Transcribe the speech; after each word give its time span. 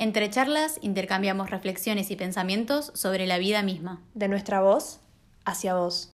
Entre 0.00 0.30
charlas 0.30 0.78
intercambiamos 0.80 1.50
reflexiones 1.50 2.10
y 2.10 2.16
pensamientos 2.16 2.90
sobre 2.94 3.26
la 3.26 3.36
vida 3.36 3.62
misma. 3.62 4.02
De 4.14 4.28
nuestra 4.28 4.62
voz 4.62 5.02
hacia 5.44 5.74
vos. 5.74 6.14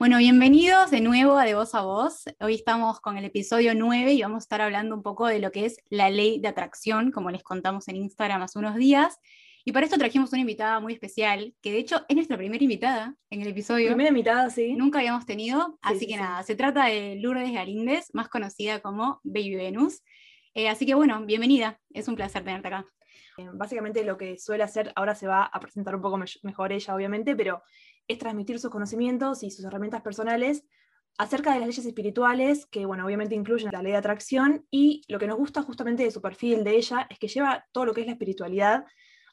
Bueno, 0.00 0.18
bienvenidos 0.18 0.90
de 0.90 1.00
nuevo 1.00 1.38
a 1.38 1.44
De 1.44 1.54
Voz 1.54 1.76
a 1.76 1.82
Voz. 1.82 2.24
Hoy 2.40 2.56
estamos 2.56 2.98
con 2.98 3.16
el 3.16 3.24
episodio 3.24 3.76
9 3.76 4.14
y 4.14 4.22
vamos 4.22 4.38
a 4.38 4.46
estar 4.46 4.60
hablando 4.62 4.96
un 4.96 5.04
poco 5.04 5.28
de 5.28 5.38
lo 5.38 5.52
que 5.52 5.64
es 5.64 5.76
la 5.90 6.10
ley 6.10 6.40
de 6.40 6.48
atracción, 6.48 7.12
como 7.12 7.30
les 7.30 7.44
contamos 7.44 7.86
en 7.86 7.94
Instagram 7.94 8.42
hace 8.42 8.58
unos 8.58 8.74
días. 8.74 9.20
Y 9.64 9.72
para 9.72 9.86
esto 9.86 9.96
trajimos 9.96 10.32
una 10.32 10.40
invitada 10.40 10.80
muy 10.80 10.92
especial, 10.92 11.54
que 11.62 11.70
de 11.72 11.78
hecho 11.78 12.04
es 12.08 12.16
nuestra 12.16 12.36
primera 12.36 12.62
invitada 12.62 13.14
en 13.30 13.42
el 13.42 13.48
episodio. 13.48 13.88
Primera 13.88 14.08
invitada, 14.08 14.50
sí. 14.50 14.74
Nunca 14.74 14.98
habíamos 14.98 15.24
tenido, 15.24 15.78
así 15.82 16.00
sí, 16.00 16.06
que 16.08 16.14
sí. 16.14 16.18
nada, 16.20 16.42
se 16.42 16.56
trata 16.56 16.86
de 16.86 17.16
Lourdes 17.16 17.52
Galíndez, 17.52 18.08
más 18.12 18.28
conocida 18.28 18.80
como 18.80 19.20
Baby 19.22 19.54
Venus. 19.54 20.02
Eh, 20.54 20.68
así 20.68 20.84
que 20.84 20.94
bueno, 20.94 21.24
bienvenida, 21.24 21.80
es 21.90 22.08
un 22.08 22.16
placer 22.16 22.42
tenerte 22.44 22.68
acá. 22.68 22.86
Eh, 23.38 23.46
Básicamente 23.54 24.04
lo 24.04 24.18
que 24.18 24.36
suele 24.36 24.64
hacer, 24.64 24.92
ahora 24.96 25.14
se 25.14 25.26
va 25.26 25.44
a 25.44 25.60
presentar 25.60 25.94
un 25.94 26.02
poco 26.02 26.18
me- 26.18 26.26
mejor 26.42 26.72
ella, 26.72 26.94
obviamente, 26.94 27.36
pero 27.36 27.62
es 28.08 28.18
transmitir 28.18 28.58
sus 28.58 28.70
conocimientos 28.70 29.42
y 29.42 29.50
sus 29.50 29.64
herramientas 29.64 30.02
personales 30.02 30.64
acerca 31.18 31.52
de 31.52 31.60
las 31.60 31.68
leyes 31.68 31.86
espirituales, 31.86 32.66
que 32.66 32.84
bueno, 32.84 33.06
obviamente 33.06 33.34
incluyen 33.34 33.70
la 33.70 33.82
ley 33.82 33.92
de 33.92 33.98
atracción, 33.98 34.66
y 34.70 35.02
lo 35.08 35.18
que 35.18 35.26
nos 35.26 35.36
gusta 35.36 35.62
justamente 35.62 36.02
de 36.02 36.10
su 36.10 36.20
perfil 36.20 36.64
de 36.64 36.76
ella 36.76 37.06
es 37.08 37.18
que 37.18 37.28
lleva 37.28 37.64
todo 37.70 37.84
lo 37.86 37.94
que 37.94 38.00
es 38.00 38.06
la 38.06 38.14
espiritualidad 38.14 38.84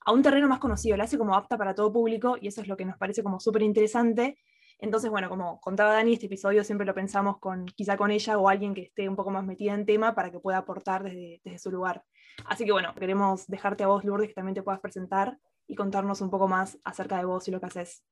a 0.10 0.12
un 0.12 0.24
terreno 0.24 0.48
más 0.48 0.58
conocido, 0.58 0.98
la 0.98 1.04
hace 1.04 1.20
como 1.20 1.36
apta 1.36 1.56
para 1.56 1.76
todo 1.76 1.94
público, 1.94 2.36
y 2.42 2.48
eso 2.48 2.62
es 2.62 2.68
lo 2.68 2.76
que 2.76 2.84
nos 2.84 2.98
parece 2.98 3.22
como 3.22 3.40
súper 3.40 3.62
interesante. 3.62 4.40
Entonces, 4.80 5.12
bueno, 5.12 5.30
como 5.30 5.62
contaba 5.62 5.94
Dani, 5.94 6.14
este 6.14 6.26
episodio 6.26 6.64
siempre 6.64 6.88
lo 6.88 6.96
pensamos 6.96 7.38
con, 7.38 7.68
quizá 7.68 7.96
con 7.96 8.10
ella 8.10 8.40
o 8.40 8.50
alguien 8.50 8.74
que 8.74 8.82
esté 8.82 9.08
un 9.08 9.16
poco 9.16 9.30
más 9.30 9.46
metida 9.46 9.76
en 9.76 9.86
tema 9.86 10.16
para 10.16 10.32
que 10.32 10.40
pueda 10.40 10.58
aportar 10.58 11.04
desde, 11.04 11.42
desde 11.44 11.60
su 11.60 11.70
lugar. 11.70 12.04
Así 12.46 12.66
que 12.66 12.72
bueno, 12.72 12.96
queremos 12.96 13.46
dejarte 13.46 13.84
a 13.84 13.88
vos, 13.88 14.04
Lourdes, 14.04 14.30
que 14.30 14.34
también 14.34 14.56
te 14.56 14.64
puedas 14.64 14.80
presentar 14.80 15.38
y 15.68 15.76
contarnos 15.76 16.22
un 16.22 16.32
poco 16.32 16.48
más 16.48 16.80
acerca 16.84 17.18
de 17.18 17.26
vos 17.26 17.48
y 17.48 17.52
lo 17.52 17.60
que 17.60 17.68
haces. 17.68 18.04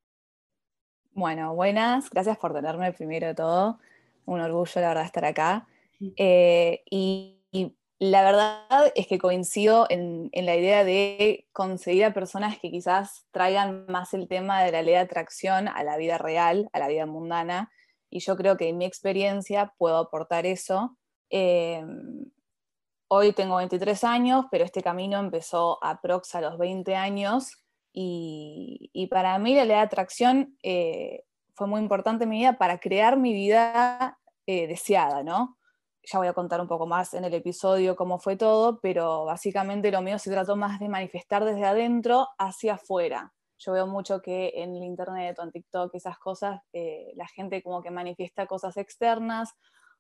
Bueno, 1.14 1.56
buenas, 1.56 2.12
gracias 2.12 2.38
por 2.38 2.54
tenerme 2.54 2.94
primero 2.94 3.26
de 3.26 3.34
todo. 3.34 3.80
Un 4.26 4.40
orgullo, 4.40 4.82
la 4.82 4.90
verdad, 4.90 5.06
estar 5.06 5.26
acá. 5.26 5.68
Eh, 6.16 6.84
y 6.92 7.37
la 8.00 8.24
verdad 8.24 8.92
es 8.96 9.08
que 9.08 9.18
coincido 9.18 9.88
en, 9.90 10.30
la 10.34 10.56
idea 10.56 10.84
de 10.84 11.48
conseguir 11.52 12.06
a 12.06 12.14
personas 12.14 12.60
que 12.60 12.70
quizás 12.70 13.26
traigan 13.32 13.86
más 13.88 14.14
el 14.14 14.28
tema 14.28 14.62
de 14.64 14.72
la 14.72 14.84
ley 14.84 14.94
de 14.94 15.00
atracción 15.00 15.68
a 15.68 15.84
la 15.84 15.98
vida 15.98 16.18
real, 16.20 16.70
a 16.74 16.80
la 16.80 16.88
vida 16.88 17.08
mundana. 17.08 17.72
Y 18.10 18.20
yo 18.20 18.38
creo 18.38 18.56
que 18.56 18.70
en 18.70 18.78
mi 18.78 18.86
experiencia 18.86 19.74
puedo 19.78 19.98
aportar 19.98 20.46
eso. 20.46 20.96
Eh, 21.32 21.84
hoy 23.08 23.34
tengo 23.34 23.56
23 23.58 24.04
años, 24.04 24.46
pero 24.52 24.64
este 24.64 24.84
camino 24.84 25.20
empezó 25.20 25.84
aprox 25.84 26.36
a 26.36 26.42
los 26.42 26.60
20 26.60 26.96
años. 26.96 27.64
Y, 27.94 28.92
y 28.94 29.08
para 29.08 29.40
mí 29.40 29.56
la 29.56 29.66
ley 29.66 29.76
de 29.76 29.82
atracción 29.82 30.56
eh, 30.62 31.24
fue 31.56 31.66
muy 31.66 31.82
importante 31.82 32.26
en 32.26 32.30
mi 32.30 32.38
vida 32.38 32.60
para 32.60 32.80
crear 32.80 33.18
mi 33.18 33.34
vida 33.34 34.20
eh, 34.46 34.68
deseada, 34.68 35.24
¿no? 35.24 35.57
Ya 36.10 36.20
voy 36.20 36.28
a 36.30 36.34
contar 36.34 36.62
un 36.62 36.70
poco 36.70 36.88
más 36.88 37.14
en 37.14 37.26
el 37.26 37.34
episodio 37.34 37.98
cómo 37.98 38.18
fue 38.18 38.38
todo, 38.38 38.80
pero 38.80 39.26
básicamente 39.26 39.92
lo 39.92 40.02
mío 40.02 40.18
se 40.20 40.32
trató 40.32 40.56
más 40.56 40.80
de 40.80 40.88
manifestar 40.88 41.44
desde 41.44 41.66
adentro 41.66 42.30
hacia 42.38 42.76
afuera. 42.76 43.34
Yo 43.58 43.74
veo 43.74 43.88
mucho 43.88 44.22
que 44.22 44.54
en 44.56 44.74
el 44.74 44.84
internet 44.84 45.38
o 45.38 45.44
en 45.44 45.52
TikTok, 45.52 45.94
esas 45.96 46.18
cosas, 46.18 46.62
eh, 46.72 47.12
la 47.16 47.28
gente 47.28 47.62
como 47.62 47.82
que 47.82 47.92
manifiesta 47.92 48.46
cosas 48.46 48.78
externas, 48.78 49.52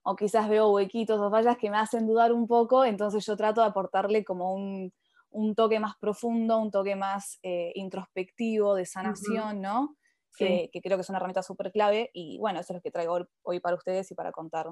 o 0.02 0.16
quizás 0.16 0.48
veo 0.48 0.72
huequitos 0.72 1.20
o 1.20 1.30
fallas 1.30 1.58
que 1.58 1.70
me 1.70 1.78
hacen 1.78 2.08
dudar 2.08 2.32
un 2.32 2.48
poco, 2.48 2.86
entonces 2.86 3.26
yo 3.26 3.36
trato 3.36 3.60
de 3.60 3.68
aportarle 3.68 4.24
como 4.24 4.54
un, 4.54 4.94
un 5.32 5.56
toque 5.56 5.82
más 5.82 5.98
profundo, 6.00 6.58
un 6.58 6.72
toque 6.72 6.96
más 6.96 7.38
eh, 7.44 7.74
introspectivo, 7.76 8.76
de 8.76 8.86
sanación, 8.86 9.60
¿no? 9.60 9.98
Sí. 10.30 10.46
Que, 10.46 10.70
que 10.72 10.82
creo 10.82 10.98
que 10.98 11.02
es 11.02 11.10
una 11.10 11.18
herramienta 11.18 11.44
súper 11.44 11.74
clave 11.74 12.12
y 12.14 12.38
bueno, 12.38 12.62
eso 12.62 12.72
es 12.72 12.78
lo 12.78 12.82
que 12.82 12.92
traigo 12.92 13.28
hoy 13.42 13.60
para 13.60 13.76
ustedes 13.76 14.10
y 14.12 14.16
para 14.16 14.32
contar 14.32 14.68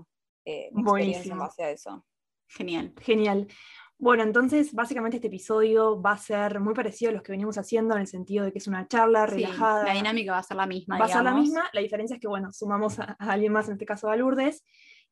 eh, 0.45 0.69
mi 0.73 0.81
experiencia 0.83 1.31
en 1.33 1.37
Buenísimo. 1.37 1.37
base 1.39 1.63
a 1.63 1.69
eso. 1.71 2.05
Genial. 2.47 2.93
Genial. 3.01 3.47
Bueno, 3.97 4.23
entonces 4.23 4.73
básicamente 4.73 5.17
este 5.17 5.27
episodio 5.27 6.01
va 6.01 6.11
a 6.11 6.17
ser 6.17 6.59
muy 6.59 6.73
parecido 6.73 7.09
a 7.11 7.13
los 7.13 7.23
que 7.23 7.31
venimos 7.31 7.57
haciendo 7.57 7.95
en 7.95 8.01
el 8.01 8.07
sentido 8.07 8.43
de 8.45 8.51
que 8.51 8.57
es 8.59 8.67
una 8.67 8.87
charla 8.87 9.25
Sí, 9.27 9.35
relajada. 9.35 9.85
la 9.85 9.93
dinámica 9.93 10.33
va 10.33 10.39
a 10.39 10.43
ser 10.43 10.57
la 10.57 10.67
misma. 10.67 10.97
va 10.99 11.05
a 11.05 11.09
ser 11.09 11.23
la 11.23 11.33
misma, 11.33 11.63
la 11.73 11.81
diferencia 11.81 12.15
es 12.15 12.19
que, 12.21 12.27
bueno, 12.27 12.51
sumamos 12.51 12.99
a, 12.99 13.15
a 13.17 13.31
alguien 13.31 13.53
más, 13.53 13.67
en 13.67 13.73
este 13.73 13.85
caso 13.85 14.09
a 14.09 14.15
Lourdes. 14.17 14.63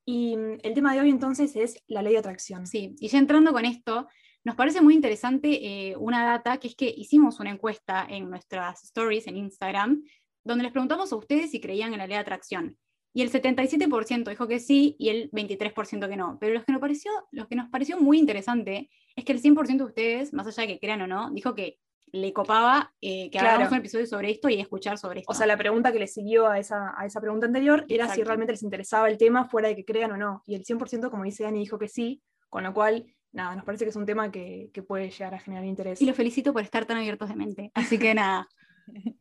Y 0.06 0.36
mm, 0.36 0.58
el 0.64 0.74
tema 0.74 0.94
de 0.94 1.00
hoy 1.02 1.10
entonces 1.10 1.56
es 1.56 1.82
la 1.88 2.02
ley 2.02 2.14
de 2.14 2.20
atracción. 2.20 2.68
Sí, 2.68 2.94
y 3.00 3.08
ya 3.08 3.18
entrando 3.20 3.54
con 3.54 3.64
esto, 3.64 4.08
nos 4.44 4.56
parece 4.56 4.82
muy 4.82 4.94
interesante 4.96 5.90
eh, 5.92 5.96
una 5.98 6.26
data 6.26 6.58
que 6.58 6.68
es 6.68 6.76
que 6.76 6.94
hicimos 6.96 7.40
una 7.40 7.52
encuesta 7.52 8.06
en 8.10 8.30
nuestras 8.30 8.84
stories 8.84 9.28
en 9.28 9.38
Instagram, 9.38 10.04
donde 10.44 10.64
les 10.64 10.74
preguntamos 10.74 11.14
a 11.14 11.16
ustedes 11.16 11.52
si 11.52 11.62
creían 11.62 11.94
en 11.94 12.00
la 12.00 12.06
ley 12.08 12.16
de 12.18 12.22
atracción. 12.22 12.78
Y 13.13 13.22
el 13.22 13.31
77% 13.31 14.29
dijo 14.29 14.47
que 14.47 14.59
sí 14.59 14.96
y 14.97 15.09
el 15.09 15.31
23% 15.31 16.09
que 16.09 16.18
no. 16.18 16.38
Pero 16.40 16.53
lo 16.53 16.63
que, 16.63 16.72
nos 16.72 16.81
pareció, 16.81 17.12
lo 17.31 17.47
que 17.47 17.56
nos 17.56 17.69
pareció 17.69 18.00
muy 18.00 18.18
interesante 18.18 18.90
es 19.16 19.24
que 19.24 19.34
el 19.34 19.41
100% 19.41 19.78
de 19.78 19.84
ustedes, 19.84 20.34
más 20.34 20.47
allá 20.47 20.62
de 20.63 20.68
que 20.68 20.79
crean 20.79 21.01
o 21.01 21.07
no, 21.07 21.29
dijo 21.31 21.53
que 21.53 21.78
le 22.12 22.31
copaba 22.31 22.94
eh, 23.01 23.29
que 23.31 23.40
Claro. 23.40 23.56
hagamos 23.56 23.72
un 23.72 23.78
episodio 23.79 24.06
sobre 24.06 24.31
esto 24.31 24.47
y 24.50 24.59
escuchar 24.59 24.97
sobre 24.97 25.22
esto. 25.22 25.31
O 25.31 25.35
sea, 25.35 25.47
la 25.47 25.57
pregunta 25.57 25.91
que 25.91 26.00
le 26.00 26.07
siguió 26.07 26.47
a 26.47 26.59
esa, 26.59 26.94
a 26.97 27.06
esa 27.06 27.19
pregunta 27.19 27.47
anterior 27.47 27.85
era 27.90 28.07
si 28.07 28.24
realmente 28.24 28.53
les 28.53 28.63
interesaba 28.63 29.09
el 29.09 29.18
tema 29.18 29.45
fuera 29.45 29.68
de 29.68 29.75
que 29.75 29.85
crean 29.85 30.12
o 30.12 30.18
no. 30.18 30.44
Y 30.45 30.56
el 30.56 30.63
100%, 30.63 31.09
como 31.09 31.24
dice 31.24 31.44
Dani, 31.44 31.59
dijo 31.59 31.80
que 31.80 31.88
sí, 31.88 32.22
con 32.50 32.63
lo 32.63 32.74
cual, 32.74 33.06
nada, 33.31 33.56
nos 33.56 33.66
parece 33.66 33.85
que 33.85 33.90
es 33.90 33.95
un 33.95 34.06
tema 34.06 34.31
que, 34.31 34.69
que 34.74 34.84
puede 34.84 35.09
llegar 35.09 35.34
a 35.34 35.40
generar 35.40 35.66
interés. 35.66 36.01
Y 36.01 36.06
los 36.06 36.16
felicito 36.16 36.53
por 36.53 36.62
estar 36.62 36.85
tan 36.85 36.97
abiertos 36.97 37.30
de 37.30 37.35
mente. 37.35 37.72
Así 37.74 37.97
que 37.97 38.13
nada. 38.13 38.47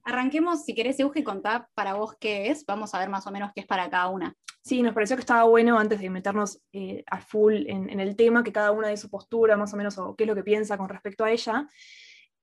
Arranquemos, 0.04 0.64
si 0.64 0.74
querés, 0.74 0.98
Euge, 1.00 1.24
contá 1.24 1.68
para 1.74 1.94
vos 1.94 2.16
qué 2.18 2.50
es. 2.50 2.64
Vamos 2.66 2.94
a 2.94 2.98
ver 2.98 3.08
más 3.08 3.26
o 3.26 3.30
menos 3.30 3.50
qué 3.54 3.62
es 3.62 3.66
para 3.66 3.88
cada 3.90 4.08
una. 4.08 4.34
Sí, 4.62 4.82
nos 4.82 4.94
pareció 4.94 5.16
que 5.16 5.20
estaba 5.20 5.44
bueno 5.44 5.78
antes 5.78 6.00
de 6.00 6.10
meternos 6.10 6.60
eh, 6.72 7.02
a 7.08 7.20
full 7.20 7.66
en, 7.66 7.90
en 7.90 8.00
el 8.00 8.14
tema, 8.14 8.44
que 8.44 8.52
cada 8.52 8.70
una 8.70 8.88
de 8.88 8.96
su 8.96 9.10
postura, 9.10 9.56
más 9.56 9.72
o 9.74 9.76
menos, 9.76 9.98
o 9.98 10.14
qué 10.14 10.24
es 10.24 10.28
lo 10.28 10.34
que 10.34 10.44
piensa 10.44 10.78
con 10.78 10.88
respecto 10.88 11.24
a 11.24 11.30
ella. 11.30 11.66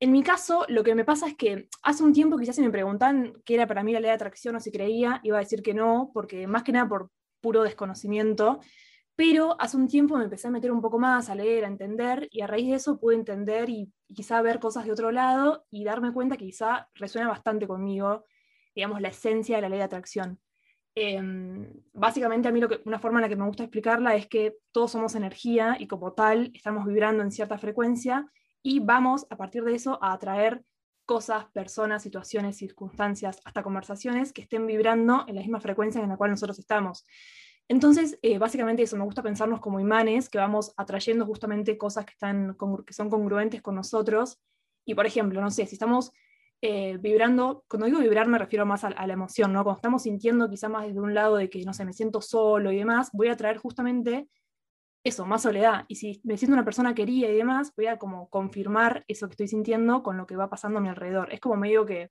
En 0.02 0.12
mi 0.12 0.24
caso, 0.24 0.66
lo 0.70 0.84
que 0.84 0.96
me 0.96 1.04
pasa 1.04 1.28
es 1.28 1.36
que 1.36 1.68
hace 1.84 2.04
un 2.04 2.14
tiempo 2.14 2.38
quizás 2.38 2.56
si 2.56 2.62
me 2.62 2.70
preguntan 2.70 3.34
qué 3.44 3.56
era 3.56 3.68
para 3.68 3.84
mí 3.84 3.92
la 3.92 4.00
ley 4.00 4.10
de 4.10 4.16
atracción 4.16 4.56
o 4.56 4.60
si 4.62 4.72
creía, 4.72 5.20
iba 5.24 5.38
a 5.38 5.42
decir 5.42 5.62
que 5.62 5.74
no, 5.74 6.12
porque 6.14 6.48
más 6.48 6.64
que 6.64 6.72
nada 6.72 6.88
por 6.88 7.10
puro 7.42 7.64
desconocimiento, 7.64 8.60
pero 9.20 9.58
hace 9.60 9.76
un 9.76 9.90
tiempo 9.90 10.16
me 10.16 10.24
empecé 10.24 10.48
a 10.48 10.50
meter 10.50 10.72
un 10.72 10.80
poco 10.80 10.98
más, 10.98 11.30
a 11.30 11.36
leer, 11.36 11.66
a 11.66 11.68
entender, 11.68 12.30
y 12.32 12.40
a 12.40 12.48
raíz 12.48 12.70
de 12.70 12.76
eso 12.76 12.98
pude 12.98 13.16
entender 13.16 13.70
y, 13.70 13.92
quizá 14.08 14.42
ver 14.42 14.62
cosas 14.62 14.86
de 14.86 14.94
otro 14.94 15.12
lado 15.12 15.66
y 15.70 15.84
darme 15.84 16.14
cuenta 16.14 16.38
que 16.38 16.46
quizá 16.46 16.88
resuena 16.94 17.28
bastante 17.28 17.68
conmigo, 17.68 18.24
digamos, 18.74 19.02
la 19.02 19.10
esencia 19.10 19.58
de 19.58 19.62
la 19.64 19.68
ley 19.68 19.80
de 19.80 19.84
atracción. 19.84 20.40
Em, 20.96 21.70
básicamente 21.92 22.48
a 22.48 22.54
mí 22.54 22.62
lo 22.62 22.70
que, 22.70 22.82
una 22.86 22.98
forma 22.98 23.20
en 23.20 23.24
la 23.24 23.28
que 23.28 23.36
me 23.36 23.46
gusta 23.46 23.64
explicarla 23.64 24.16
es 24.16 24.26
que 24.28 24.56
todos 24.72 24.92
somos 24.92 25.16
energía 25.16 25.76
y 25.78 25.88
como 25.88 26.14
tal 26.14 26.52
estamos 26.54 26.86
vibrando 26.86 27.22
en 27.22 27.32
cierta 27.34 27.58
frecuencia 27.58 28.26
y 28.64 28.80
vamos 28.80 29.28
a 29.30 29.36
partir 29.36 29.66
de 29.66 29.76
eso 29.76 30.02
a 30.02 30.14
atraer 30.14 30.64
cosas, 31.06 31.44
personas, 31.52 32.04
situaciones, 32.04 32.56
circunstancias, 32.56 33.42
hasta 33.44 33.64
conversaciones 33.64 34.32
que 34.32 34.44
estén 34.44 34.66
vibrando 34.66 35.26
en 35.28 35.36
la 35.36 35.42
misma 35.42 35.60
frecuencia 35.60 36.02
en 36.02 36.08
la 36.08 36.16
cual 36.16 36.32
nosotros 36.32 36.58
estamos. 36.58 37.04
Entonces, 37.70 38.18
eh, 38.24 38.40
básicamente 38.40 38.82
eso, 38.84 38.98
me 38.98 39.06
gusta 39.06 39.22
pensarnos 39.22 39.62
como 39.62 39.80
imanes, 39.80 40.28
que 40.28 40.40
vamos 40.40 40.74
atrayendo 40.76 41.26
justamente 41.26 41.78
cosas 41.78 42.06
que, 42.06 42.14
están, 42.14 42.58
que 42.86 42.94
son 42.94 43.10
congruentes 43.10 43.62
con 43.62 43.76
nosotros. 43.76 44.42
Y 44.86 44.96
por 44.96 45.06
ejemplo, 45.06 45.40
no 45.40 45.52
sé, 45.52 45.68
si 45.68 45.76
estamos 45.76 46.12
eh, 46.62 46.98
vibrando, 46.98 47.64
cuando 47.70 47.86
digo 47.86 48.00
vibrar 48.00 48.28
me 48.28 48.40
refiero 48.40 48.66
más 48.66 48.84
a, 48.84 48.88
a 48.88 49.06
la 49.06 49.14
emoción, 49.14 49.54
¿no? 49.54 49.64
Cuando 49.64 49.78
estamos 49.78 50.02
sintiendo 50.02 50.50
quizá 50.50 50.68
más 50.68 50.88
desde 50.88 51.00
un 51.00 51.14
lado 51.14 51.38
de 51.38 51.50
que, 51.50 51.64
no 51.64 51.74
sé, 51.74 51.86
me 51.86 51.94
siento 51.94 52.22
solo 52.22 52.72
y 52.72 52.78
demás, 52.78 53.12
voy 53.14 53.28
a 53.28 53.38
traer 53.38 53.58
justamente 53.58 54.28
eso, 55.04 55.28
más 55.28 55.44
soledad. 55.44 55.86
Y 55.88 55.96
si 55.96 56.22
me 56.24 56.38
siento 56.38 56.56
una 56.56 56.66
persona 56.66 56.96
querida 56.96 57.30
y 57.30 57.36
demás, 57.36 57.72
voy 57.78 57.86
a 57.86 58.00
como 58.00 58.30
confirmar 58.30 59.06
eso 59.08 59.28
que 59.28 59.34
estoy 59.34 59.48
sintiendo 59.48 60.02
con 60.02 60.18
lo 60.18 60.26
que 60.26 60.36
va 60.36 60.50
pasando 60.50 60.80
a 60.80 60.82
mi 60.82 60.90
alrededor. 60.90 61.32
Es 61.32 61.40
como 61.40 61.56
medio 61.56 61.86
que, 61.86 62.10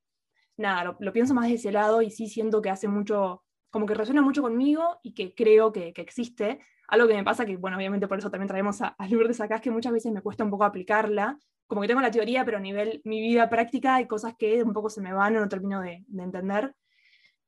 nada, 0.56 0.84
lo, 0.84 0.96
lo 1.00 1.12
pienso 1.12 1.34
más 1.34 1.48
de 1.48 1.54
ese 1.54 1.72
lado 1.72 2.00
y 2.00 2.10
sí 2.10 2.28
siento 2.28 2.62
que 2.62 2.70
hace 2.70 2.88
mucho, 2.88 3.42
como 3.70 3.86
que 3.86 3.94
resuena 3.94 4.22
mucho 4.22 4.42
conmigo 4.42 4.98
y 5.02 5.12
que 5.14 5.34
creo 5.34 5.72
que, 5.72 5.92
que 5.92 6.02
existe. 6.02 6.60
Algo 6.88 7.06
que 7.06 7.14
me 7.14 7.24
pasa 7.24 7.44
que, 7.44 7.56
bueno, 7.56 7.76
obviamente 7.76 8.08
por 8.08 8.18
eso 8.18 8.30
también 8.30 8.48
traemos 8.48 8.80
a, 8.80 8.88
a 8.88 9.08
Lourdes 9.08 9.40
acá, 9.40 9.56
es 9.56 9.60
que 9.60 9.70
muchas 9.70 9.92
veces 9.92 10.12
me 10.12 10.22
cuesta 10.22 10.44
un 10.44 10.50
poco 10.50 10.64
aplicarla. 10.64 11.38
Como 11.66 11.82
que 11.82 11.88
tengo 11.88 12.00
la 12.00 12.10
teoría, 12.10 12.44
pero 12.44 12.56
a 12.56 12.60
nivel 12.60 13.02
mi 13.04 13.20
vida 13.20 13.50
práctica 13.50 13.96
hay 13.96 14.06
cosas 14.06 14.34
que 14.38 14.62
un 14.62 14.72
poco 14.72 14.88
se 14.88 15.02
me 15.02 15.12
van 15.12 15.36
o 15.36 15.40
no 15.40 15.48
termino 15.48 15.82
de, 15.82 16.04
de 16.06 16.22
entender. 16.22 16.74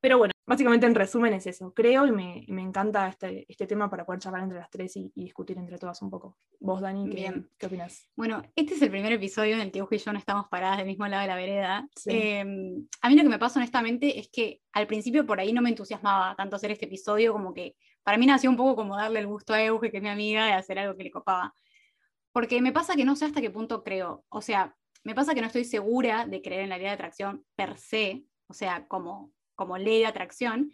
Pero 0.01 0.17
bueno, 0.17 0.33
básicamente 0.47 0.87
en 0.87 0.95
resumen 0.95 1.33
es 1.33 1.45
eso. 1.45 1.73
Creo 1.75 2.07
y 2.07 2.11
me, 2.11 2.43
encanta 2.61 3.07
este, 3.07 3.45
este, 3.47 3.67
tema 3.67 3.87
para 3.87 4.03
poder 4.03 4.19
charlar 4.19 4.41
entre 4.41 4.57
las 4.57 4.69
tres 4.71 4.97
y, 4.97 5.11
discutir 5.15 5.59
entre 5.59 5.77
todas 5.77 6.01
un 6.01 6.09
poco. 6.09 6.39
Vos, 6.59 6.81
Dani, 6.81 7.07
¿qué, 7.07 7.43
¿qué 7.59 7.67
opinas? 7.67 8.09
Bueno, 8.15 8.41
este 8.55 8.73
es 8.73 8.81
el 8.81 8.89
primer 8.89 9.13
episodio 9.13 9.53
en 9.53 9.61
el 9.61 9.71
que 9.71 9.83
Ujo 9.83 9.93
y 9.93 9.99
yo 9.99 10.11
no 10.11 10.17
estamos 10.17 10.47
paradas 10.49 10.77
del 10.77 10.87
mismo 10.87 11.07
lado 11.07 11.21
de 11.21 11.27
la 11.27 11.35
vereda. 11.35 11.87
Em, 12.07 12.87
a 13.01 13.09
mí 13.09 13.15
lo 13.15 13.21
que 13.21 13.29
me 13.29 13.37
pasa 13.37 13.59
honestamente 13.59 14.19
es 14.19 14.29
que 14.29 14.61
al 14.73 14.87
principio 14.87 15.23
por 15.23 15.39
ahí 15.39 15.53
no 15.53 15.61
me 15.61 15.69
entusiasmaba 15.69 16.35
tanto 16.35 16.55
hacer 16.55 16.71
este 16.71 16.85
episodio, 16.85 17.31
como 17.31 17.53
que 17.53 17.75
para 18.01 18.17
mí 18.17 18.25
nació 18.25 18.49
un 18.49 18.57
poco 18.57 18.75
como 18.75 18.97
darle 18.97 19.19
el 19.19 19.27
gusto 19.27 19.53
a 19.53 19.63
Euge, 19.63 19.91
que 19.91 19.97
es 19.97 20.03
mi 20.03 20.09
amiga, 20.09 20.47
de 20.47 20.53
hacer 20.53 20.79
algo 20.79 20.97
que 20.97 21.03
le 21.03 21.11
copaba. 21.11 21.53
Porque 22.31 22.59
me 22.59 22.71
pasa 22.71 22.95
que 22.95 23.05
no 23.05 23.15
sé 23.15 23.25
hasta 23.25 23.41
qué 23.41 23.51
punto 23.51 23.83
creo. 23.83 24.25
O 24.29 24.41
sea, 24.41 24.75
me 25.03 25.13
pasa 25.13 25.35
que 25.35 25.41
no 25.41 25.47
estoy 25.47 25.65
segura 25.65 26.25
de 26.25 26.41
creer 26.41 26.61
en 26.61 26.69
la 26.69 26.77
ley 26.77 26.87
de 26.87 26.91
atracción 26.91 27.45
per 27.55 27.77
se, 27.77 28.23
o 28.47 28.53
sea, 28.53 28.87
como 28.87 29.31
como 29.55 29.77
ley 29.77 29.99
de 29.99 30.05
atracción, 30.05 30.71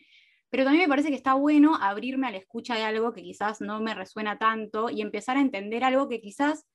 pero 0.50 0.64
también 0.64 0.84
me 0.84 0.90
parece 0.90 1.10
que 1.10 1.16
está 1.16 1.34
bueno 1.34 1.76
abrirme 1.76 2.28
a 2.28 2.32
la 2.32 2.38
escucha 2.38 2.76
de 2.76 2.84
algo 2.84 3.14
que 3.14 3.22
quizás 3.22 3.60
no 3.62 3.82
me 3.82 3.94
resuena 3.94 4.38
tanto 4.38 4.90
y 4.90 5.02
empezar 5.02 5.38
a 5.38 5.42
entender 5.42 5.84
algo 5.84 6.08
que 6.08 6.22
quizás 6.22 6.66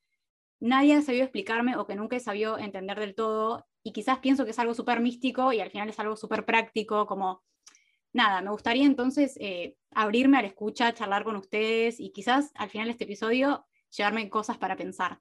nadie 0.59 0.95
ha 0.95 1.01
sabido 1.01 1.23
explicarme 1.23 1.75
o 1.75 1.85
que 1.85 1.95
nunca 1.95 2.15
he 2.15 2.19
sabido 2.19 2.57
entender 2.57 2.99
del 2.99 3.15
todo 3.15 3.65
y 3.83 3.91
quizás 3.91 4.19
pienso 4.19 4.45
que 4.45 4.51
es 4.51 4.59
algo 4.59 4.73
súper 4.73 5.01
místico 5.01 5.51
y 5.51 5.59
al 5.59 5.71
final 5.71 5.89
es 5.89 5.99
algo 5.99 6.15
súper 6.15 6.45
práctico, 6.45 7.05
como 7.05 7.43
nada, 8.13 8.41
me 8.41 8.51
gustaría 8.51 8.85
entonces 8.85 9.35
eh, 9.39 9.75
abrirme 9.91 10.37
a 10.37 10.41
la 10.41 10.47
escucha, 10.47 10.93
charlar 10.93 11.23
con 11.23 11.35
ustedes 11.35 11.99
y 11.99 12.11
quizás 12.11 12.51
al 12.55 12.69
final 12.69 12.87
de 12.87 12.91
este 12.91 13.03
episodio 13.05 13.65
llevarme 13.89 14.29
cosas 14.29 14.57
para 14.57 14.77
pensar. 14.77 15.19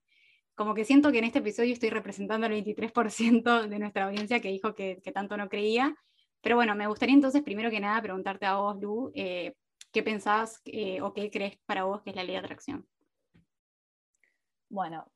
Como 0.55 0.75
que 0.75 0.85
siento 0.85 1.11
que 1.11 1.19
en 1.19 1.25
este 1.25 1.39
episodio 1.39 1.73
estoy 1.73 1.91
representando 1.91 2.47
al 2.47 2.53
23% 2.53 3.67
de 3.67 3.79
nuestra 3.79 4.05
audiencia 4.05 4.41
que 4.41 4.51
dijo 4.51 4.75
que, 4.75 5.01
que 5.03 5.11
tanto 5.11 5.37
no 5.37 5.49
creía 5.49 5.97
pero 6.43 6.57
bueno, 6.57 6.75
me 6.75 6.89
gustaría 6.89 7.15
entonces, 7.15 7.43
primero 7.43 7.71
que 7.71 7.81
nada, 7.81 8.03
preguntarte 8.03 8.47
a 8.47 8.57
vos, 8.57 8.77
Lu, 8.81 9.13
eh, 9.15 9.55
¿qué 9.93 10.03
pensás 10.03 10.61
eh, 10.65 11.01
o 11.01 11.13
qué 11.13 11.31
crees 11.31 11.59
para 11.65 11.85
vos 11.85 12.03
que 12.03 12.11
es 12.11 12.17
la 12.17 12.25
ley 12.25 12.33
de 12.33 12.41
atracción? 12.41 12.87
Bueno, 14.69 15.07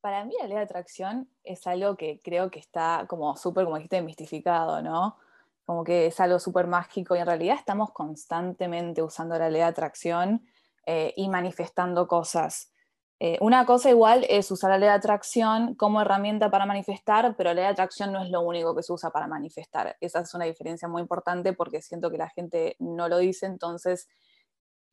para 0.00 0.24
mí 0.24 0.34
la 0.40 0.48
ley 0.48 0.56
de 0.56 0.64
atracción 0.64 1.28
es 1.44 1.66
algo 1.66 1.96
que 1.96 2.20
creo 2.22 2.50
que 2.50 2.58
está 2.58 3.06
como 3.08 3.36
súper, 3.36 3.64
como 3.64 3.76
dijiste, 3.76 4.02
mistificado, 4.02 4.82
¿no? 4.82 5.16
Como 5.64 5.84
que 5.84 6.06
es 6.06 6.18
algo 6.18 6.40
súper 6.40 6.66
mágico 6.66 7.14
y 7.14 7.20
en 7.20 7.26
realidad 7.26 7.56
estamos 7.56 7.92
constantemente 7.92 9.00
usando 9.02 9.38
la 9.38 9.48
ley 9.48 9.60
de 9.60 9.66
atracción 9.66 10.44
eh, 10.86 11.14
y 11.16 11.28
manifestando 11.28 12.08
cosas. 12.08 12.71
Eh, 13.20 13.38
una 13.40 13.64
cosa 13.66 13.88
igual 13.88 14.26
es 14.28 14.50
usar 14.50 14.70
la 14.70 14.78
ley 14.78 14.88
de 14.88 14.94
atracción 14.94 15.76
como 15.76 16.00
herramienta 16.00 16.50
para 16.50 16.66
manifestar, 16.66 17.36
pero 17.36 17.50
la 17.50 17.54
ley 17.54 17.64
de 17.64 17.70
atracción 17.70 18.12
no 18.12 18.22
es 18.22 18.30
lo 18.30 18.40
único 18.40 18.74
que 18.74 18.82
se 18.82 18.92
usa 18.92 19.10
para 19.10 19.28
manifestar. 19.28 19.96
Esa 20.00 20.20
es 20.20 20.34
una 20.34 20.44
diferencia 20.44 20.88
muy 20.88 21.02
importante 21.02 21.52
porque 21.52 21.80
siento 21.82 22.10
que 22.10 22.18
la 22.18 22.30
gente 22.30 22.74
no 22.80 23.08
lo 23.08 23.18
dice, 23.18 23.46
entonces, 23.46 24.08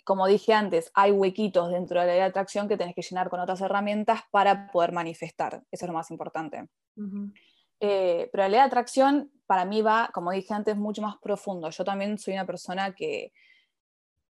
como 0.03 0.27
dije 0.27 0.53
antes, 0.53 0.91
hay 0.93 1.11
huequitos 1.11 1.71
dentro 1.71 1.99
de 1.99 2.05
la 2.05 2.11
ley 2.11 2.21
de 2.21 2.27
atracción 2.27 2.67
que 2.67 2.77
tenés 2.77 2.93
que 2.93 3.01
llenar 3.01 3.29
con 3.29 3.39
otras 3.39 3.61
herramientas 3.61 4.21
para 4.29 4.69
poder 4.71 4.91
manifestar. 4.91 5.63
Eso 5.71 5.85
es 5.85 5.87
lo 5.87 5.93
más 5.93 6.11
importante. 6.11 6.67
Eh, 7.79 8.29
pero 8.31 8.43
la 8.43 8.49
ley 8.49 8.59
de 8.59 8.65
atracción 8.65 9.31
para 9.47 9.65
mí 9.65 9.81
va, 9.81 10.11
como 10.13 10.31
dije 10.31 10.53
antes, 10.53 10.77
mucho 10.77 11.01
más 11.01 11.15
profundo. 11.17 11.69
Yo 11.71 11.83
también 11.83 12.19
soy 12.19 12.33
una 12.35 12.45
persona 12.45 12.93
que 12.93 13.31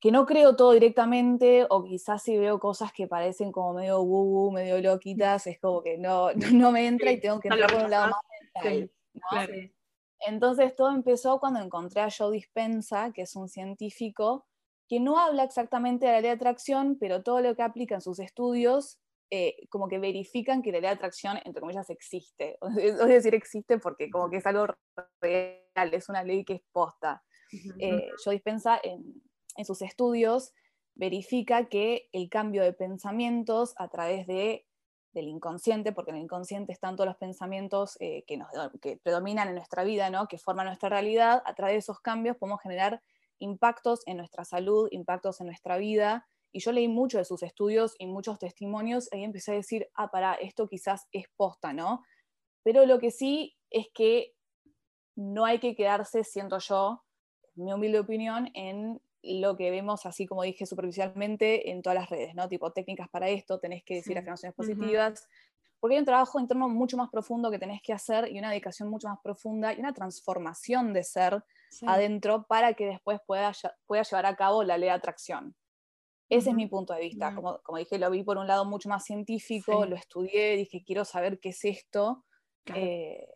que 0.03 0.11
no 0.11 0.27
creo 0.27 0.57
todo 0.57 0.73
directamente, 0.73 1.65
o 1.71 1.85
quizás 1.85 2.25
si 2.25 2.37
veo 2.37 2.59
cosas 2.59 2.93
que 2.93 3.07
parecen 3.07 3.53
como 3.53 3.73
medio 3.73 4.03
woo, 4.03 4.51
medio 4.51 4.81
loquitas, 4.83 5.47
es 5.47 5.61
como 5.61 5.81
que 5.81 5.97
no, 5.97 6.33
no 6.53 6.73
me 6.73 6.89
entra 6.89 7.13
y 7.13 7.21
tengo 7.21 7.39
que 7.39 7.47
entrar 7.47 7.73
por 7.73 7.85
un 7.85 7.91
lado 7.91 8.11
más 8.11 8.65
mental. 8.65 9.73
Entonces 10.27 10.75
todo 10.75 10.91
empezó 10.91 11.39
cuando 11.39 11.61
encontré 11.61 12.01
a 12.01 12.09
Joe 12.11 12.33
Dispensa, 12.33 13.13
que 13.13 13.23
es 13.23 13.37
un 13.37 13.49
científico 13.49 14.49
que 14.89 14.99
no 14.99 15.21
habla 15.21 15.45
exactamente 15.45 16.07
de 16.07 16.13
la 16.13 16.21
ley 16.21 16.31
de 16.31 16.35
atracción, 16.35 16.99
pero 16.99 17.23
todo 17.23 17.41
lo 17.41 17.55
que 17.55 17.63
aplica 17.63 17.95
en 17.95 18.01
sus 18.01 18.19
estudios, 18.19 18.99
eh, 19.31 19.55
como 19.69 19.87
que 19.87 20.01
verifican 20.01 20.63
que 20.63 20.73
la 20.73 20.79
ley 20.79 20.89
de 20.89 20.97
atracción, 20.97 21.39
entre 21.45 21.61
comillas, 21.61 21.89
existe. 21.91 22.59
Es 22.77 22.99
decir, 22.99 23.37
existe 23.37 23.79
porque 23.79 24.11
como 24.11 24.29
que 24.29 24.39
es 24.39 24.47
algo 24.47 24.67
real, 25.21 25.95
es 25.95 26.09
una 26.09 26.25
ley 26.25 26.45
que 26.45 26.55
es 26.55 26.63
posta. 26.73 27.23
Eh, 27.79 28.09
Joe 28.25 28.35
Dispensa 28.35 28.81
en, 28.83 29.23
en 29.57 29.65
sus 29.65 29.83
estudios 29.83 30.53
verifica 30.95 31.69
que 31.69 32.09
el 32.13 32.29
cambio 32.29 32.63
de 32.63 32.73
pensamientos 32.73 33.75
a 33.77 33.89
través 33.89 34.27
de, 34.27 34.67
del 35.13 35.29
inconsciente, 35.29 35.93
porque 35.93 36.11
en 36.11 36.19
el 36.19 36.25
inconsciente 36.25 36.73
están 36.73 36.97
todos 36.97 37.09
los 37.09 37.17
pensamientos 37.17 37.97
eh, 38.01 38.25
que, 38.27 38.37
nos, 38.37 38.49
que 38.81 38.99
predominan 38.99 39.49
en 39.49 39.55
nuestra 39.55 39.85
vida, 39.85 40.11
¿no? 40.11 40.29
que 40.29 40.39
forman 40.39 40.67
nuestra 40.67 40.89
realidad, 40.89 41.43
a 41.45 41.55
través 41.55 41.75
de 41.75 41.79
esos 41.79 42.01
cambios 42.01 42.37
podemos 42.37 42.61
generar 42.61 43.03
impactos 43.39 44.01
en 44.07 44.19
nuestra 44.19 44.45
salud, 44.45 44.89
impactos 44.91 45.41
en 45.41 45.47
nuestra 45.47 45.77
vida. 45.77 46.27
Y 46.53 46.61
yo 46.61 46.73
leí 46.73 46.89
mucho 46.89 47.19
de 47.19 47.25
sus 47.25 47.43
estudios 47.43 47.95
y 47.99 48.07
muchos 48.07 48.39
testimonios 48.39 49.09
y 49.11 49.17
ahí 49.17 49.25
empecé 49.25 49.53
a 49.53 49.55
decir, 49.55 49.89
ah, 49.95 50.11
para, 50.11 50.35
esto 50.35 50.69
quizás 50.69 51.09
es 51.11 51.25
posta, 51.37 51.73
¿no? 51.73 52.03
Pero 52.63 52.87
lo 52.87 52.99
que 52.99 53.11
sí 53.11 53.57
es 53.71 53.87
que 53.95 54.35
no 55.17 55.45
hay 55.45 55.59
que 55.59 55.75
quedarse, 55.75 56.25
siento 56.25 56.59
yo, 56.59 57.03
mi 57.55 57.73
humilde 57.73 57.99
opinión, 57.99 58.51
en 58.55 59.01
lo 59.23 59.57
que 59.57 59.71
vemos, 59.71 60.05
así 60.07 60.27
como 60.27 60.43
dije 60.43 60.67
superficialmente, 60.67 61.71
en 61.71 61.83
todas 61.83 61.99
las 61.99 62.11
redes, 62.11 62.35
¿no? 62.35 62.49
Tipo 62.49 62.73
técnicas 62.73 63.09
para 63.09 63.29
esto, 63.29 63.59
tenés 63.59 63.85
que 63.85 63.95
decir 63.95 64.19
afirmaciones 64.19 64.55
positivas, 64.55 65.29
porque 65.79 65.97
hay 65.97 66.01
un 66.01 66.07
trabajo 66.07 66.39
interno 66.39 66.69
mucho 66.69 66.97
más 66.97 67.11
profundo 67.11 67.51
que 67.51 67.59
tenés 67.59 67.83
que 67.83 67.93
hacer 67.93 68.31
y 68.31 68.39
una 68.39 68.51
dedicación 68.51 68.89
mucho 68.89 69.09
más 69.09 69.19
profunda 69.21 69.73
y 69.73 69.81
una 69.81 69.93
transformación 69.93 70.93
de 70.93 71.03
ser 71.03 71.43
adentro 71.87 72.47
para 72.47 72.75
que 72.75 72.87
después 72.87 73.21
pueda, 73.27 73.53
pueda 73.87 74.03
llevar 74.03 74.27
a 74.27 74.37
cabo 74.37 74.63
la 74.63 74.79
ley 74.79 74.89
de 74.89 74.95
atracción. 74.95 75.57
Ese 76.29 76.51
es 76.51 76.57
mi 76.57 76.67
punto 76.67 76.95
de 76.95 77.01
vista. 77.01 77.35
Como, 77.35 77.59
como, 77.63 77.79
dije, 77.79 77.99
lo 77.99 78.11
vi 78.11 78.23
por 78.23 78.39
un 78.39 78.47
lado 78.47 78.65
mucho 78.65 78.89
más 78.89 79.05
científico, 79.05 79.85
lo 79.85 79.97
estudié, 79.97 80.57
dije, 80.57 80.83
quiero 80.83 81.05
saber 81.05 81.39
qué 81.41 81.51
es 81.51 81.65
esto. 81.65 82.25
Eh, 82.75 83.27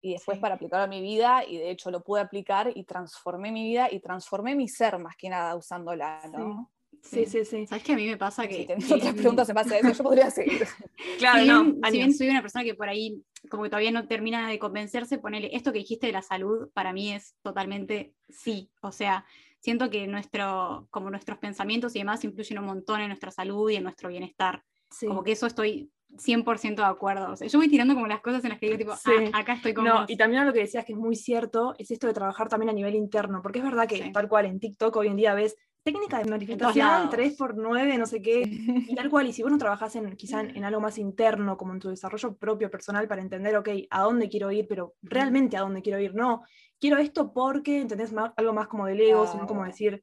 y 0.00 0.12
después 0.12 0.38
para 0.38 0.54
aplicarlo 0.54 0.84
a 0.84 0.88
mi 0.88 1.00
vida, 1.00 1.44
y 1.46 1.56
de 1.58 1.70
hecho 1.70 1.90
lo 1.90 2.02
pude 2.02 2.20
aplicar 2.20 2.70
y 2.74 2.84
transformé 2.84 3.50
mi 3.50 3.64
vida 3.64 3.88
y 3.90 4.00
transformé 4.00 4.54
mi 4.54 4.68
ser 4.68 4.98
más 4.98 5.16
que 5.16 5.28
nada 5.28 5.56
usándola, 5.56 6.20
¿no? 6.32 6.70
Sí, 7.02 7.24
sí, 7.26 7.44
sí. 7.44 7.66
¿Sabes 7.66 7.84
que 7.84 7.92
a 7.92 7.96
mí 7.96 8.06
me 8.06 8.16
pasa 8.16 8.46
que... 8.48 8.56
Si 8.60 8.66
tenés 8.66 8.92
otras 8.92 9.14
preguntas 9.14 9.48
en 9.48 9.54
base 9.54 9.74
a 9.74 9.78
eso, 9.78 9.92
yo 9.92 10.04
podría 10.04 10.30
seguir. 10.30 10.66
claro, 11.18 11.38
si 11.38 11.44
bien, 11.44 11.80
no. 11.80 11.90
Si 11.90 11.96
bien 11.96 12.14
soy 12.14 12.28
una 12.28 12.42
persona 12.42 12.64
que 12.64 12.74
por 12.74 12.88
ahí 12.88 13.22
como 13.48 13.62
que 13.62 13.70
todavía 13.70 13.92
no 13.92 14.08
termina 14.08 14.48
de 14.48 14.58
convencerse, 14.58 15.18
ponele, 15.18 15.54
esto 15.54 15.72
que 15.72 15.78
dijiste 15.78 16.08
de 16.08 16.12
la 16.12 16.22
salud, 16.22 16.68
para 16.72 16.92
mí 16.92 17.12
es 17.12 17.36
totalmente 17.42 18.14
sí. 18.28 18.70
O 18.82 18.90
sea, 18.92 19.24
siento 19.60 19.88
que 19.90 20.06
nuestro, 20.06 20.88
como 20.90 21.10
nuestros 21.10 21.38
pensamientos 21.38 21.94
y 21.94 22.00
demás 22.00 22.24
influyen 22.24 22.58
un 22.58 22.66
montón 22.66 23.00
en 23.00 23.08
nuestra 23.08 23.30
salud 23.30 23.70
y 23.70 23.76
en 23.76 23.84
nuestro 23.84 24.08
bienestar. 24.08 24.62
Como 25.00 25.22
que 25.22 25.32
eso 25.32 25.46
estoy 25.46 25.90
100% 26.10 26.76
de 26.76 26.84
acuerdo. 26.84 27.32
O 27.32 27.36
sea, 27.36 27.46
yo 27.46 27.58
voy 27.58 27.68
tirando 27.68 27.94
como 27.94 28.06
las 28.06 28.20
cosas 28.20 28.42
en 28.44 28.50
las 28.50 28.58
que 28.58 28.66
digo, 28.66 28.78
tipo, 28.78 28.92
ah, 28.92 29.38
acá 29.38 29.54
estoy 29.54 29.74
como. 29.74 29.88
No, 29.88 30.04
y 30.08 30.16
también 30.16 30.46
lo 30.46 30.52
que 30.52 30.60
decías 30.60 30.84
que 30.84 30.92
es 30.92 30.98
muy 30.98 31.16
cierto, 31.16 31.74
es 31.78 31.90
esto 31.90 32.06
de 32.06 32.14
trabajar 32.14 32.48
también 32.48 32.70
a 32.70 32.72
nivel 32.72 32.94
interno, 32.94 33.42
porque 33.42 33.58
es 33.58 33.64
verdad 33.64 33.86
que 33.86 34.10
tal 34.12 34.28
cual 34.28 34.46
en 34.46 34.60
TikTok 34.60 34.96
hoy 34.96 35.08
en 35.08 35.16
día 35.16 35.34
ves 35.34 35.56
técnica 35.82 36.18
de 36.18 36.28
manifestación 36.28 37.10
3x9, 37.10 37.98
no 37.98 38.06
sé 38.06 38.20
qué, 38.20 38.42
y 38.90 38.94
tal 38.94 39.08
cual. 39.08 39.28
Y 39.28 39.32
si 39.32 39.42
vos 39.42 39.52
no 39.52 39.58
trabajás 39.58 39.94
en, 39.96 40.16
quizá 40.16 40.40
en, 40.40 40.64
algo 40.64 40.80
más 40.80 40.98
interno, 40.98 41.56
como 41.56 41.74
en 41.74 41.78
tu 41.78 41.88
desarrollo 41.88 42.36
propio 42.36 42.70
personal, 42.70 43.06
para 43.06 43.22
entender, 43.22 43.56
ok, 43.56 43.68
a 43.90 44.02
dónde 44.02 44.28
quiero 44.28 44.50
ir, 44.50 44.66
pero 44.68 44.94
realmente 45.02 45.56
a 45.56 45.60
dónde 45.60 45.82
quiero 45.82 46.00
ir, 46.00 46.14
no, 46.14 46.42
quiero 46.80 46.98
esto 46.98 47.32
porque, 47.32 47.80
¿entendés? 47.80 48.12
algo 48.36 48.52
más 48.52 48.66
como 48.66 48.86
del 48.86 49.00
ego, 49.00 49.26
sino 49.26 49.46
como 49.46 49.64
decir, 49.64 50.02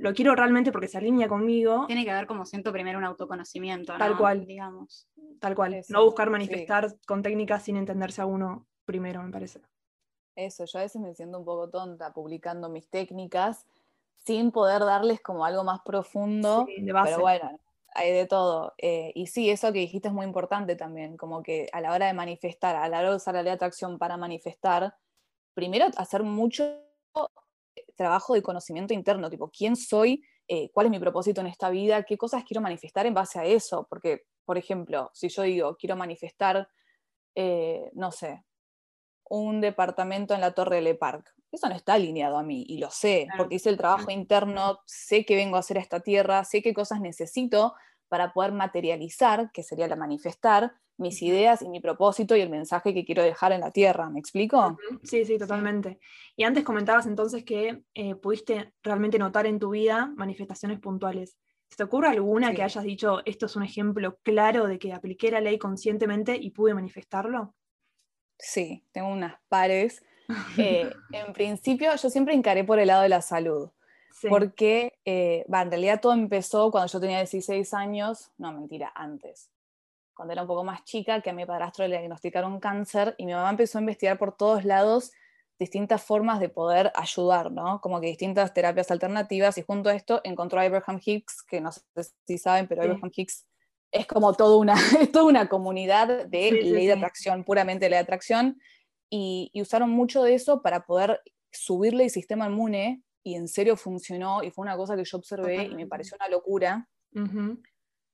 lo 0.00 0.14
quiero 0.14 0.34
realmente 0.34 0.72
porque 0.72 0.88
se 0.88 0.98
alinea 0.98 1.28
conmigo. 1.28 1.84
Tiene 1.86 2.04
que 2.04 2.10
haber, 2.10 2.26
como 2.26 2.46
siento, 2.46 2.72
primero 2.72 2.98
un 2.98 3.04
autoconocimiento. 3.04 3.96
Tal 3.98 4.16
cual. 4.16 4.46
Digamos. 4.46 5.06
Tal 5.40 5.54
cual. 5.54 5.82
no 5.88 6.04
buscar 6.04 6.30
manifestar 6.30 6.94
con 7.06 7.22
técnicas 7.22 7.64
sin 7.64 7.76
entenderse 7.76 8.22
a 8.22 8.26
uno 8.26 8.66
primero, 8.84 9.22
me 9.22 9.32
parece. 9.32 9.60
Eso, 10.36 10.64
yo 10.64 10.78
a 10.78 10.82
veces 10.82 11.00
me 11.00 11.14
siento 11.14 11.38
un 11.38 11.44
poco 11.44 11.68
tonta 11.68 12.12
publicando 12.12 12.68
mis 12.68 12.88
técnicas 12.88 13.66
sin 14.14 14.52
poder 14.52 14.80
darles 14.80 15.20
como 15.20 15.44
algo 15.44 15.64
más 15.64 15.80
profundo. 15.84 16.66
Pero 16.66 17.20
bueno, 17.20 17.58
hay 17.94 18.12
de 18.12 18.26
todo. 18.26 18.74
Eh, 18.78 19.12
y 19.14 19.26
sí, 19.26 19.50
eso 19.50 19.72
que 19.72 19.80
dijiste 19.80 20.08
es 20.08 20.14
muy 20.14 20.26
importante 20.26 20.76
también, 20.76 21.16
como 21.16 21.42
que 21.42 21.68
a 21.72 21.80
la 21.80 21.92
hora 21.92 22.06
de 22.06 22.12
manifestar, 22.12 22.76
a 22.76 22.88
la 22.88 23.00
hora 23.00 23.10
de 23.10 23.16
usar 23.16 23.34
la 23.34 23.42
ley 23.42 23.50
de 23.50 23.56
atracción 23.56 23.98
para 23.98 24.16
manifestar, 24.16 24.94
primero 25.54 25.86
hacer 25.96 26.22
mucho 26.22 26.64
trabajo 27.96 28.34
de 28.34 28.42
conocimiento 28.42 28.94
interno, 28.94 29.28
tipo, 29.28 29.50
¿quién 29.50 29.76
soy? 29.76 30.22
Eh, 30.48 30.70
¿Cuál 30.72 30.86
es 30.86 30.90
mi 30.90 30.98
propósito 30.98 31.40
en 31.40 31.46
esta 31.48 31.70
vida? 31.70 32.02
¿Qué 32.02 32.16
cosas 32.16 32.44
quiero 32.44 32.60
manifestar 32.60 33.06
en 33.06 33.14
base 33.14 33.38
a 33.38 33.44
eso? 33.44 33.86
Porque, 33.88 34.22
por 34.50 34.58
ejemplo, 34.58 35.12
si 35.14 35.28
yo 35.28 35.42
digo, 35.42 35.76
quiero 35.76 35.94
manifestar, 35.94 36.68
eh, 37.36 37.88
no 37.94 38.10
sé, 38.10 38.44
un 39.28 39.60
departamento 39.60 40.34
en 40.34 40.40
la 40.40 40.54
Torre 40.54 40.74
de 40.74 40.82
Le 40.82 40.96
Parc, 40.96 41.32
eso 41.52 41.68
no 41.68 41.76
está 41.76 41.92
alineado 41.92 42.36
a 42.36 42.42
mí 42.42 42.64
y 42.66 42.78
lo 42.78 42.90
sé, 42.90 43.28
porque 43.36 43.54
hice 43.54 43.68
el 43.68 43.76
trabajo 43.76 44.10
interno, 44.10 44.80
sé 44.86 45.24
que 45.24 45.36
vengo 45.36 45.54
a 45.54 45.60
hacer 45.60 45.76
esta 45.76 46.00
tierra, 46.00 46.42
sé 46.42 46.62
qué 46.62 46.74
cosas 46.74 47.00
necesito 47.00 47.74
para 48.08 48.32
poder 48.32 48.50
materializar, 48.50 49.52
que 49.52 49.62
sería 49.62 49.86
la 49.86 49.94
manifestar, 49.94 50.74
mis 50.96 51.22
ideas 51.22 51.62
y 51.62 51.68
mi 51.68 51.78
propósito 51.78 52.34
y 52.34 52.40
el 52.40 52.50
mensaje 52.50 52.92
que 52.92 53.04
quiero 53.04 53.22
dejar 53.22 53.52
en 53.52 53.60
la 53.60 53.70
tierra. 53.70 54.10
¿Me 54.10 54.18
explico? 54.18 54.76
Sí, 55.04 55.24
sí, 55.24 55.38
totalmente. 55.38 56.00
Y 56.34 56.42
antes 56.42 56.64
comentabas 56.64 57.06
entonces 57.06 57.44
que 57.44 57.84
eh, 57.94 58.16
pudiste 58.16 58.74
realmente 58.82 59.16
notar 59.16 59.46
en 59.46 59.60
tu 59.60 59.70
vida 59.70 60.12
manifestaciones 60.16 60.80
puntuales. 60.80 61.38
¿Se 61.70 61.76
te 61.76 61.84
ocurre 61.84 62.08
alguna 62.08 62.52
que 62.52 62.62
hayas 62.62 62.84
dicho, 62.84 63.20
esto 63.24 63.46
es 63.46 63.56
un 63.56 63.62
ejemplo 63.62 64.18
claro 64.22 64.66
de 64.66 64.78
que 64.78 64.92
apliqué 64.92 65.30
la 65.30 65.40
ley 65.40 65.58
conscientemente 65.58 66.36
y 66.36 66.50
pude 66.50 66.74
manifestarlo? 66.74 67.54
Sí, 68.38 68.84
tengo 68.92 69.08
unas 69.08 69.40
pares. 69.48 70.02
Eh, 70.58 70.88
en 71.10 71.32
principio, 71.32 71.92
yo 71.96 72.08
siempre 72.08 72.34
encaré 72.34 72.62
por 72.62 72.78
el 72.78 72.86
lado 72.86 73.02
de 73.02 73.08
la 73.08 73.20
salud. 73.20 73.70
Porque, 74.28 75.00
eh, 75.04 75.44
en 75.48 75.70
realidad 75.70 76.00
todo 76.00 76.12
empezó 76.12 76.70
cuando 76.70 76.86
yo 76.86 77.00
tenía 77.00 77.18
16 77.18 77.74
años, 77.74 78.30
no, 78.38 78.52
mentira, 78.52 78.92
antes 78.94 79.50
cuando 80.20 80.34
era 80.34 80.42
un 80.42 80.48
poco 80.48 80.64
más 80.64 80.84
chica, 80.84 81.22
que 81.22 81.30
a 81.30 81.32
mi 81.32 81.46
padrastro 81.46 81.88
le 81.88 81.96
diagnosticaron 81.96 82.60
cáncer 82.60 83.14
y 83.16 83.24
mi 83.24 83.32
mamá 83.32 83.48
empezó 83.48 83.78
a 83.78 83.80
investigar 83.80 84.18
por 84.18 84.36
todos 84.36 84.66
lados 84.66 85.12
distintas 85.60 86.02
formas 86.02 86.40
de 86.40 86.48
poder 86.48 86.90
ayudar, 86.94 87.52
¿no? 87.52 87.82
Como 87.82 88.00
que 88.00 88.06
distintas 88.06 88.54
terapias 88.54 88.90
alternativas 88.90 89.58
y 89.58 89.62
junto 89.62 89.90
a 89.90 89.94
esto 89.94 90.22
encontró 90.24 90.58
a 90.58 90.62
Abraham 90.64 90.98
Hicks, 91.04 91.42
que 91.42 91.60
no 91.60 91.70
sé 91.70 91.82
si 92.26 92.38
saben, 92.38 92.66
pero 92.66 92.82
Abraham 92.82 93.10
Hicks 93.14 93.46
es 93.92 94.06
como 94.06 94.32
toda 94.32 94.56
una, 94.56 94.74
toda 95.12 95.26
una 95.26 95.50
comunidad 95.50 96.26
de 96.26 96.52
ley 96.52 96.86
de 96.86 96.94
atracción, 96.94 97.44
puramente 97.44 97.90
ley 97.90 97.98
de 97.98 98.02
atracción, 98.02 98.58
y, 99.10 99.52
usaron 99.54 99.90
mucho 99.90 100.22
de 100.22 100.34
eso 100.34 100.62
para 100.62 100.86
poder 100.86 101.20
subirle 101.52 102.04
el 102.04 102.10
sistema 102.10 102.46
inmune 102.46 103.02
y 103.22 103.34
en 103.34 103.46
serio 103.46 103.76
funcionó 103.76 104.42
y 104.42 104.50
fue 104.50 104.62
una 104.62 104.78
cosa 104.78 104.96
que 104.96 105.04
yo 105.04 105.18
observé 105.18 105.64
y 105.64 105.74
me 105.74 105.86
pareció 105.86 106.16
una 106.16 106.28
locura. 106.28 106.88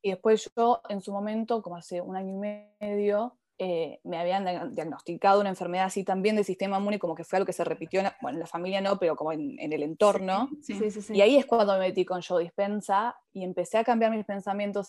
Y 0.02 0.10
después 0.10 0.50
yo, 0.56 0.80
en 0.88 1.00
su 1.00 1.12
momento, 1.12 1.62
como 1.62 1.76
hace 1.76 2.00
un 2.00 2.16
año 2.16 2.34
y 2.34 2.66
medio, 2.80 3.38
eh, 3.58 4.00
me 4.04 4.18
habían 4.18 4.74
diagnosticado 4.74 5.40
una 5.40 5.48
enfermedad 5.48 5.86
así 5.86 6.04
también 6.04 6.36
del 6.36 6.44
sistema 6.44 6.78
inmune, 6.78 6.98
como 6.98 7.14
que 7.14 7.24
fue 7.24 7.38
algo 7.38 7.46
que 7.46 7.52
se 7.52 7.64
repitió, 7.64 8.00
en, 8.00 8.08
bueno, 8.20 8.36
en 8.36 8.40
la 8.40 8.46
familia 8.46 8.80
no, 8.80 8.98
pero 8.98 9.16
como 9.16 9.32
en, 9.32 9.56
el 9.58 9.82
entorno. 9.82 10.50
Sí, 10.62 10.90
sí, 10.90 11.14
y 11.14 11.20
ahí 11.20 11.36
es 11.36 11.46
cuando 11.46 11.72
me 11.74 11.80
metí 11.80 12.04
con 12.04 12.20
Yo 12.20 12.38
Dispensa 12.38 13.16
y 13.32 13.44
empecé 13.44 13.78
a 13.78 13.84
cambiar 13.84 14.10
mis 14.10 14.24
pensamientos, 14.24 14.88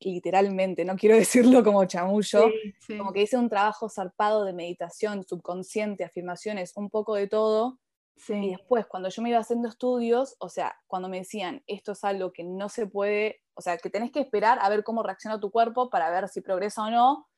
literalmente, 0.00 0.84
no 0.84 0.96
quiero 0.96 1.16
decirlo 1.16 1.62
como 1.62 1.84
chamullo, 1.84 2.50
como 2.96 3.12
que 3.12 3.22
hice 3.22 3.36
un 3.36 3.48
trabajo 3.48 3.88
zarpado 3.88 4.44
de 4.44 4.52
meditación, 4.52 5.24
subconsciente, 5.24 6.04
afirmaciones, 6.04 6.72
un 6.76 6.90
poco 6.90 7.14
de 7.14 7.28
todo. 7.28 7.78
Y 8.28 8.50
después, 8.50 8.84
cuando 8.86 9.10
yo 9.10 9.22
me 9.22 9.28
iba 9.28 9.38
haciendo 9.38 9.68
estudios, 9.68 10.34
o 10.40 10.48
sea, 10.48 10.76
cuando 10.88 11.08
me 11.08 11.18
decían, 11.18 11.62
esto 11.68 11.92
es 11.92 12.02
algo 12.02 12.32
que 12.32 12.42
no 12.42 12.68
se 12.68 12.86
puede 12.86 13.42
o 13.58 13.60
sea, 13.60 13.76
que 13.76 13.90
tenés 13.90 14.12
que 14.12 14.20
esperar 14.20 14.60
a 14.62 14.68
ver 14.68 14.84
cómo 14.84 15.02
reacciona 15.02 15.40
tu 15.40 15.50
cuerpo 15.50 15.90
para 15.90 16.08
ver 16.10 16.28
si 16.28 16.40
progresa 16.40 16.84
o 16.84 16.90
no, 16.90 17.28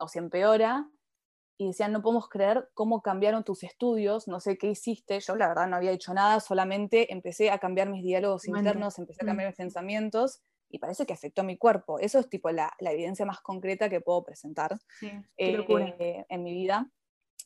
o 0.00 0.08
si 0.08 0.18
empeora. 0.18 0.88
Y 1.58 1.66
decían, 1.68 1.92
no 1.92 2.00
podemos 2.00 2.28
creer 2.28 2.70
cómo 2.72 3.02
cambiaron 3.02 3.44
tus 3.44 3.62
estudios, 3.64 4.26
no 4.28 4.40
sé 4.40 4.56
qué 4.56 4.68
hiciste. 4.68 5.20
Yo 5.20 5.36
la 5.36 5.46
verdad 5.46 5.66
no 5.68 5.76
había 5.76 5.90
hecho 5.90 6.14
nada, 6.14 6.40
solamente 6.40 7.12
empecé 7.12 7.50
a 7.50 7.58
cambiar 7.58 7.90
mis 7.90 8.02
diálogos 8.02 8.48
internos, 8.48 8.98
empecé 8.98 9.24
a 9.24 9.26
cambiar 9.26 9.50
mis 9.50 9.56
pensamientos 9.58 10.40
y 10.70 10.78
parece 10.78 11.04
que 11.04 11.12
afectó 11.12 11.42
a 11.42 11.44
mi 11.44 11.58
cuerpo. 11.58 11.98
Eso 11.98 12.18
es 12.18 12.30
tipo 12.30 12.50
la, 12.50 12.72
evidencia 12.78 13.26
más 13.26 13.40
concreta 13.40 13.90
que 13.90 14.00
puedo 14.00 14.24
presentar 14.24 14.78
eh, 15.36 16.24
en 16.28 16.42
mi 16.42 16.54
vida. 16.54 16.90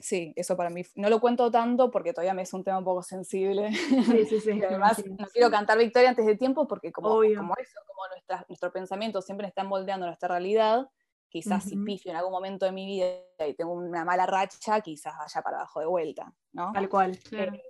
Sí, 0.01 0.33
eso 0.37 0.57
para 0.57 0.71
mí, 0.71 0.83
no 0.97 1.09
lo 1.09 1.21
cuento 1.21 1.51
tanto 1.51 1.91
porque 1.91 2.13
todavía 2.13 2.35
me 2.35 2.43
es 2.43 2.53
un 2.53 2.65
tema 2.65 2.79
un 2.79 2.85
poco 2.85 3.03
sensible. 3.03 3.73
Sí, 3.73 4.27
sí, 4.27 4.41
sí. 4.41 4.51
y 4.59 4.63
además 4.63 5.05
no 5.07 5.27
quiero 5.33 5.51
cantar 5.51 5.79
victoria 5.79 6.11
antes 6.11 6.27
de 6.27 6.37
tiempo 6.37 6.67
porque 6.67 6.93
como, 6.93 7.11
como 7.11 7.55
eso, 7.59 7.81
como 7.87 8.03
nuestros 8.49 8.73
pensamientos 8.73 9.25
siempre 9.25 9.47
están 9.47 9.67
moldeando 9.67 10.07
nuestra 10.07 10.29
realidad, 10.29 10.89
quizás 11.35 11.65
si 11.65 11.77
pifio 11.77 12.13
en 12.13 12.17
algún 12.17 12.33
momento 12.33 12.65
de 12.65 12.71
mi 12.71 12.87
vida 12.87 13.25
y 13.49 13.55
tengo 13.55 13.73
una 13.73 14.05
mala 14.05 14.25
racha, 14.25 14.81
quizás 14.81 15.15
vaya 15.19 15.43
para 15.43 15.57
abajo 15.57 15.81
de 15.81 15.87
vuelta, 15.87 16.33
¿no? 16.53 16.71
Tal 16.73 16.89
cual. 16.89 17.19
Eh, 17.33 17.63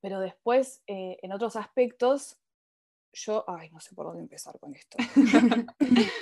pero 0.00 0.18
después, 0.18 0.82
eh, 0.86 1.18
en 1.20 1.32
otros 1.32 1.56
aspectos, 1.56 2.38
yo, 3.12 3.44
ay, 3.46 3.68
no 3.70 3.80
sé 3.80 3.94
por 3.94 4.06
dónde 4.06 4.22
empezar 4.22 4.58
con 4.58 4.74
esto. 4.74 4.96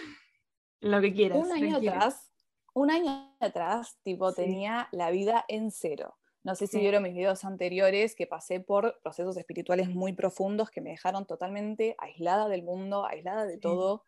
Lo 0.80 1.00
que 1.00 1.12
quieras. 1.12 1.38
Un 1.38 1.52
año 1.52 1.76
atrás 1.76 2.30
un 2.72 2.90
año 2.90 3.34
atrás, 3.40 3.98
tipo, 4.02 4.32
tenía 4.32 4.88
la 4.92 5.10
vida 5.10 5.44
en 5.48 5.70
cero. 5.70 6.16
No 6.42 6.54
sé 6.54 6.66
si 6.66 6.78
vieron 6.78 7.02
mis 7.02 7.12
videos 7.12 7.44
anteriores 7.44 8.14
que 8.14 8.26
pasé 8.26 8.60
por 8.60 8.98
procesos 9.02 9.36
espirituales 9.36 9.90
muy 9.90 10.14
profundos 10.14 10.70
que 10.70 10.80
me 10.80 10.90
dejaron 10.90 11.26
totalmente 11.26 11.94
aislada 11.98 12.48
del 12.48 12.62
mundo, 12.62 13.04
aislada 13.04 13.44
de 13.44 13.58
todo. 13.58 14.04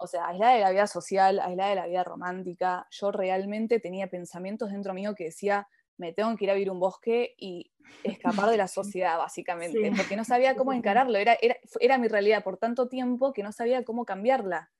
O 0.00 0.06
sea, 0.06 0.26
aislada 0.28 0.54
de 0.54 0.60
la 0.60 0.70
vida 0.70 0.86
social, 0.86 1.38
aislada 1.40 1.70
de 1.70 1.76
la 1.76 1.86
vida 1.86 2.04
romántica. 2.04 2.86
Yo 2.90 3.12
realmente 3.12 3.80
tenía 3.80 4.08
pensamientos 4.08 4.70
dentro 4.70 4.94
mío 4.94 5.14
que 5.14 5.24
decía, 5.24 5.68
me 5.98 6.12
tengo 6.12 6.34
que 6.36 6.44
ir 6.44 6.50
a 6.50 6.54
vivir 6.54 6.70
un 6.70 6.80
bosque 6.80 7.34
y 7.38 7.70
escapar 8.02 8.48
de 8.48 8.56
la 8.56 8.68
sociedad, 8.68 9.18
básicamente, 9.18 9.92
porque 9.96 10.16
no 10.16 10.24
sabía 10.24 10.56
cómo 10.56 10.72
encararlo. 10.72 11.18
Era, 11.18 11.36
era, 11.40 11.56
era 11.80 11.98
mi 11.98 12.08
realidad 12.08 12.42
por 12.42 12.56
tanto 12.56 12.88
tiempo 12.88 13.32
que 13.32 13.42
no 13.42 13.52
sabía 13.52 13.84
cómo 13.84 14.04
cambiarla. 14.04 14.70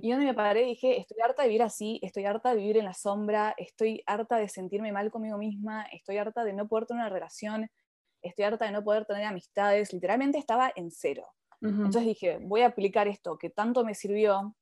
Y 0.00 0.10
yo 0.10 0.18
me 0.18 0.34
paré 0.34 0.64
dije, 0.64 0.98
estoy 0.98 1.18
harta 1.22 1.42
de 1.42 1.48
vivir 1.48 1.62
así, 1.62 2.00
estoy 2.02 2.24
harta 2.24 2.50
de 2.50 2.56
vivir 2.56 2.78
en 2.78 2.84
la 2.84 2.94
sombra, 2.94 3.54
estoy 3.56 4.02
harta 4.06 4.36
de 4.36 4.48
sentirme 4.48 4.92
mal 4.92 5.10
conmigo 5.10 5.38
misma, 5.38 5.84
estoy 5.92 6.18
harta 6.18 6.44
de 6.44 6.52
no 6.52 6.66
poder 6.68 6.86
tener 6.86 7.02
una 7.02 7.08
relación, 7.10 7.70
estoy 8.22 8.44
harta 8.44 8.64
de 8.64 8.72
no 8.72 8.82
poder 8.82 9.04
tener 9.06 9.24
amistades, 9.24 9.92
literalmente 9.92 10.38
estaba 10.38 10.72
en 10.74 10.90
cero. 10.90 11.28
Entonces 11.62 12.04
dije, 12.04 12.38
voy 12.42 12.62
a 12.62 12.66
aplicar 12.66 13.06
esto 13.06 13.38
que 13.38 13.48
tanto 13.48 13.84
me 13.84 13.94
sirvió 13.94 14.56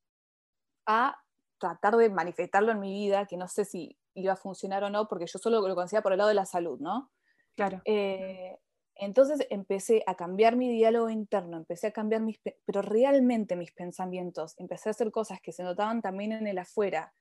a 0.85 1.17
tratar 1.59 1.95
de 1.97 2.09
manifestarlo 2.09 2.71
en 2.71 2.79
mi 2.79 2.91
vida, 2.91 3.25
que 3.25 3.37
no 3.37 3.47
sé 3.47 3.65
si 3.65 3.97
iba 4.13 4.33
a 4.33 4.35
funcionar 4.35 4.83
o 4.83 4.89
no, 4.89 5.07
porque 5.07 5.25
yo 5.25 5.39
solo 5.39 5.67
lo 5.67 5.75
conocía 5.75 6.03
por 6.03 6.11
el 6.11 6.19
lado 6.19 6.27
de 6.27 6.35
la 6.35 6.45
salud, 6.45 6.79
¿no? 6.79 7.11
Claro. 7.55 7.81
Eh, 7.85 8.59
entonces 8.95 9.47
empecé 9.49 10.03
a 10.05 10.15
cambiar 10.15 10.55
mi 10.55 10.69
diálogo 10.69 11.09
interno, 11.09 11.57
empecé 11.57 11.87
a 11.87 11.91
cambiar 11.91 12.21
mis, 12.21 12.39
pero 12.65 12.81
realmente 12.81 13.55
mis 13.55 13.71
pensamientos, 13.71 14.53
empecé 14.57 14.89
a 14.89 14.91
hacer 14.91 15.11
cosas 15.11 15.41
que 15.41 15.51
se 15.51 15.63
notaban 15.63 16.01
también 16.01 16.33
en 16.33 16.45
el 16.45 16.59
afuera. 16.59 17.13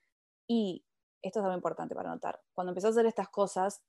Y 0.46 0.84
esto 1.22 1.38
es 1.38 1.44
algo 1.44 1.56
importante 1.56 1.94
para 1.94 2.10
notar, 2.10 2.40
cuando 2.52 2.72
empecé 2.72 2.88
a 2.88 2.90
hacer 2.90 3.06
estas 3.06 3.28
cosas, 3.28 3.82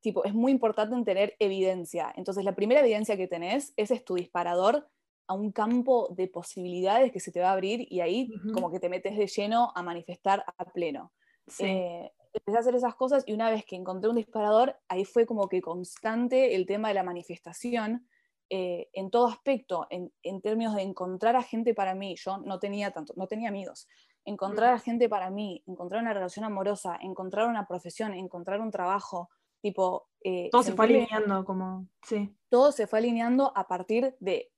tipo, 0.00 0.24
es 0.24 0.34
muy 0.34 0.52
importante 0.52 0.96
tener 1.04 1.34
evidencia. 1.38 2.12
Entonces 2.16 2.44
la 2.44 2.54
primera 2.54 2.80
evidencia 2.80 3.16
que 3.16 3.28
tenés, 3.28 3.72
ese 3.76 3.94
es 3.94 4.04
tu 4.04 4.14
disparador 4.14 4.88
a 5.26 5.34
un 5.34 5.52
campo 5.52 6.08
de 6.16 6.28
posibilidades 6.28 7.12
que 7.12 7.20
se 7.20 7.32
te 7.32 7.40
va 7.40 7.50
a 7.50 7.52
abrir 7.52 7.86
y 7.90 8.00
ahí 8.00 8.30
como 8.54 8.70
que 8.70 8.80
te 8.80 8.88
metes 8.88 9.16
de 9.16 9.26
lleno 9.26 9.72
a 9.74 9.82
manifestar 9.82 10.44
a 10.56 10.64
pleno. 10.64 11.12
Sí. 11.46 11.64
Eh, 11.66 12.12
empecé 12.32 12.56
a 12.56 12.60
hacer 12.60 12.74
esas 12.74 12.94
cosas 12.94 13.24
y 13.26 13.32
una 13.32 13.50
vez 13.50 13.64
que 13.64 13.76
encontré 13.76 14.08
un 14.08 14.16
disparador, 14.16 14.76
ahí 14.88 15.04
fue 15.04 15.26
como 15.26 15.48
que 15.48 15.60
constante 15.60 16.54
el 16.54 16.66
tema 16.66 16.88
de 16.88 16.94
la 16.94 17.02
manifestación 17.02 18.06
eh, 18.50 18.88
en 18.94 19.10
todo 19.10 19.28
aspecto, 19.28 19.86
en, 19.90 20.40
términos 20.40 20.74
de 20.74 20.82
encontrar 20.82 21.36
a 21.36 21.42
gente 21.42 21.74
para 21.74 21.94
mí. 21.94 22.16
Yo 22.16 22.38
no 22.38 22.58
tenía 22.58 22.90
tanto, 22.92 23.12
no 23.16 23.26
tenía 23.26 23.50
amigos. 23.50 23.86
Encontrar 24.24 24.72
a 24.72 24.78
gente 24.78 25.08
para 25.08 25.30
mí, 25.30 25.62
encontrar 25.66 26.02
una 26.02 26.14
relación 26.14 26.44
amorosa, 26.44 26.98
encontrar 27.00 27.48
una 27.48 27.66
profesión, 27.66 28.14
encontrar 28.14 28.60
un 28.60 28.70
trabajo, 28.70 29.28
tipo... 29.60 30.08
Eh, 30.22 30.48
todo 30.50 30.62
se 30.62 30.72
fue 30.72 30.86
alineando 30.86 31.44
como... 31.44 31.86
Sí. 32.02 32.34
Todo 32.48 32.72
se 32.72 32.86
fue 32.86 32.98
alineando 32.98 33.52
a 33.56 33.68
partir 33.68 34.16
de, 34.20 34.50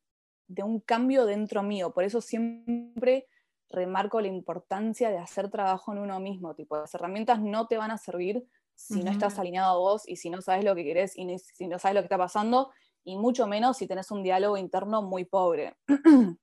de 0.49 0.63
un 0.63 0.81
cambio 0.81 1.27
dentro 1.27 1.63
mío. 1.63 1.93
Por 1.93 2.05
eso 2.05 2.21
siempre 2.21 3.27
remarco 3.71 4.21
la 4.21 4.29
importancia 4.29 5.11
de 5.11 5.19
hacer 5.19 5.51
trabajo 5.51 5.93
en 5.93 5.99
uno 5.99 6.19
mismo. 6.21 6.55
Tipo, 6.55 6.77
las 6.77 6.95
herramientas 6.95 7.41
no 7.41 7.67
te 7.67 7.77
van 7.77 7.91
a 7.91 7.99
servir 7.99 8.45
si 8.75 9.03
no 9.03 9.11
estás 9.11 9.39
alineado 9.39 9.75
a 9.75 9.79
vos 9.79 10.09
y 10.09 10.17
si 10.17 10.31
no 10.31 10.41
sabes 10.41 10.65
lo 10.65 10.75
que 10.75 10.85
querés 10.85 11.17
y 11.17 11.39
si 11.39 11.69
no 11.69 11.79
sabes 11.79 11.95
lo 11.95 12.01
que 12.01 12.07
está 12.07 12.17
pasando, 12.17 12.71
y 13.05 13.17
mucho 13.17 13.47
menos 13.47 13.77
si 13.77 13.87
tenés 13.87 14.11
un 14.11 14.23
diálogo 14.23 14.57
interno 14.57 15.03
muy 15.03 15.25
pobre. 15.25 15.77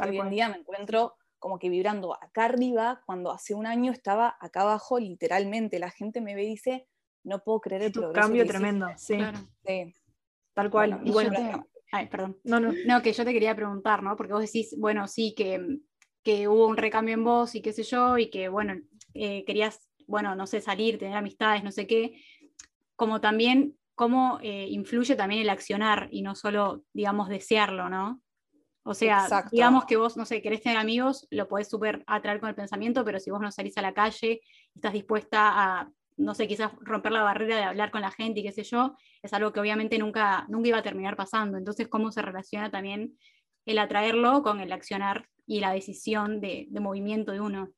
Hoy 0.00 0.18
en 0.18 0.30
día 0.30 0.48
me 0.48 0.58
encuentro 0.58 1.16
como 1.38 1.58
que 1.58 1.68
vibrando 1.68 2.14
acá 2.14 2.46
arriba, 2.46 3.02
cuando 3.06 3.30
hace 3.30 3.54
un 3.54 3.66
año 3.66 3.92
estaba 3.92 4.36
acá 4.40 4.62
abajo, 4.62 4.98
literalmente. 4.98 5.78
La 5.78 5.90
gente 5.90 6.20
me 6.20 6.34
ve 6.34 6.44
y 6.44 6.48
dice, 6.48 6.88
no 7.28 7.42
puedo 7.42 7.60
creer 7.60 7.82
el 7.82 7.92
progreso. 7.92 8.20
cambio 8.20 8.46
tremendo, 8.46 8.88
sí. 8.96 9.18
Tal 10.54 10.70
cual. 10.70 11.00
y 11.04 11.10
bueno, 11.10 11.64
Ay, 11.90 12.06
perdón. 12.06 12.38
No, 12.44 12.60
no. 12.60 12.72
No, 12.84 13.00
que 13.00 13.12
yo 13.12 13.24
te 13.24 13.32
quería 13.32 13.54
preguntar, 13.54 14.02
¿no? 14.02 14.14
Porque 14.14 14.34
vos 14.34 14.42
decís, 14.42 14.74
bueno, 14.78 15.08
sí, 15.08 15.34
que 15.34 15.80
que 16.28 16.46
hubo 16.46 16.66
un 16.66 16.76
recambio 16.76 17.14
en 17.14 17.24
vos 17.24 17.54
y 17.54 17.62
qué 17.62 17.72
sé 17.72 17.82
yo, 17.84 18.18
y 18.18 18.28
que, 18.28 18.50
bueno, 18.50 18.74
eh, 19.14 19.46
querías, 19.46 19.88
bueno, 20.06 20.34
no 20.34 20.46
sé, 20.46 20.60
salir, 20.60 20.98
tener 20.98 21.16
amistades, 21.16 21.64
no 21.64 21.72
sé 21.72 21.86
qué, 21.86 22.22
como 22.96 23.22
también 23.22 23.78
cómo 23.94 24.38
eh, 24.42 24.66
influye 24.68 25.16
también 25.16 25.40
el 25.40 25.48
accionar 25.48 26.08
y 26.12 26.20
no 26.20 26.34
solo, 26.34 26.84
digamos, 26.92 27.30
desearlo, 27.30 27.88
¿no? 27.88 28.20
O 28.84 28.92
sea, 28.92 29.48
digamos 29.50 29.86
que 29.86 29.96
vos, 29.96 30.18
no 30.18 30.26
sé, 30.26 30.42
querés 30.42 30.62
tener 30.62 30.76
amigos, 30.76 31.26
lo 31.30 31.48
podés 31.48 31.68
súper 31.68 32.04
atraer 32.06 32.40
con 32.40 32.50
el 32.50 32.54
pensamiento, 32.54 33.06
pero 33.06 33.20
si 33.20 33.30
vos 33.30 33.40
no 33.40 33.50
salís 33.50 33.78
a 33.78 33.82
la 33.82 33.94
calle, 33.94 34.42
estás 34.74 34.92
dispuesta 34.92 35.52
a, 35.54 35.90
no 36.18 36.34
sé, 36.34 36.46
quizás 36.46 36.72
romper 36.80 37.12
la 37.12 37.22
barrera 37.22 37.56
de 37.56 37.62
hablar 37.62 37.90
con 37.90 38.02
la 38.02 38.10
gente 38.10 38.40
y 38.40 38.42
qué 38.42 38.52
sé 38.52 38.64
yo, 38.64 38.96
es 39.22 39.32
algo 39.32 39.52
que 39.52 39.60
obviamente 39.60 39.98
nunca, 39.98 40.44
nunca 40.48 40.68
iba 40.68 40.78
a 40.78 40.82
terminar 40.82 41.16
pasando. 41.16 41.56
Entonces, 41.56 41.88
¿cómo 41.88 42.12
se 42.12 42.20
relaciona 42.20 42.70
también 42.70 43.16
el 43.68 43.78
atraerlo 43.78 44.42
con 44.42 44.60
el 44.60 44.72
accionar 44.72 45.28
y 45.48 45.60
la 45.60 45.72
decisión 45.72 46.40
de, 46.40 46.68
movimiento 46.72 47.32
de 47.32 47.40
uno. 47.40 47.72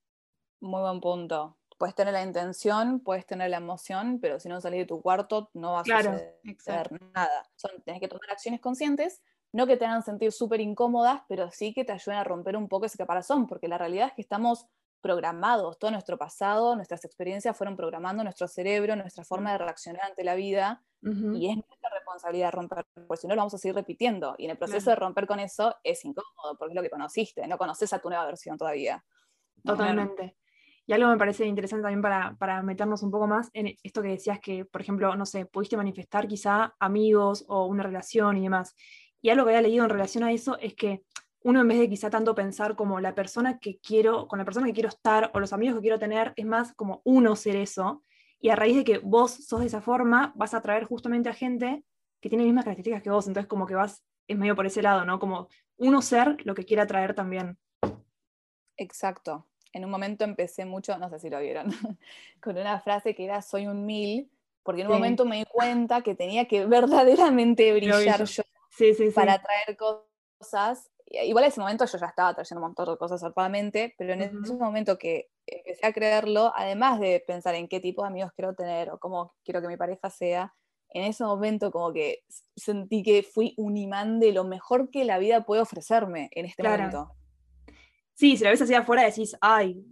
Muy 0.60 0.80
buen 0.80 1.00
punto. 1.00 1.56
Puedes 1.78 1.94
tener 1.94 2.12
la 2.12 2.22
intención, 2.22 3.00
puedes 3.00 3.24
tener 3.24 3.48
la 3.50 3.56
emoción, 3.56 4.18
pero 4.20 4.38
si 4.38 4.48
no 4.48 4.60
salís 4.60 4.80
de 4.80 4.86
tu 4.86 5.00
cuarto 5.00 5.50
no 5.54 5.72
va 5.72 5.80
a 5.80 5.84
suceder 5.84 7.00
nada. 7.14 7.48
Son, 7.56 7.70
tenés 7.84 8.00
que 8.00 8.08
tomar 8.08 8.30
acciones 8.30 8.60
conscientes, 8.60 9.22
no 9.52 9.66
que 9.66 9.76
te 9.76 9.86
hagan 9.86 10.02
sentir 10.02 10.30
súper 10.30 10.60
incómodas, 10.60 11.22
pero 11.28 11.50
sí 11.50 11.72
que 11.72 11.84
te 11.84 11.92
ayuden 11.92 12.18
a 12.18 12.24
romper 12.24 12.56
un 12.56 12.68
poco 12.68 12.86
ese 12.86 12.98
caparazón, 12.98 13.46
porque 13.46 13.66
la 13.66 13.78
realidad 13.78 14.08
es 14.08 14.14
que 14.14 14.22
estamos 14.22 14.66
programados, 15.00 15.78
todo 15.78 15.90
nuestro 15.90 16.18
pasado, 16.18 16.76
nuestras 16.76 17.04
experiencias 17.04 17.56
fueron 17.56 17.76
programando 17.76 18.22
nuestro 18.22 18.46
cerebro, 18.48 18.96
nuestra 18.96 19.24
forma 19.24 19.52
de 19.52 19.58
reaccionar 19.58 20.04
ante 20.04 20.24
la 20.24 20.34
vida, 20.34 20.82
y 21.02 21.48
es 21.48 21.56
nuestra 21.56 21.90
responsabilidad 21.94 22.52
romper, 22.52 22.84
porque 23.06 23.22
si 23.22 23.26
no 23.26 23.34
lo 23.34 23.40
vamos 23.40 23.54
a 23.54 23.58
seguir 23.58 23.74
repitiendo, 23.74 24.34
y 24.36 24.44
en 24.44 24.50
el 24.50 24.58
proceso 24.58 24.90
de 24.90 24.96
romper 24.96 25.26
con 25.26 25.40
eso 25.40 25.74
es 25.82 26.04
incómodo, 26.04 26.56
porque 26.58 26.72
es 26.72 26.76
lo 26.76 26.82
que 26.82 26.90
conociste, 26.90 27.46
no 27.46 27.56
conoces 27.56 27.92
a 27.92 27.98
tu 28.00 28.10
nueva 28.10 28.26
versión 28.26 28.58
todavía. 28.58 29.02
Totalmente. 29.64 30.36
Y 30.86 30.92
algo 30.92 31.08
me 31.08 31.16
parece 31.16 31.46
interesante 31.46 31.82
también 31.82 32.02
para, 32.02 32.36
para, 32.36 32.62
meternos 32.62 33.02
un 33.02 33.10
poco 33.10 33.26
más 33.26 33.48
en 33.52 33.76
esto 33.82 34.02
que 34.02 34.08
decías 34.08 34.40
que, 34.40 34.64
por 34.64 34.80
ejemplo, 34.80 35.14
no 35.14 35.24
sé, 35.24 35.46
pudiste 35.46 35.76
manifestar 35.76 36.26
quizá 36.26 36.74
amigos 36.80 37.44
o 37.48 37.66
una 37.66 37.84
relación 37.84 38.36
y 38.38 38.42
demás. 38.42 38.74
Y 39.22 39.30
algo 39.30 39.44
que 39.44 39.50
había 39.50 39.62
leído 39.62 39.84
en 39.84 39.90
relación 39.90 40.24
a 40.24 40.32
eso 40.32 40.58
es 40.58 40.74
que 40.74 41.04
uno 41.42 41.60
en 41.60 41.68
vez 41.68 41.78
de 41.78 41.88
quizá 41.88 42.10
tanto 42.10 42.34
pensar 42.34 42.76
como 42.76 43.00
la 43.00 43.14
persona 43.14 43.58
que 43.58 43.78
quiero, 43.78 44.28
con 44.28 44.38
la 44.38 44.44
persona 44.44 44.66
que 44.66 44.74
quiero 44.74 44.88
estar 44.88 45.30
o 45.34 45.40
los 45.40 45.52
amigos 45.52 45.76
que 45.76 45.82
quiero 45.82 45.98
tener, 45.98 46.32
es 46.36 46.44
más 46.44 46.74
como 46.74 47.00
uno 47.04 47.34
ser 47.36 47.56
eso. 47.56 48.02
Y 48.40 48.50
a 48.50 48.56
raíz 48.56 48.76
de 48.76 48.84
que 48.84 48.98
vos 48.98 49.32
sos 49.32 49.60
de 49.60 49.66
esa 49.66 49.80
forma, 49.80 50.32
vas 50.36 50.54
a 50.54 50.58
atraer 50.58 50.84
justamente 50.84 51.28
a 51.28 51.34
gente 51.34 51.84
que 52.20 52.28
tiene 52.28 52.44
las 52.44 52.48
mismas 52.48 52.64
características 52.64 53.02
que 53.02 53.10
vos. 53.10 53.26
Entonces 53.26 53.48
como 53.48 53.66
que 53.66 53.74
vas, 53.74 54.04
es 54.28 54.36
medio 54.36 54.54
por 54.54 54.66
ese 54.66 54.82
lado, 54.82 55.04
¿no? 55.04 55.18
Como 55.18 55.48
uno 55.78 56.02
ser 56.02 56.36
lo 56.44 56.54
que 56.54 56.64
quiere 56.64 56.82
atraer 56.82 57.14
también. 57.14 57.58
Exacto. 58.76 59.46
En 59.72 59.84
un 59.84 59.90
momento 59.90 60.24
empecé 60.24 60.66
mucho, 60.66 60.98
no 60.98 61.08
sé 61.08 61.20
si 61.20 61.30
lo 61.30 61.40
vieron, 61.40 61.70
con 62.42 62.56
una 62.58 62.80
frase 62.80 63.14
que 63.14 63.24
era 63.24 63.40
soy 63.40 63.66
un 63.66 63.86
mil, 63.86 64.30
porque 64.62 64.82
en 64.82 64.88
un 64.88 64.94
momento 64.94 65.24
me 65.24 65.38
di 65.38 65.44
cuenta 65.44 66.02
que 66.02 66.14
tenía 66.14 66.46
que 66.46 66.66
verdaderamente 66.66 67.72
brillar 67.72 68.24
yo, 68.24 68.42
para 69.14 69.34
atraer 69.34 69.76
cosas 69.76 70.90
igual 71.10 71.44
en 71.44 71.48
ese 71.48 71.60
momento 71.60 71.84
yo 71.84 71.98
ya 71.98 72.06
estaba 72.06 72.34
trayendo 72.34 72.60
un 72.60 72.68
montón 72.68 72.92
de 72.92 72.98
cosas 72.98 73.20
zarpadamente, 73.20 73.94
pero 73.98 74.12
en 74.12 74.22
ese 74.22 74.54
momento 74.54 74.96
que 74.96 75.28
empecé 75.46 75.86
a 75.86 75.92
creerlo, 75.92 76.52
además 76.54 77.00
de 77.00 77.22
pensar 77.26 77.54
en 77.56 77.68
qué 77.68 77.80
tipo 77.80 78.02
de 78.02 78.08
amigos 78.08 78.32
quiero 78.34 78.54
tener 78.54 78.90
o 78.90 78.98
cómo 78.98 79.34
quiero 79.44 79.60
que 79.60 79.68
mi 79.68 79.76
pareja 79.76 80.08
sea, 80.08 80.54
en 80.92 81.04
ese 81.04 81.24
momento 81.24 81.70
como 81.70 81.92
que 81.92 82.24
sentí 82.56 83.02
que 83.02 83.22
fui 83.22 83.54
un 83.56 83.76
imán 83.76 84.20
de 84.20 84.32
lo 84.32 84.44
mejor 84.44 84.90
que 84.90 85.04
la 85.04 85.18
vida 85.18 85.44
puede 85.44 85.62
ofrecerme 85.62 86.28
en 86.32 86.46
este 86.46 86.62
momento. 86.62 87.12
Sí, 88.14 88.36
si 88.36 88.44
la 88.44 88.50
ves 88.50 88.60
así 88.60 88.74
afuera 88.74 89.04
decís, 89.04 89.34
ay, 89.40 89.82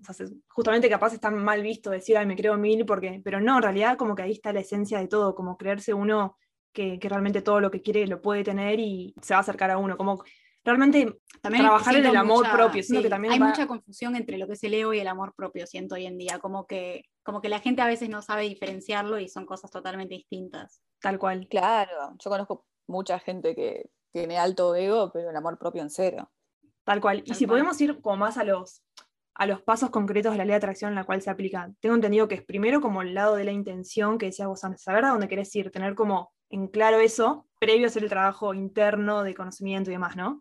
justamente 0.49 0.91
capaz 0.91 1.15
está 1.15 1.31
mal 1.31 1.63
visto 1.63 1.91
decir, 1.91 2.19
ay, 2.19 2.27
me 2.27 2.37
creo 2.37 2.59
mil, 2.59 2.85
porque, 2.85 3.23
pero 3.25 3.41
no, 3.41 3.57
en 3.57 3.63
realidad 3.63 3.97
como 3.97 4.15
que 4.15 4.23
ahí 4.23 4.33
está 4.33 4.53
la 4.53 4.61
esencia 4.61 4.99
de 4.99 5.09
todo, 5.09 5.35
como 5.35 5.57
creerse 5.57 5.95
uno 5.95 6.37
que, 6.73 6.99
que 6.99 7.09
realmente 7.09 7.41
todo 7.41 7.61
lo 7.61 7.71
que 7.71 7.81
quiere 7.81 8.07
lo 8.07 8.21
puede 8.21 8.45
tener 8.45 8.81
y 8.81 9.15
se 9.23 9.33
va 9.33 9.39
a 9.39 9.41
acercar 9.41 9.71
a 9.71 9.79
uno, 9.79 9.97
como 9.97 10.23
realmente 10.65 11.19
también 11.41 11.65
trabajar 11.65 11.97
en 11.97 12.07
el 12.07 12.17
amor 12.17 12.47
propio. 12.51 12.83
que 12.83 13.09
también 13.09 13.35
hay 13.35 13.41
mucha 13.41 13.67
confusión 13.67 14.17
entre 14.17 14.39
lo 14.39 14.47
que 14.47 14.55
es 14.55 14.65
el 14.65 14.75
ego 14.75 14.93
y 14.93 15.01
el 15.01 15.09
amor 15.09 15.35
propio, 15.35 15.67
siento 15.67 15.95
hoy 15.95 16.07
en 16.07 16.19
día, 16.19 16.39
como 16.39 16.67
que, 16.67 17.05
como 17.23 17.41
que 17.41 17.49
la 17.49 17.61
gente 17.61 17.83
a 17.83 17.87
veces 17.87 18.09
no 18.09 18.23
sabe 18.23 18.43
diferenciarlo 18.43 19.19
y 19.19 19.29
son 19.29 19.47
cosas 19.47 19.71
totalmente 19.71 20.15
distintas. 20.15 20.83
Tal 21.01 21.19
cual. 21.19 21.47
Claro, 21.49 22.17
yo 22.23 22.31
conozco 22.31 22.67
mucha 22.87 23.19
gente 23.19 23.55
que 23.55 23.91
tiene 24.13 24.39
alto 24.39 24.75
ego, 24.75 25.11
pero 25.13 25.31
el 25.31 25.37
amor 25.37 25.59
propio 25.59 25.83
en 25.83 25.91
cero. 25.91 26.31
Tal 26.85 27.01
cual. 27.01 27.23
y 27.25 27.35
si 27.35 27.47
podemos 27.47 27.79
ir 27.81 28.01
como 28.01 28.17
más 28.17 28.39
a 28.39 28.45
los, 28.45 28.83
a 29.35 29.47
los 29.47 29.63
pasos 29.63 29.91
concretos 29.91 30.33
de 30.33 30.39
la 30.39 30.45
ley 30.45 30.53
de 30.53 30.57
atracción 30.57 30.91
en 30.91 30.95
la 30.95 31.05
cual 31.05 31.21
se 31.21 31.31
aplica, 31.31 31.71
tengo 31.81 31.95
entendido 31.95 32.29
que 32.29 32.35
es 32.35 32.43
primero 32.43 32.81
como 32.81 33.03
el 33.03 33.15
lado 33.15 33.37
de 33.37 33.45
la 33.45 33.53
intención 33.53 34.19
que 34.19 34.27
decías 34.27 34.49
vos 34.49 34.65
antes, 34.65 34.83
saber 34.83 35.05
a 35.05 35.11
dónde 35.11 35.29
querés 35.29 35.55
ir, 35.55 35.71
tener 35.71 35.95
como 35.95 36.33
en 36.51 36.69
claro 36.69 36.99
eso, 36.99 37.47
previo 37.59 37.87
a 37.87 37.89
hacer 37.89 38.03
el 38.03 38.09
trabajo 38.09 38.55
interno 38.55 39.23
de 39.23 39.35
conocimiento 39.35 39.91
y 39.91 39.95
demás, 39.95 40.17
¿no? 40.17 40.41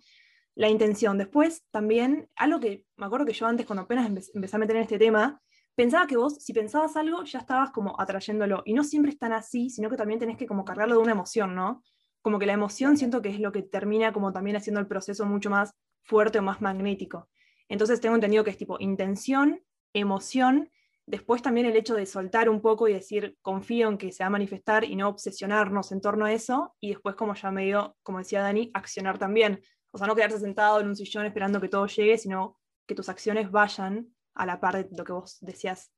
La 0.56 0.70
intención. 0.70 1.18
Después, 1.18 1.66
también, 1.72 2.30
algo 2.36 2.60
que 2.60 2.86
me 2.96 3.06
acuerdo 3.06 3.26
que 3.26 3.34
yo 3.34 3.46
antes, 3.46 3.66
cuando 3.66 3.84
apenas 3.84 4.10
empecé 4.34 4.56
a 4.56 4.60
meter 4.60 4.76
en 4.76 4.82
este 4.84 4.98
tema, 4.98 5.42
pensaba 5.76 6.08
que 6.08 6.18
vos, 6.18 6.36
si 6.44 6.54
pensabas 6.54 6.96
algo, 6.98 7.24
ya 7.24 7.40
estabas 7.40 7.72
como 7.72 8.00
atrayéndolo. 8.00 8.64
Y 8.66 8.74
no 8.74 8.84
siempre 8.84 9.12
es 9.12 9.20
tan 9.20 9.34
así, 9.34 9.70
sino 9.70 9.90
que 9.90 9.98
también 9.98 10.20
tenés 10.20 10.38
que 10.38 10.48
como 10.48 10.66
cargarlo 10.66 10.96
de 10.96 11.02
una 11.02 11.12
emoción, 11.12 11.54
¿no? 11.54 11.84
Como 12.22 12.40
que 12.40 12.48
la 12.48 12.54
emoción 12.54 12.98
siento 12.98 13.22
que 13.22 13.30
es 13.30 13.40
lo 13.40 13.52
que 13.52 13.62
termina 13.62 14.12
como 14.12 14.34
también 14.34 14.56
haciendo 14.56 14.80
el 14.80 14.88
proceso 14.88 15.26
mucho 15.26 15.50
más 15.50 15.74
fuerte 16.02 16.40
o 16.40 16.42
más 16.42 16.62
magnético. 16.62 17.30
Entonces 17.70 18.02
tengo 18.02 18.16
entendido 18.16 18.44
que 18.44 18.50
es 18.50 18.58
tipo 18.58 18.78
intención, 18.80 19.62
emoción 19.94 20.70
Después 21.08 21.42
también 21.42 21.66
el 21.66 21.78
hecho 21.78 21.96
de 21.96 22.06
soltar 22.06 22.50
un 22.50 22.62
poco 22.62 22.90
y 22.90 22.94
decir, 22.94 23.38
confío 23.42 23.88
en 23.88 23.98
que 23.98 24.12
se 24.12 24.24
va 24.24 24.28
a 24.28 24.32
manifestar 24.32 24.84
y 24.84 24.98
no 24.98 25.08
obsesionarnos 25.08 25.94
en 25.94 26.02
torno 26.02 26.26
a 26.26 26.34
eso. 26.34 26.76
Y 26.82 26.90
después, 26.90 27.16
como 27.16 27.34
ya 27.34 27.50
medio, 27.50 27.96
como 28.04 28.18
decía 28.18 28.42
Dani, 28.42 28.72
accionar 28.74 29.18
también. 29.18 29.62
O 29.92 29.98
sea, 29.98 30.06
no 30.06 30.16
quedarse 30.16 30.38
sentado 30.38 30.82
en 30.82 30.88
un 30.88 30.98
sillón 30.98 31.26
esperando 31.26 31.62
que 31.62 31.70
todo 31.70 31.88
llegue, 31.88 32.18
sino 32.18 32.60
que 32.86 32.94
tus 32.94 33.08
acciones 33.08 33.50
vayan 33.50 34.14
a 34.34 34.46
la 34.46 34.60
par 34.60 34.76
de 34.76 34.98
lo 34.98 35.06
que 35.06 35.14
vos 35.14 35.38
decías. 35.40 35.94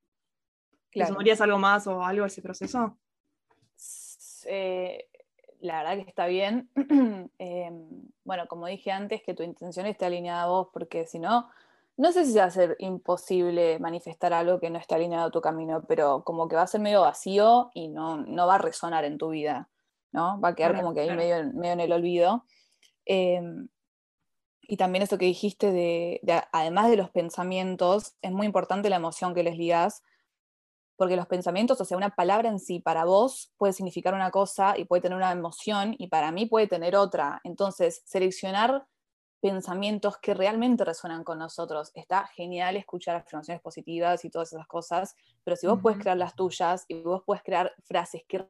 Claro. 0.92 1.10
¿Sumarías 1.10 1.42
algo 1.42 1.58
más 1.58 1.88
o 1.88 2.04
algo 2.04 2.24
a 2.24 2.28
ese 2.28 2.44
proceso? 2.44 3.00
Eh, 4.46 5.10
la 5.62 5.82
verdad 5.84 6.04
que 6.04 6.10
está 6.10 6.28
bien. 6.28 6.70
Em, 7.40 8.10
bueno, 8.24 8.48
como 8.48 8.68
dije 8.68 8.92
antes, 8.92 9.24
que 9.24 9.34
tu 9.34 9.42
intención 9.42 9.88
esté 9.88 10.06
alineada 10.06 10.44
a 10.44 10.48
vos, 10.48 10.68
porque 10.72 11.08
si 11.08 11.18
no, 11.18 11.50
no 12.00 12.14
sé 12.14 12.26
si 12.26 12.38
va 12.38 12.46
a 12.46 12.50
ser 12.50 12.78
imposible 12.80 13.78
manifestar 13.78 14.32
algo 14.32 14.58
que 14.62 14.70
no 14.70 14.80
esté 14.80 14.96
alineado 14.96 15.28
a 15.28 15.32
tu 15.32 15.42
camino, 15.42 15.84
pero 15.86 16.24
como 16.24 16.48
que 16.48 16.56
va 16.56 16.62
a 16.62 16.68
ser 16.68 16.80
medio 16.80 17.02
vacío 17.02 17.72
y 17.74 17.90
no, 17.90 18.16
no 18.16 18.48
va 18.48 18.56
a 18.56 18.58
resonar 18.58 19.04
en 19.04 19.18
tu 19.18 19.32
vida, 19.32 19.70
¿no? 20.14 20.40
Va 20.40 20.50
a 20.50 20.56
quedar 20.56 20.78
como 20.78 20.94
que 20.94 21.02
ahí 21.02 21.10
medio, 21.14 21.52
medio, 21.54 21.74
en 21.74 21.80
el 21.82 21.92
olvido. 21.92 22.46
Em, 23.04 23.68
y 24.62 24.78
también 24.78 25.04
eso 25.04 25.18
que 25.18 25.26
dijiste 25.26 25.74
de, 25.74 26.22
además 26.54 26.90
de 26.90 26.96
los 26.96 27.10
pensamientos, 27.10 28.16
es 28.22 28.32
muy 28.32 28.46
importante 28.46 28.90
la 28.90 28.96
emoción 28.96 29.36
que 29.36 29.44
les 29.44 29.58
digas, 29.58 30.02
porque 30.96 31.18
los 31.18 31.28
pensamientos, 31.28 31.82
o 31.82 31.86
sea, 31.86 31.98
una 31.98 32.16
palabra 32.16 32.48
en 32.48 32.60
sí 32.60 32.80
para 32.80 33.04
vos 33.04 33.52
puede 33.58 33.74
significar 33.74 34.14
una 34.14 34.32
cosa 34.32 34.78
y 34.78 34.86
puede 34.86 35.02
tener 35.02 35.18
una 35.18 35.34
emoción 35.34 35.96
y 35.98 36.08
para 36.08 36.32
mí 36.32 36.46
puede 36.46 36.68
tener 36.68 36.96
otra. 36.96 37.42
Entonces, 37.44 38.04
seleccionar 38.06 38.86
pensamientos 39.42 40.18
que 40.18 40.34
realmente 40.34 40.84
resuenan 40.84 41.24
con 41.24 41.40
nosotros. 41.40 41.92
Está 41.94 42.28
genial 42.28 42.76
escuchar 42.78 43.16
afirmaciones 43.16 43.62
positivas 43.62 44.26
y 44.26 44.30
todas 44.30 44.52
esas 44.54 44.68
cosas, 44.68 45.16
pero 45.44 45.56
si 45.56 45.68
vos 45.68 45.80
puedes 45.82 46.00
crear 46.00 46.18
las 46.18 46.36
tuyas 46.36 46.86
y 46.88 47.02
vos 47.02 47.24
puedes 47.26 47.44
crear 47.44 47.74
frases 47.84 48.24
que 48.28 48.48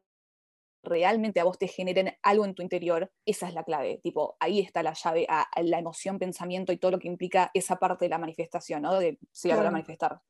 realmente 0.81 1.39
a 1.39 1.43
vos 1.43 1.57
te 1.57 1.67
generen 1.67 2.13
algo 2.23 2.45
en 2.45 2.55
tu 2.55 2.63
interior, 2.63 3.11
esa 3.25 3.47
es 3.47 3.53
la 3.53 3.63
clave. 3.63 3.99
Tipo, 4.01 4.37
ahí 4.39 4.59
está 4.59 4.81
la 4.81 4.93
llave 4.93 5.25
a, 5.29 5.47
la 5.61 5.79
emoción, 5.79 6.17
pensamiento 6.17 6.71
y 6.71 6.77
todo 6.77 6.91
lo 6.91 6.99
que 6.99 7.07
implica 7.07 7.51
esa 7.53 7.75
parte 7.75 8.05
de 8.05 8.09
la 8.09 8.17
manifestación, 8.17 8.81
¿no? 8.81 8.97
De 8.97 9.19
si 9.31 9.49
claro. 9.49 9.67
a 9.67 9.71
manifestar. 9.71 10.21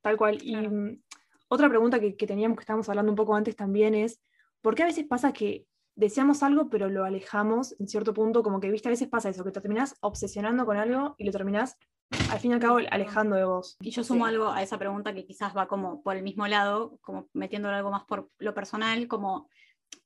Tal 0.00 0.16
cual. 0.16 0.38
Y 0.42 0.56
mm, 0.56 1.02
otra 1.48 1.68
pregunta 1.68 2.00
que, 2.00 2.16
que 2.16 2.26
teníamos, 2.26 2.56
que 2.56 2.62
estábamos 2.62 2.88
hablando 2.88 3.12
un 3.12 3.16
poco 3.16 3.34
antes 3.34 3.54
también 3.54 3.94
es, 3.94 4.20
¿por 4.62 4.74
qué 4.74 4.82
a 4.82 4.86
veces 4.86 5.04
pasa 5.06 5.32
que 5.32 5.66
deseamos 6.02 6.42
algo, 6.42 6.68
pero 6.68 6.88
lo 6.88 7.04
alejamos 7.04 7.74
en 7.78 7.88
cierto 7.88 8.12
punto, 8.12 8.42
como 8.42 8.60
que, 8.60 8.70
viste, 8.70 8.88
a 8.88 8.90
veces 8.90 9.08
pasa 9.08 9.28
eso, 9.28 9.44
que 9.44 9.50
te 9.50 9.60
terminás 9.60 9.96
obsesionando 10.00 10.66
con 10.66 10.76
algo 10.76 11.14
y 11.18 11.24
lo 11.24 11.32
terminás, 11.32 11.78
al 12.30 12.38
fin 12.38 12.50
y 12.50 12.54
al 12.54 12.60
cabo, 12.60 12.78
alejando 12.90 13.36
de 13.36 13.44
vos. 13.44 13.76
Y 13.80 13.90
yo 13.90 14.04
sumo 14.04 14.26
algo 14.26 14.48
a 14.48 14.62
esa 14.62 14.78
pregunta 14.78 15.14
que 15.14 15.24
quizás 15.24 15.56
va 15.56 15.68
como 15.68 16.02
por 16.02 16.16
el 16.16 16.22
mismo 16.22 16.46
lado, 16.46 16.98
como 17.00 17.28
metiéndolo 17.32 17.74
algo 17.74 17.90
más 17.90 18.04
por 18.04 18.30
lo 18.38 18.54
personal, 18.54 19.08
como 19.08 19.48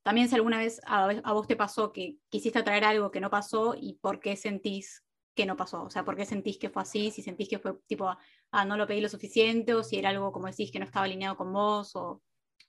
también 0.03 0.29
si 0.29 0.35
alguna 0.35 0.59
vez 0.59 0.81
a, 0.87 1.33
vos 1.33 1.47
te 1.47 1.57
pasó 1.57 1.93
que 1.93 2.19
quisiste 2.29 2.63
traer 2.63 2.85
algo 2.85 3.11
que 3.11 3.21
no 3.21 3.31
pasó 3.31 3.75
y 3.77 3.95
por 3.95 4.21
qué 4.21 4.37
sentís 4.37 5.03
que 5.35 5.47
no 5.47 5.57
pasó, 5.57 5.83
o 5.83 5.91
sea, 5.91 6.05
por 6.05 6.17
qué 6.17 6.25
sentís 6.25 6.59
que 6.59 6.71
fue 6.71 6.83
así, 6.83 7.11
si 7.11 7.23
sentís 7.23 7.49
que 7.49 7.59
fue 7.59 7.75
tipo, 7.87 8.09
ah, 8.53 8.65
no 8.65 8.77
lo 8.77 8.87
pedí 8.87 9.01
lo 9.01 9.09
suficiente, 9.09 9.75
o 9.75 9.83
si 9.83 9.99
era 9.99 10.09
algo, 10.11 10.33
como 10.33 10.47
decís, 10.47 10.71
que 10.71 10.79
no 10.79 10.85
estaba 10.85 11.05
alineado 11.05 11.37
con 11.37 11.53
vos, 11.53 11.95
o 11.95 12.23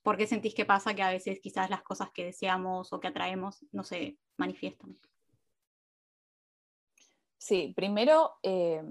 ¿Por 0.07 0.15
qué 0.15 0.25
sentís 0.25 0.55
que 0.55 0.63
pasa 0.63 0.93
que 0.93 1.03
a 1.03 1.09
veces 1.09 1.41
quizás 1.41 1.69
las 1.69 1.81
cosas 1.81 2.11
que 2.11 2.23
deseamos 2.23 2.93
o 2.93 2.99
que 3.01 3.09
atraemos 3.09 3.65
no 3.73 3.83
se 3.83 4.17
manifiestan? 4.37 4.95
Sí, 7.37 7.73
primero 7.75 8.35
eh, 8.41 8.81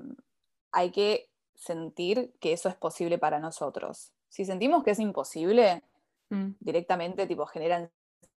hay 0.73 0.91
que 0.91 1.31
sentir 1.55 2.35
que 2.39 2.53
eso 2.53 2.69
es 2.69 2.75
posible 2.75 3.17
para 3.17 3.41
nosotros. 3.41 4.13
Si 4.29 4.45
sentimos 4.45 4.85
que 4.85 4.91
es 4.91 4.99
imposible, 4.99 5.83
mm. 6.29 6.51
directamente 6.61 7.27
tipo 7.27 7.47
genera 7.47 7.91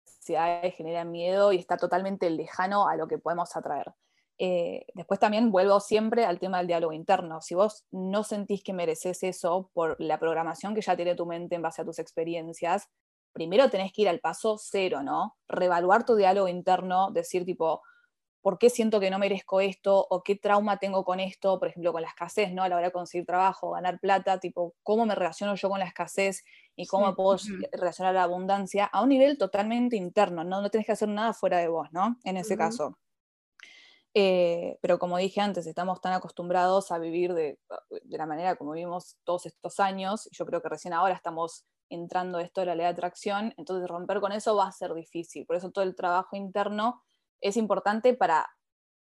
ansiedad, 0.07 0.61
genera 0.77 1.03
miedo 1.03 1.51
y 1.51 1.57
está 1.57 1.75
totalmente 1.75 2.29
lejano 2.29 2.87
a 2.87 2.95
lo 2.95 3.09
que 3.09 3.17
podemos 3.17 3.57
atraer. 3.57 3.93
Eh, 4.41 4.86
después 4.93 5.19
también 5.19 5.52
vuelvo 5.52 5.82
siempre 5.82 6.23
al 6.23 6.39
tema 6.39 6.60
del 6.60 6.67
diálogo 6.67 6.93
interno. 6.93 7.41
Si 7.41 7.56
vos 7.56 7.86
no 7.91 8.23
sentís 8.23 8.63
que 8.63 8.71
mereces 8.71 9.21
eso 9.23 9.69
por 9.73 9.97
la 9.99 10.17
programación 10.17 10.73
que 10.73 10.82
ya 10.82 10.95
tiene 10.95 11.13
tu 11.15 11.25
mente 11.25 11.56
en 11.56 11.62
base 11.62 11.82
a 11.82 11.86
tus 11.86 11.99
experiencias, 11.99 12.88
primero 13.34 13.69
tenés 13.69 13.91
que 13.91 14.04
ir 14.04 14.10
al 14.10 14.21
paso 14.21 14.58
cero, 14.58 15.04
¿no? 15.04 15.36
Revaluar 15.49 16.06
tu 16.06 16.15
diálogo 16.15 16.47
interno, 16.47 17.12
decir 17.12 17.43
tipo, 17.43 17.82
por 18.41 18.58
qué 18.58 18.69
siento 18.69 19.02
que 19.02 19.10
no 19.10 19.19
merezco 19.19 19.60
esto 19.60 20.08
o 20.10 20.23
qué 20.23 20.38
trauma 20.38 20.78
tengo 20.78 21.04
con 21.04 21.19
esto, 21.19 21.60
por 21.60 21.67
ejemplo, 21.67 21.91
con 21.91 22.02
la 22.02 22.08
escasez, 22.08 22.54
¿no? 22.54 22.63
A 22.63 22.69
la 22.69 22.78
hora 22.78 22.88
de 22.88 22.93
conseguir 22.93 23.25
trabajo, 23.25 23.71
ganar 23.71 23.99
plata, 23.99 24.39
tipo, 24.39 24.73
cómo 24.84 25.06
me 25.06 25.15
relaciono 25.15 25.56
yo 25.56 25.69
con 25.69 25.80
la 25.80 25.86
escasez 25.86 26.45
y 26.78 26.88
cómo 26.88 27.13
puedo 27.13 27.38
relacionar 27.73 28.13
la 28.13 28.23
abundancia 28.23 28.86
a 28.86 29.04
un 29.04 29.10
nivel 29.10 29.38
totalmente 29.38 29.97
interno, 29.97 30.45
no, 30.45 30.62
no 30.62 30.69
tenés 30.69 30.86
que 30.86 30.93
hacer 30.93 31.10
nada 31.10 31.34
fuera 31.34 31.58
de 31.58 31.67
vos, 31.67 31.89
¿no? 31.91 32.17
En 32.23 32.38
ese 32.38 32.56
caso. 32.56 32.97
Eh, 34.15 34.77
pero 34.81 34.97
como 34.97 35.17
dije 35.17 35.39
antes, 35.39 35.67
estamos 35.67 36.01
tan 36.01 36.13
acostumbrados 36.13 36.91
a 36.91 36.97
vivir 36.97 37.33
de, 37.33 37.59
la 38.05 38.25
manera 38.25 38.55
como 38.55 38.71
vivimos 38.71 39.17
todos 39.23 39.45
estos 39.45 39.79
años, 39.79 40.27
yo 40.31 40.45
creo 40.45 40.61
que 40.61 40.69
recién 40.69 40.93
ahora 40.93 41.13
estamos 41.13 41.65
entrando 41.89 42.39
esto 42.39 42.61
de 42.61 42.67
la 42.67 42.75
ley 42.75 42.85
de 42.85 42.91
atracción, 42.91 43.53
entonces 43.57 43.87
romper 43.87 44.19
con 44.19 44.31
eso 44.31 44.55
va 44.55 44.67
a 44.67 44.71
ser 44.71 44.93
difícil, 44.93 45.45
por 45.45 45.55
eso 45.55 45.71
todo 45.71 45.83
el 45.83 45.95
trabajo 45.95 46.35
interno 46.35 47.03
es 47.41 47.55
importante 47.55 48.15
para, 48.15 48.49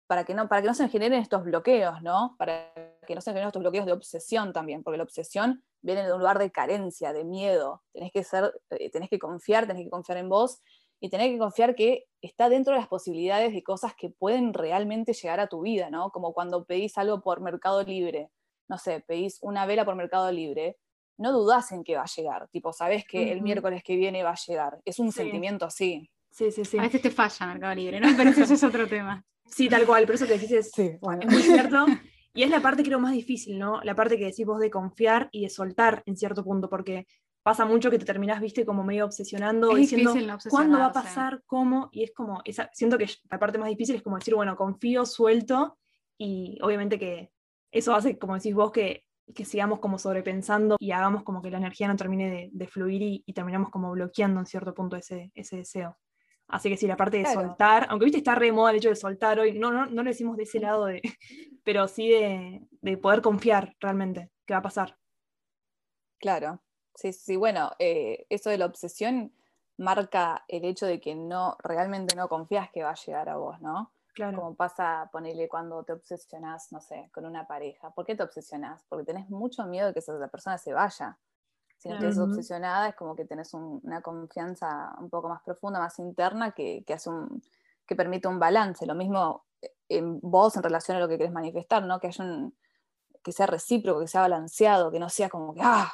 para, 0.06 0.24
que 0.24 0.34
no, 0.34 0.48
para 0.48 0.62
que 0.62 0.68
no 0.68 0.74
se 0.74 0.88
generen 0.88 1.20
estos 1.20 1.44
bloqueos, 1.44 2.02
¿no? 2.02 2.36
Para 2.38 2.72
que 3.06 3.14
no 3.14 3.20
se 3.20 3.30
generen 3.30 3.48
estos 3.48 3.62
bloqueos 3.62 3.86
de 3.86 3.92
obsesión 3.92 4.52
también, 4.52 4.82
porque 4.82 4.98
la 4.98 5.04
obsesión 5.04 5.64
viene 5.82 6.04
de 6.04 6.12
un 6.12 6.20
lugar 6.20 6.38
de 6.38 6.52
carencia, 6.52 7.12
de 7.12 7.24
miedo, 7.24 7.82
tenés 7.92 8.12
que, 8.12 8.22
ser, 8.22 8.52
eh, 8.70 8.90
tenés 8.90 9.08
que 9.08 9.18
confiar, 9.18 9.66
tenés 9.66 9.84
que 9.84 9.90
confiar 9.90 10.18
en 10.18 10.28
vos 10.28 10.62
y 11.00 11.08
tenés 11.08 11.28
que 11.28 11.38
confiar 11.38 11.74
que 11.74 12.04
está 12.20 12.48
dentro 12.48 12.74
de 12.74 12.80
las 12.80 12.88
posibilidades 12.88 13.52
de 13.54 13.62
cosas 13.62 13.94
que 13.94 14.10
pueden 14.10 14.52
realmente 14.52 15.14
llegar 15.14 15.40
a 15.40 15.46
tu 15.46 15.62
vida, 15.62 15.90
¿no? 15.90 16.10
Como 16.10 16.34
cuando 16.34 16.64
pedís 16.64 16.98
algo 16.98 17.22
por 17.22 17.40
Mercado 17.40 17.82
Libre, 17.82 18.28
no 18.68 18.76
sé, 18.76 19.02
pedís 19.06 19.38
una 19.42 19.64
vela 19.66 19.84
por 19.84 19.96
Mercado 19.96 20.30
Libre, 20.30 20.76
no 21.18 21.32
dudás 21.32 21.72
en 21.72 21.84
que 21.84 21.96
va 21.96 22.02
a 22.02 22.06
llegar, 22.14 22.48
tipo, 22.48 22.72
sabes 22.72 23.04
que 23.06 23.32
el 23.32 23.42
miércoles 23.42 23.82
que 23.82 23.96
viene 23.96 24.22
va 24.22 24.30
a 24.30 24.38
llegar, 24.46 24.78
es 24.84 24.98
un 24.98 25.10
sentimiento 25.10 25.64
así. 25.64 26.10
Sí, 26.30 26.50
sí, 26.50 26.64
sí. 26.64 26.78
A 26.78 26.82
veces 26.82 27.02
te 27.02 27.10
falla 27.10 27.46
Mercado 27.46 27.74
Libre, 27.74 28.00
¿no? 28.00 28.08
Pero 28.16 28.30
eso 28.30 28.54
es 28.54 28.62
otro 28.62 28.86
tema. 28.86 29.24
Sí, 29.46 29.68
tal 29.68 29.84
cual, 29.84 30.04
pero 30.04 30.14
eso 30.14 30.26
que 30.26 30.34
decís 30.34 30.52
es, 30.52 30.78
es 30.78 31.00
muy 31.02 31.42
cierto. 31.42 31.86
Y 32.32 32.44
es 32.44 32.50
la 32.50 32.60
parte 32.60 32.84
creo 32.84 33.00
más 33.00 33.12
difícil, 33.12 33.58
¿no? 33.58 33.80
La 33.82 33.96
parte 33.96 34.16
que 34.16 34.26
decís 34.26 34.46
vos 34.46 34.60
de 34.60 34.70
confiar 34.70 35.28
y 35.32 35.42
de 35.42 35.50
soltar 35.50 36.02
en 36.06 36.16
cierto 36.16 36.44
punto, 36.44 36.70
porque 36.70 37.06
pasa 37.42 37.64
mucho 37.64 37.90
que 37.90 37.98
te 37.98 38.04
terminás, 38.04 38.40
viste, 38.40 38.66
como 38.66 38.84
medio 38.84 39.06
obsesionando, 39.06 39.74
diciendo 39.74 40.14
cuándo 40.50 40.78
va 40.78 40.86
a 40.86 40.92
pasar, 40.92 41.42
cómo, 41.46 41.88
y 41.92 42.04
es 42.04 42.12
como, 42.12 42.42
esa, 42.44 42.70
siento 42.72 42.98
que 42.98 43.08
la 43.30 43.38
parte 43.38 43.58
más 43.58 43.68
difícil 43.68 43.96
es 43.96 44.02
como 44.02 44.18
decir, 44.18 44.34
bueno, 44.34 44.56
confío, 44.56 45.06
suelto, 45.06 45.78
y 46.18 46.58
obviamente 46.62 46.98
que 46.98 47.32
eso 47.70 47.94
hace, 47.94 48.18
como 48.18 48.34
decís 48.34 48.54
vos, 48.54 48.72
que, 48.72 49.04
que 49.34 49.44
sigamos 49.44 49.78
como 49.78 49.98
sobrepensando 49.98 50.76
y 50.78 50.90
hagamos 50.90 51.22
como 51.22 51.40
que 51.40 51.50
la 51.50 51.58
energía 51.58 51.88
no 51.88 51.96
termine 51.96 52.50
de, 52.52 52.66
fluir 52.66 53.00
y, 53.00 53.22
y, 53.24 53.32
terminamos 53.32 53.70
como 53.70 53.92
bloqueando 53.92 54.40
en 54.40 54.46
cierto 54.46 54.74
punto 54.74 54.96
ese, 54.96 55.30
ese 55.34 55.56
deseo. 55.56 55.96
Así 56.48 56.68
que 56.68 56.76
sí, 56.76 56.88
la 56.88 56.96
parte 56.96 57.18
de 57.18 57.26
soltar, 57.26 57.86
aunque 57.90 58.06
viste 58.06 58.18
está 58.18 58.34
re 58.34 58.46
de 58.46 58.52
moda 58.52 58.72
el 58.72 58.78
hecho 58.78 58.88
de 58.88 58.96
soltar 58.96 59.38
hoy, 59.38 59.56
no, 59.56 59.70
no, 59.70 59.86
no 59.86 60.02
lo 60.02 60.10
decimos 60.10 60.36
de 60.36 60.42
ese 60.42 60.58
lado, 60.58 60.86
de, 60.86 61.00
pero 61.64 61.86
sí 61.86 62.08
de, 62.08 62.66
de 62.80 62.96
poder 62.98 63.22
confiar 63.22 63.76
realmente 63.78 64.30
que 64.44 64.54
va 64.54 64.58
a 64.58 64.62
pasar. 64.62 64.96
Claro, 66.18 66.60
sí, 66.94 67.12
sí, 67.12 67.36
bueno, 67.36 67.72
eh, 67.78 68.26
eso 68.28 68.50
de 68.50 68.58
la 68.58 68.66
obsesión 68.66 69.32
marca 69.76 70.44
el 70.48 70.64
hecho 70.64 70.86
de 70.86 71.00
que 71.00 71.14
no, 71.14 71.56
realmente 71.62 72.14
no 72.14 72.28
confías 72.28 72.70
que 72.70 72.82
va 72.82 72.90
a 72.90 72.94
llegar 72.94 73.28
a 73.28 73.36
vos, 73.36 73.60
¿no? 73.60 73.92
Claro. 74.14 74.38
Como 74.38 74.54
pasa, 74.54 75.08
ponele, 75.12 75.48
cuando 75.48 75.82
te 75.84 75.92
obsesionás, 75.92 76.72
no 76.72 76.80
sé, 76.80 77.08
con 77.12 77.24
una 77.24 77.46
pareja. 77.46 77.90
¿Por 77.90 78.04
qué 78.04 78.14
te 78.14 78.22
obsesionás? 78.22 78.84
Porque 78.88 79.04
tenés 79.04 79.30
mucho 79.30 79.64
miedo 79.64 79.86
de 79.86 79.92
que 79.94 80.00
esa 80.00 80.28
persona 80.28 80.58
se 80.58 80.72
vaya. 80.72 81.16
Si 81.78 81.88
no 81.88 81.94
estás 81.94 82.18
obsesionada, 82.18 82.90
es 82.90 82.94
como 82.94 83.16
que 83.16 83.24
tenés 83.24 83.54
una 83.54 84.02
confianza 84.02 84.94
un 84.98 85.08
poco 85.08 85.30
más 85.30 85.40
profunda, 85.42 85.78
más 85.78 85.98
interna, 85.98 86.50
que, 86.50 86.84
hace 86.92 87.08
un, 87.08 87.42
que 87.86 87.96
permite 87.96 88.28
un 88.28 88.38
balance. 88.38 88.84
Lo 88.84 88.94
mismo 88.94 89.46
en 89.88 90.20
vos 90.20 90.56
en 90.56 90.62
relación 90.62 90.98
a 90.98 91.00
lo 91.00 91.08
que 91.08 91.16
querés 91.16 91.32
manifestar, 91.32 91.82
¿no? 91.84 91.98
Que 91.98 92.08
haya 92.08 92.22
un, 92.22 92.54
que 93.22 93.32
sea 93.32 93.46
recíproco, 93.46 94.00
que 94.00 94.08
sea 94.08 94.22
balanceado, 94.22 94.90
que 94.90 94.98
no 94.98 95.08
sea 95.08 95.28
como 95.30 95.54
que, 95.54 95.60
ah, 95.62 95.90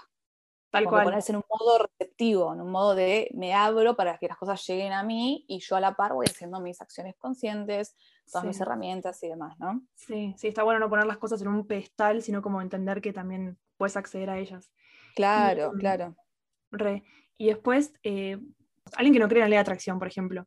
tal 0.71 0.85
cual. 0.85 1.05
ponerse 1.05 1.33
en 1.33 1.37
un 1.37 1.45
modo 1.49 1.87
receptivo, 1.87 2.53
en 2.53 2.61
un 2.61 2.71
modo 2.71 2.95
de 2.95 3.31
me 3.35 3.55
abro 3.55 3.97
para 3.97 4.19
que 4.19 4.29
las 4.29 4.37
cosas 4.37 4.65
lleguen 4.67 4.93
a 4.93 5.03
mí 5.03 5.45
y 5.49 5.61
yo 5.61 5.77
a 5.77 5.81
la 5.81 5.95
par 5.95 6.13
voy 6.13 6.27
haciendo 6.29 6.61
mis 6.61 6.81
acciones 6.81 7.15
conscientes, 7.17 7.97
todas 8.31 8.47
mis 8.47 8.61
herramientas 8.61 9.23
y 9.23 9.29
demás, 9.29 9.59
¿no? 9.59 9.83
Sí, 9.95 10.35
sí, 10.37 10.49
está 10.49 10.63
bueno 10.63 10.81
no 10.81 10.91
poner 10.91 11.07
las 11.07 11.19
cosas 11.19 11.41
en 11.43 11.49
un 11.49 11.67
pedestal, 11.67 12.23
sino 12.23 12.43
como 12.43 12.61
entender 12.61 13.01
que 13.01 13.13
también 13.13 13.59
puedes 13.77 13.97
acceder 13.97 14.31
a 14.31 14.39
ellas. 14.39 14.73
Claro, 15.15 15.73
claro. 15.79 16.17
Re. 16.71 17.05
Y 17.39 17.47
después, 17.47 17.93
eh, 18.03 18.39
alguien 18.95 19.15
que 19.15 19.21
no 19.21 19.29
cree 19.29 19.41
en 19.41 19.45
la 19.45 19.49
ley 19.49 19.57
de 19.57 19.61
atracción, 19.61 19.99
por 19.99 20.09
ejemplo, 20.09 20.47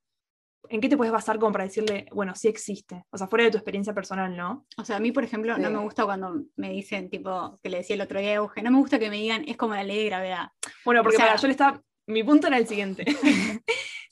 ¿en 0.68 0.82
qué 0.82 0.90
te 0.90 0.98
puedes 0.98 1.12
basar 1.12 1.40
como 1.40 1.52
para 1.52 1.64
decirle, 1.64 2.08
bueno, 2.12 2.36
sí 2.36 2.48
existe? 2.48 3.04
O 3.12 3.18
sea, 3.18 3.28
fuera 3.28 3.46
de 3.46 3.52
tu 3.52 3.58
experiencia 3.58 3.94
personal, 3.94 4.36
¿no? 4.36 4.66
O 4.78 4.86
sea, 4.86 4.98
a 4.98 5.00
mí, 5.00 5.12
por 5.12 5.24
ejemplo, 5.24 5.58
no 5.58 5.70
me 5.70 5.80
gusta 5.80 6.06
cuando 6.06 6.44
me 6.58 6.72
dicen, 6.72 7.10
tipo, 7.10 7.60
que 7.64 7.70
le 7.70 7.78
decía 7.78 7.96
el 7.96 8.02
otro 8.02 8.20
día 8.20 8.32
a 8.32 8.34
Euge, 8.36 8.62
no 8.62 8.72
me 8.72 8.80
gusta 8.80 9.00
que 9.00 9.10
me 9.10 9.18
digan, 9.18 9.44
es 9.48 9.58
como 9.58 9.76
la 9.76 9.84
ley 9.84 10.00
de 10.00 10.06
gravedad. 10.06 10.50
Bueno, 10.86 11.04
porque 11.04 11.18
para, 11.18 11.36
yo 11.36 11.48
le 11.48 11.52
estaba, 11.52 11.82
mi 12.08 12.24
punto 12.24 12.48
era 12.48 12.58
el 12.58 12.68
siguiente. 12.68 13.06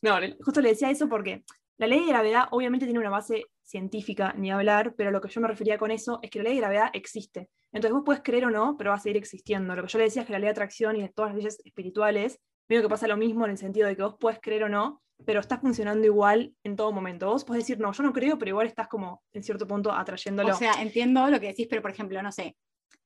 no, 0.01 0.17
justo 0.43 0.61
le 0.61 0.69
decía 0.69 0.89
eso 0.89 1.09
porque 1.09 1.43
la 1.77 1.87
ley 1.87 1.99
de 1.99 2.07
gravedad 2.07 2.47
obviamente 2.51 2.85
tiene 2.85 2.99
una 2.99 3.09
base 3.09 3.45
científica, 3.63 4.33
ni 4.37 4.49
hablar, 4.49 4.95
pero 4.95 5.11
lo 5.11 5.21
que 5.21 5.29
yo 5.29 5.41
me 5.41 5.47
refería 5.47 5.77
con 5.77 5.91
eso 5.91 6.19
es 6.21 6.29
que 6.29 6.39
la 6.39 6.45
ley 6.45 6.53
de 6.53 6.61
gravedad 6.61 6.89
existe. 6.93 7.49
Entonces 7.71 7.93
vos 7.93 8.03
puedes 8.05 8.23
creer 8.23 8.45
o 8.45 8.49
no, 8.49 8.75
pero 8.77 8.91
va 8.91 8.95
a 8.95 8.99
seguir 8.99 9.17
existiendo. 9.17 9.75
Lo 9.75 9.83
que 9.83 9.89
yo 9.89 9.97
le 9.99 10.05
decía 10.05 10.21
es 10.21 10.25
que 10.25 10.33
la 10.33 10.39
ley 10.39 10.45
de 10.45 10.51
atracción 10.51 10.95
y 10.95 11.01
de 11.01 11.09
todas 11.09 11.31
las 11.31 11.37
leyes 11.37 11.59
espirituales, 11.65 12.39
veo 12.69 12.81
que 12.81 12.89
pasa 12.89 13.07
lo 13.07 13.17
mismo 13.17 13.45
en 13.45 13.51
el 13.51 13.57
sentido 13.57 13.87
de 13.87 13.95
que 13.95 14.03
vos 14.03 14.15
puedes 14.19 14.39
creer 14.41 14.63
o 14.63 14.69
no, 14.69 15.01
pero 15.25 15.39
está 15.39 15.57
funcionando 15.57 16.05
igual 16.05 16.53
en 16.63 16.75
todo 16.75 16.91
momento. 16.91 17.27
Vos 17.27 17.43
podés 17.43 17.63
decir, 17.63 17.79
no, 17.79 17.91
yo 17.91 18.03
no 18.03 18.13
creo, 18.13 18.37
pero 18.37 18.49
igual 18.49 18.67
estás 18.67 18.87
como 18.87 19.23
en 19.33 19.43
cierto 19.43 19.67
punto 19.67 19.91
atrayéndolo. 19.91 20.53
O 20.53 20.57
sea, 20.57 20.73
entiendo 20.81 21.27
lo 21.29 21.39
que 21.39 21.47
decís, 21.47 21.67
pero 21.69 21.81
por 21.81 21.91
ejemplo, 21.91 22.21
no 22.21 22.31
sé, 22.31 22.55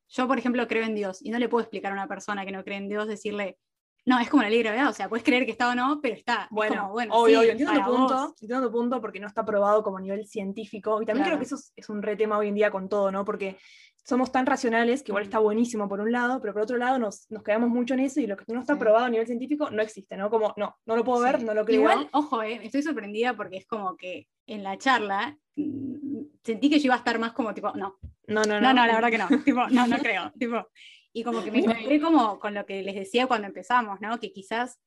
yo 0.09 0.27
por 0.27 0.37
ejemplo 0.37 0.67
creo 0.67 0.83
en 0.83 0.95
Dios 0.95 1.21
y 1.21 1.31
no 1.31 1.39
le 1.39 1.47
puedo 1.47 1.61
explicar 1.61 1.91
a 1.91 1.95
una 1.95 2.07
persona 2.07 2.45
que 2.45 2.51
no 2.51 2.63
cree 2.63 2.77
en 2.77 2.89
Dios, 2.89 3.07
decirle, 3.07 3.57
no, 4.05 4.19
es 4.19 4.29
como 4.29 4.43
la 4.43 4.49
ley 4.49 4.59
de 4.59 4.63
gravedad, 4.63 4.89
o 4.89 4.93
sea, 4.93 5.07
puedes 5.07 5.23
creer 5.23 5.45
que 5.45 5.51
está 5.51 5.69
o 5.69 5.75
no, 5.75 5.99
pero 6.01 6.15
está. 6.15 6.47
Bueno, 6.49 6.89
bueno 6.91 7.13
obvio, 7.13 7.43
entiendo 7.43 7.73
tu 7.73 7.91
punto, 7.91 8.35
entiendo 8.41 8.67
tu 8.67 8.71
punto 8.71 9.01
porque 9.01 9.19
no 9.19 9.27
está 9.27 9.45
probado 9.45 9.83
como 9.83 9.99
nivel 9.99 10.25
científico. 10.25 11.01
Y 11.01 11.05
también 11.05 11.25
creo 11.25 11.37
que 11.37 11.45
eso 11.45 11.55
es, 11.55 11.71
es, 11.75 11.89
un 11.89 12.01
re 12.01 12.15
tema 12.15 12.37
hoy 12.37 12.47
en 12.47 12.55
día 12.55 12.71
con 12.71 12.89
todo, 12.89 13.11
¿no? 13.11 13.23
Porque 13.23 13.57
somos 14.03 14.31
tan 14.31 14.45
racionales, 14.45 15.03
que 15.03 15.11
igual 15.11 15.23
está 15.23 15.39
buenísimo 15.39 15.87
por 15.87 15.99
un 15.99 16.11
lado, 16.11 16.41
pero 16.41 16.53
por 16.53 16.63
otro 16.63 16.77
lado 16.77 16.97
nos, 16.97 17.29
nos 17.29 17.43
quedamos 17.43 17.69
mucho 17.69 17.93
en 17.93 18.01
eso 18.01 18.19
y 18.19 18.27
lo 18.27 18.35
que 18.35 18.45
no 18.47 18.59
está 18.59 18.77
probado 18.77 19.05
a 19.05 19.09
nivel 19.09 19.27
científico 19.27 19.69
no 19.69 19.81
existe, 19.81 20.17
¿no? 20.17 20.29
Como, 20.29 20.53
no, 20.57 20.75
no 20.85 20.95
lo 20.95 21.03
puedo 21.03 21.21
ver, 21.21 21.43
no 21.43 21.53
lo 21.53 21.63
creo. 21.63 21.81
Igual, 21.81 22.09
ojo, 22.11 22.41
eh, 22.41 22.59
estoy 22.63 22.81
sorprendida 22.81 23.35
porque 23.35 23.57
es 23.57 23.67
como 23.67 23.95
que 23.95 24.27
en 24.47 24.63
la 24.63 24.77
charla 24.77 25.37
mm, 25.55 26.21
sentí 26.43 26.69
que 26.69 26.79
yo 26.79 26.85
iba 26.85 26.95
a 26.95 26.99
estar 26.99 27.19
más 27.19 27.33
como 27.33 27.53
tipo, 27.53 27.71
no. 27.75 27.97
No, 28.27 28.43
no, 28.43 28.59
no. 28.59 28.73
No, 28.73 28.85
la 28.85 28.95
verdad 28.95 29.09
que 29.09 29.17
no. 29.17 29.27
tipo, 29.45 29.67
no, 29.69 29.85
no 29.85 29.97
creo. 29.99 30.31
tipo, 30.37 30.67
y 31.13 31.23
como 31.23 31.43
que 31.43 31.51
me 31.51 31.59
encontré 31.59 31.99
como 31.99 32.39
con 32.39 32.53
lo 32.53 32.65
que 32.65 32.83
les 32.83 32.95
decía 32.95 33.27
cuando 33.27 33.47
empezamos, 33.47 33.99
¿no? 34.01 34.19
Que 34.19 34.31
quizás 34.31 34.79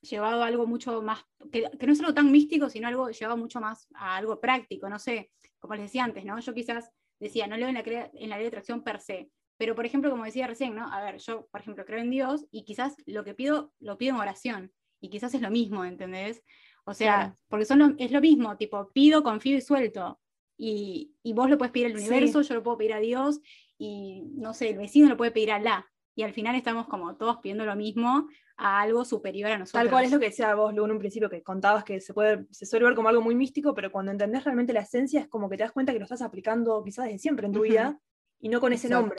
llevado 0.00 0.42
a 0.42 0.46
algo 0.46 0.66
mucho 0.66 1.02
más, 1.02 1.24
que, 1.50 1.70
que 1.78 1.86
no 1.86 1.92
es 1.92 2.00
algo 2.00 2.14
tan 2.14 2.30
místico, 2.30 2.68
sino 2.68 2.88
algo 2.88 3.10
llevado 3.10 3.36
mucho 3.36 3.60
más 3.60 3.88
a 3.94 4.16
algo 4.16 4.40
práctico, 4.40 4.88
no 4.88 4.98
sé, 4.98 5.30
como 5.58 5.74
les 5.74 5.84
decía 5.84 6.04
antes, 6.04 6.24
¿no? 6.24 6.38
Yo 6.38 6.54
quizás 6.54 6.90
decía, 7.18 7.46
no 7.46 7.56
leo 7.56 7.68
en 7.68 7.74
la, 7.74 7.80
en 7.80 8.30
la 8.30 8.36
ley 8.36 8.44
de 8.44 8.48
atracción 8.48 8.82
per 8.82 9.00
se, 9.00 9.30
pero 9.56 9.74
por 9.74 9.86
ejemplo, 9.86 10.10
como 10.10 10.24
decía 10.24 10.46
recién, 10.46 10.74
¿no? 10.74 10.92
A 10.92 11.02
ver, 11.02 11.18
yo, 11.18 11.46
por 11.46 11.60
ejemplo, 11.60 11.84
creo 11.84 12.00
en 12.00 12.10
Dios 12.10 12.46
y 12.50 12.64
quizás 12.64 12.96
lo 13.06 13.24
que 13.24 13.34
pido, 13.34 13.72
lo 13.80 13.96
pido 13.96 14.14
en 14.14 14.20
oración, 14.20 14.72
y 15.00 15.08
quizás 15.08 15.34
es 15.34 15.42
lo 15.42 15.50
mismo, 15.50 15.84
¿entendés? 15.84 16.42
O 16.84 16.94
sea, 16.94 17.36
porque 17.48 17.64
son 17.64 17.96
es 17.98 18.12
lo 18.12 18.20
mismo, 18.20 18.56
tipo, 18.56 18.90
pido, 18.92 19.22
confío 19.22 19.56
y 19.56 19.60
suelto. 19.60 20.20
Y, 20.56 21.14
y 21.22 21.32
vos 21.32 21.50
lo 21.50 21.58
puedes 21.58 21.72
pedir 21.72 21.86
al 21.86 21.96
universo, 21.96 22.40
yo 22.42 22.54
lo 22.54 22.62
puedo 22.62 22.78
pedir 22.78 22.94
a 22.94 23.00
Dios, 23.00 23.40
y 23.78 24.22
no 24.34 24.54
sé, 24.54 24.70
el 24.70 24.78
vecino 24.78 25.08
lo 25.08 25.16
puede 25.16 25.30
pedir 25.30 25.52
a 25.52 25.58
la. 25.58 25.86
Y 26.14 26.22
al 26.22 26.32
final 26.32 26.54
estamos 26.54 26.86
como 26.86 27.16
todos 27.16 27.38
pidiendo 27.38 27.66
lo 27.66 27.76
mismo 27.76 28.26
a 28.56 28.80
algo 28.80 29.04
superior 29.04 29.50
a 29.50 29.58
nosotros. 29.58 29.82
Tal 29.82 29.90
cual 29.90 30.06
es 30.06 30.12
lo 30.12 30.18
que 30.18 30.26
decía 30.26 30.54
vos, 30.54 30.72
luego 30.72 30.86
en 30.86 30.92
un 30.92 30.98
principio 30.98 31.28
que 31.28 31.42
contabas 31.42 31.84
que 31.84 32.00
se, 32.00 32.14
puede, 32.14 32.46
se 32.50 32.64
suele 32.64 32.86
ver 32.86 32.94
como 32.94 33.08
algo 33.08 33.20
muy 33.20 33.34
místico, 33.34 33.74
pero 33.74 33.92
cuando 33.92 34.12
entendés 34.12 34.44
realmente 34.44 34.72
la 34.72 34.80
esencia 34.80 35.20
es 35.20 35.28
como 35.28 35.50
que 35.50 35.58
te 35.58 35.64
das 35.64 35.72
cuenta 35.72 35.92
que 35.92 35.98
lo 35.98 36.04
estás 36.04 36.22
aplicando 36.22 36.82
quizás 36.82 37.04
desde 37.04 37.18
siempre 37.18 37.46
en 37.46 37.52
tu 37.52 37.62
vida 37.62 38.00
y 38.40 38.48
no 38.48 38.60
con 38.60 38.72
ese 38.72 38.88
nombre. 38.88 39.16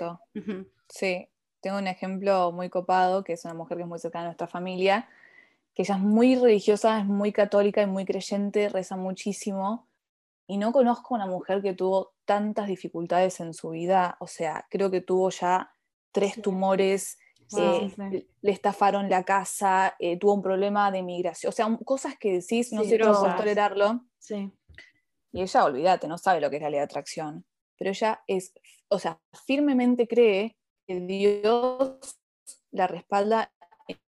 Sí, 0.89 1.27
tengo 1.61 1.77
un 1.77 1.87
ejemplo 1.87 2.51
muy 2.51 2.69
copado, 2.69 3.23
que 3.23 3.33
es 3.33 3.45
una 3.45 3.53
mujer 3.53 3.77
que 3.77 3.83
es 3.83 3.89
muy 3.89 3.99
cercana 3.99 4.23
a 4.23 4.27
nuestra 4.29 4.47
familia, 4.47 5.07
que 5.75 5.83
ella 5.83 5.95
es 5.95 6.01
muy 6.01 6.35
religiosa, 6.35 6.99
es 6.99 7.05
muy 7.05 7.31
católica 7.31 7.81
y 7.81 7.85
muy 7.87 8.05
creyente, 8.05 8.69
reza 8.69 8.97
muchísimo, 8.97 9.86
y 10.47 10.57
no 10.57 10.71
conozco 10.71 11.13
una 11.13 11.27
mujer 11.27 11.61
que 11.61 11.73
tuvo 11.73 12.13
tantas 12.25 12.67
dificultades 12.67 13.39
en 13.41 13.53
su 13.53 13.71
vida, 13.71 14.15
o 14.19 14.27
sea, 14.27 14.65
creo 14.69 14.89
que 14.89 15.01
tuvo 15.01 15.29
ya 15.29 15.69
tres 16.11 16.41
tumores, 16.41 17.17
eh, 17.57 18.25
le 18.41 18.51
estafaron 18.51 19.09
la 19.09 19.23
casa, 19.23 19.95
eh, 19.99 20.17
tuvo 20.17 20.33
un 20.33 20.41
problema 20.41 20.89
de 20.89 21.03
migración, 21.03 21.49
o 21.49 21.51
sea, 21.51 21.77
cosas 21.85 22.15
que 22.17 22.33
decís, 22.33 22.71
no 22.71 22.83
sé 22.83 22.97
cómo 22.97 23.35
tolerarlo. 23.35 24.01
Sí. 24.19 24.51
Y 25.33 25.41
ella, 25.41 25.65
olvídate, 25.65 26.07
no 26.07 26.17
sabe 26.17 26.41
lo 26.41 26.49
que 26.49 26.55
es 26.55 26.61
la 26.61 26.69
ley 26.69 26.79
de 26.79 26.85
atracción, 26.85 27.45
pero 27.77 27.91
ella 27.91 28.23
es, 28.27 28.53
o 28.87 28.99
sea, 28.99 29.19
firmemente 29.45 30.07
cree 30.07 30.57
que 30.87 31.01
Dios 31.01 32.19
la 32.71 32.87
respalda 32.87 33.53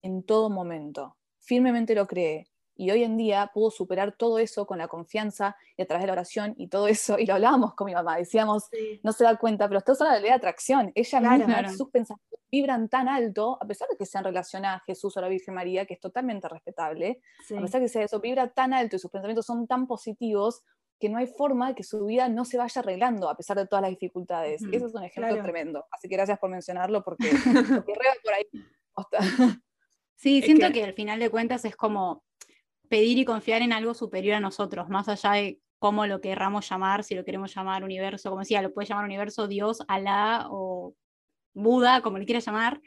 en 0.01 0.23
todo 0.23 0.49
momento, 0.49 1.17
firmemente 1.39 1.95
lo 1.95 2.07
cree. 2.07 2.47
Y 2.79 2.91
hoy 2.91 3.03
en 3.03 3.17
día 3.17 3.51
pudo 3.53 3.71
superar 3.71 4.13
todo 4.13 4.39
eso 4.39 4.65
con 4.65 4.77
la 4.77 4.87
confianza 4.87 5.57
y 5.75 5.81
a 5.81 5.85
través 5.85 6.03
de 6.03 6.07
la 6.07 6.13
oración 6.13 6.53
y 6.57 6.69
todo 6.69 6.87
eso, 6.87 7.19
y 7.19 7.25
lo 7.25 7.33
hablábamos 7.33 7.73
con 7.73 7.85
mi 7.85 7.93
mamá, 7.93 8.15
decíamos, 8.15 8.69
no 9.03 9.11
se 9.11 9.25
da 9.25 9.35
cuenta, 9.35 9.67
pero 9.67 9.79
esto 9.79 9.91
es 9.91 9.99
la 9.99 10.17
ley 10.17 10.29
de 10.29 10.35
atracción, 10.35 10.93
ella 10.95 11.19
misma, 11.19 11.69
sus 11.73 11.89
pensamientos 11.89 12.39
vibran 12.49 12.87
tan 12.87 13.09
alto, 13.09 13.57
a 13.61 13.67
pesar 13.67 13.89
de 13.89 13.97
que 13.97 14.05
sean 14.05 14.23
relación 14.23 14.63
a 14.63 14.79
Jesús 14.85 15.15
o 15.15 15.19
a 15.19 15.23
la 15.23 15.27
Virgen 15.27 15.55
María, 15.55 15.85
que 15.85 15.95
es 15.95 15.99
totalmente 15.99 16.47
respetable, 16.47 17.19
a 17.55 17.61
pesar 17.61 17.81
de 17.81 17.85
que 17.85 17.89
sea 17.89 18.03
eso, 18.03 18.21
vibra 18.21 18.47
tan 18.47 18.73
alto 18.73 18.95
y 18.95 18.99
sus 18.99 19.11
pensamientos 19.11 19.45
son 19.45 19.67
tan 19.67 19.85
positivos, 19.85 20.63
que 21.01 21.09
no 21.09 21.17
hay 21.17 21.27
forma 21.27 21.69
de 21.69 21.75
que 21.75 21.83
su 21.83 22.05
vida 22.05 22.29
no 22.29 22.45
se 22.45 22.57
vaya 22.57 22.79
arreglando 22.79 23.29
a 23.29 23.35
pesar 23.35 23.57
de 23.57 23.67
todas 23.67 23.83
las 23.83 23.91
dificultades. 23.91 24.61
Ese 24.63 24.85
es 24.85 24.93
un 24.93 25.03
ejemplo 25.03 25.41
tremendo. 25.41 25.85
Así 25.91 26.09
que 26.09 26.15
gracias 26.15 26.39
por 26.39 26.49
mencionarlo 26.49 27.03
porque, 27.03 27.29
por 27.85 28.33
ahí. 28.33 28.45
Sí, 30.17 30.41
siento 30.41 30.69
que... 30.73 30.83
al 30.83 30.93
final 30.93 31.19
de 31.19 31.29
cuentas 31.29 31.63
es 31.63 31.77
como 31.77 32.25
pedir 32.89 33.17
y 33.19 33.25
confiar 33.25 33.61
en 33.61 33.71
algo 33.71 33.93
superior 33.93 34.35
a 34.35 34.39
nosotros, 34.39 34.89
más 34.89 35.07
allá 35.07 35.33
de 35.33 35.59
cómo 35.77 36.05
lo 36.05 36.19
querramos 36.19 36.69
llamar, 36.69 37.03
si 37.03 37.15
lo 37.15 37.23
queremos 37.23 37.53
llamar 37.55 37.83
universo, 37.83 38.29
como 38.29 38.41
decía, 38.41 38.61
lo 38.61 38.73
puede 38.73 38.87
llamar 38.87 39.05
universo, 39.05 39.47
Dios, 39.47 39.81
Alá 39.87 40.47
o 40.49 40.95
Buda, 41.53 42.01
como 42.01 42.17
le 42.17 42.25
quieras 42.25 42.45
llamar, 42.45 42.81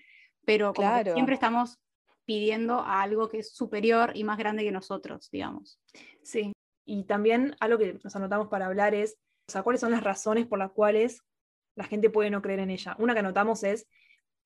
pero 0.45 0.75
siempre 1.15 1.35
estamos 1.35 1.79
pidiendo 2.25 2.81
a 2.81 3.03
algo 3.03 3.29
que 3.29 3.38
es 3.38 3.55
superior 3.55 4.12
y 4.15 4.25
más 4.25 4.38
grande 4.38 4.65
que 4.65 4.73
nosotros, 4.73 5.31
digamos. 5.31 5.81
Sí, 6.23 6.53
y 6.85 7.05
también 7.05 7.57
algo 7.61 7.79
que 7.79 7.99
nos 8.03 8.15
anotamos 8.17 8.49
para 8.49 8.67
hablar 8.67 8.95
es, 8.95 9.17
o 9.49 9.53
sea, 9.53 9.62
cuáles 9.62 9.81
son 9.81 9.93
las 9.93 10.03
razones 10.03 10.47
por 10.47 10.59
las 10.59 10.73
cuales 10.73 11.23
la 11.75 11.85
gente 11.85 12.11
puede 12.11 12.31
no 12.31 12.43
creer 12.43 12.61
en 12.61 12.71
ella. 12.71 12.95
Una 12.99 13.15
que 13.15 13.21
anotamos 13.21 13.65
es 13.65 13.88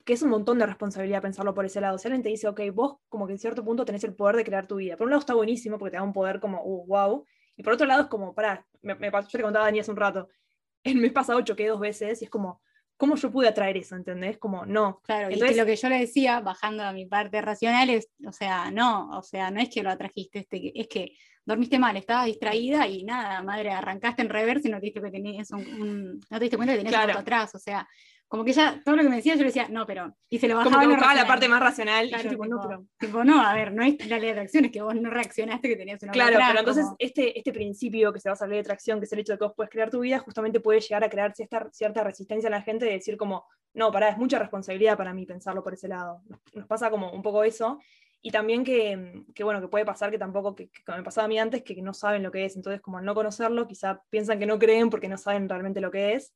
que 0.06 0.12
es 0.12 0.22
un 0.22 0.30
montón 0.30 0.56
de 0.60 0.66
responsabilidad 0.66 1.20
pensarlo 1.20 1.52
por 1.52 1.64
ese 1.64 1.80
lado. 1.80 1.98
Si 1.98 2.06
alguien 2.06 2.22
te 2.22 2.28
dice, 2.28 2.46
ok, 2.46 2.60
vos 2.72 2.98
como 3.08 3.26
que 3.26 3.32
en 3.32 3.40
cierto 3.40 3.64
punto 3.64 3.84
tenés 3.84 4.04
el 4.04 4.14
poder 4.14 4.36
de 4.36 4.44
crear 4.44 4.64
tu 4.64 4.76
vida. 4.76 4.96
Por 4.96 5.06
un 5.06 5.10
lado 5.10 5.18
está 5.18 5.34
buenísimo 5.34 5.78
porque 5.78 5.90
te 5.90 5.96
da 5.96 6.04
un 6.04 6.12
poder 6.12 6.38
como, 6.38 6.62
uh, 6.62 6.86
wow. 6.86 7.26
Y 7.56 7.64
por 7.64 7.72
otro 7.72 7.88
lado 7.88 8.02
es 8.02 8.06
como, 8.06 8.32
pará, 8.32 8.64
me, 8.82 8.94
me, 8.94 9.10
yo 9.10 9.22
te 9.28 9.42
contaba 9.42 9.64
a 9.64 9.66
Dani 9.66 9.80
hace 9.80 9.90
un 9.90 9.96
rato, 9.96 10.28
el 10.84 10.96
mes 10.98 11.12
pasado 11.12 11.40
choqué 11.40 11.66
dos 11.66 11.80
veces 11.80 12.22
y 12.22 12.26
es 12.26 12.30
como, 12.30 12.62
¿cómo 12.96 13.16
yo 13.16 13.32
pude 13.32 13.48
atraer 13.48 13.78
eso? 13.78 13.96
¿Entendés? 13.96 14.38
Como, 14.38 14.64
no. 14.64 15.00
Claro, 15.02 15.28
Entonces, 15.28 15.56
y 15.56 15.60
lo 15.60 15.66
que 15.66 15.74
yo 15.74 15.88
le 15.88 15.98
decía, 15.98 16.38
bajando 16.38 16.84
a 16.84 16.92
mi 16.92 17.06
parte 17.06 17.42
racional, 17.42 17.90
es, 17.90 18.08
o 18.24 18.32
sea, 18.32 18.70
no, 18.70 19.10
o 19.10 19.22
sea, 19.22 19.50
no 19.50 19.60
es 19.60 19.70
que 19.70 19.82
lo 19.82 19.90
atrajiste, 19.90 20.38
este, 20.38 20.80
es 20.80 20.86
que 20.86 21.16
dormiste 21.44 21.80
mal, 21.80 21.96
estabas 21.96 22.26
distraída 22.26 22.86
y 22.86 23.02
nada, 23.02 23.42
madre, 23.42 23.70
arrancaste 23.70 24.22
en 24.22 24.28
reverse 24.28 24.68
y 24.68 24.70
no 24.70 24.78
te 24.78 24.86
diste, 24.86 25.02
que 25.02 25.10
tenías 25.10 25.50
un, 25.50 26.20
no 26.30 26.38
te 26.38 26.44
diste 26.44 26.56
cuenta 26.56 26.74
que 26.74 26.84
tenías 26.84 27.04
claro. 27.04 27.18
atrás, 27.18 27.54
o 27.56 27.58
sea, 27.58 27.88
como 28.28 28.44
que 28.44 28.52
ya 28.52 28.80
todo 28.84 28.96
lo 28.96 29.02
que 29.02 29.08
me 29.08 29.16
decía 29.16 29.34
yo 29.34 29.40
le 29.40 29.46
decía, 29.46 29.68
no, 29.68 29.86
pero, 29.86 30.16
y 30.28 30.38
se 30.38 30.48
lo 30.48 30.56
bajaba. 30.56 30.74
Como 30.74 30.86
que 30.86 30.94
buscaba 30.94 31.14
la 31.14 31.26
parte 31.26 31.48
más 31.48 31.60
racional. 31.60 32.08
y 32.08 32.28
tipo, 32.28 32.44
no, 32.46 32.60
pero... 32.60 32.84
tipo, 32.98 33.24
no, 33.24 33.40
a 33.40 33.54
ver, 33.54 33.72
no 33.72 33.84
es 33.84 34.04
la 34.08 34.18
ley 34.18 34.26
de 34.26 34.32
atracción, 34.32 34.64
es 34.64 34.72
que 34.72 34.82
vos 34.82 34.94
no 34.96 35.10
reaccionaste 35.10 35.68
que 35.68 35.76
tenías 35.76 36.02
una 36.02 36.12
Claro, 36.12 36.38
pero 36.46 36.58
entonces 36.58 36.86
este, 36.98 37.38
este 37.38 37.52
principio 37.52 38.12
que 38.12 38.18
se 38.18 38.28
basa 38.28 38.44
en 38.44 38.50
la 38.50 38.54
ley 38.54 38.62
de 38.62 38.66
atracción, 38.66 38.98
que 38.98 39.04
es 39.04 39.12
el 39.12 39.20
hecho 39.20 39.32
de 39.32 39.38
que 39.38 39.44
vos 39.44 39.52
puedes 39.54 39.70
crear 39.70 39.90
tu 39.90 40.00
vida, 40.00 40.18
justamente 40.18 40.58
puede 40.58 40.80
llegar 40.80 41.04
a 41.04 41.08
crear 41.08 41.34
cierta, 41.34 41.68
cierta 41.72 42.02
resistencia 42.02 42.48
en 42.48 42.52
la 42.52 42.62
gente 42.62 42.84
de 42.84 42.92
decir 42.92 43.16
como, 43.16 43.44
no, 43.74 43.92
pará, 43.92 44.08
es 44.08 44.18
mucha 44.18 44.38
responsabilidad 44.38 44.96
para 44.96 45.14
mí 45.14 45.24
pensarlo 45.24 45.62
por 45.62 45.74
ese 45.74 45.86
lado. 45.86 46.22
Nos 46.54 46.66
pasa 46.66 46.90
como 46.90 47.12
un 47.12 47.22
poco 47.22 47.44
eso. 47.44 47.78
Y 48.22 48.32
también 48.32 48.64
que, 48.64 49.22
que, 49.34 49.44
bueno, 49.44 49.60
que 49.60 49.68
puede 49.68 49.84
pasar 49.84 50.10
que 50.10 50.18
tampoco, 50.18 50.56
que, 50.56 50.68
que 50.68 50.92
me 50.92 51.04
pasaba 51.04 51.26
a 51.26 51.28
mí 51.28 51.38
antes, 51.38 51.62
que 51.62 51.80
no 51.80 51.94
saben 51.94 52.24
lo 52.24 52.32
que 52.32 52.44
es. 52.44 52.56
Entonces, 52.56 52.80
como 52.80 52.98
al 52.98 53.04
no 53.04 53.14
conocerlo, 53.14 53.68
quizá 53.68 54.02
piensan 54.10 54.40
que 54.40 54.46
no 54.46 54.58
creen 54.58 54.90
porque 54.90 55.06
no 55.06 55.16
saben 55.16 55.48
realmente 55.48 55.80
lo 55.80 55.92
que 55.92 56.14
es. 56.14 56.34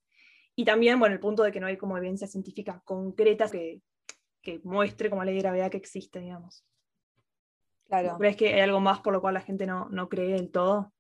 Y 0.57 0.65
también, 0.65 0.99
bueno, 0.99 1.15
el 1.15 1.21
punto 1.21 1.43
de 1.43 1.53
que 1.53 1.61
no 1.61 1.67
hay 1.67 1.77
como 1.77 1.97
evidencia 1.97 2.27
científica 2.27 2.83
concreta 2.85 3.49
que, 3.51 3.81
que 4.43 4.61
muestre 4.65 5.11
como 5.11 5.25
ley 5.25 5.35
de 5.35 5.41
gravedad 5.41 5.71
que 5.71 5.79
existe, 5.79 6.21
digamos. 6.21 6.65
Claro. 7.87 8.17
¿Crees 8.19 8.37
que 8.37 8.55
hay 8.55 8.61
algo 8.61 8.81
más 8.81 9.01
por 9.01 9.13
lo 9.13 9.21
cual 9.21 9.35
la 9.35 9.41
gente 9.41 9.67
no, 9.67 9.89
no 9.91 10.09
cree 10.09 10.33
del 10.33 10.51
todo? 10.51 10.93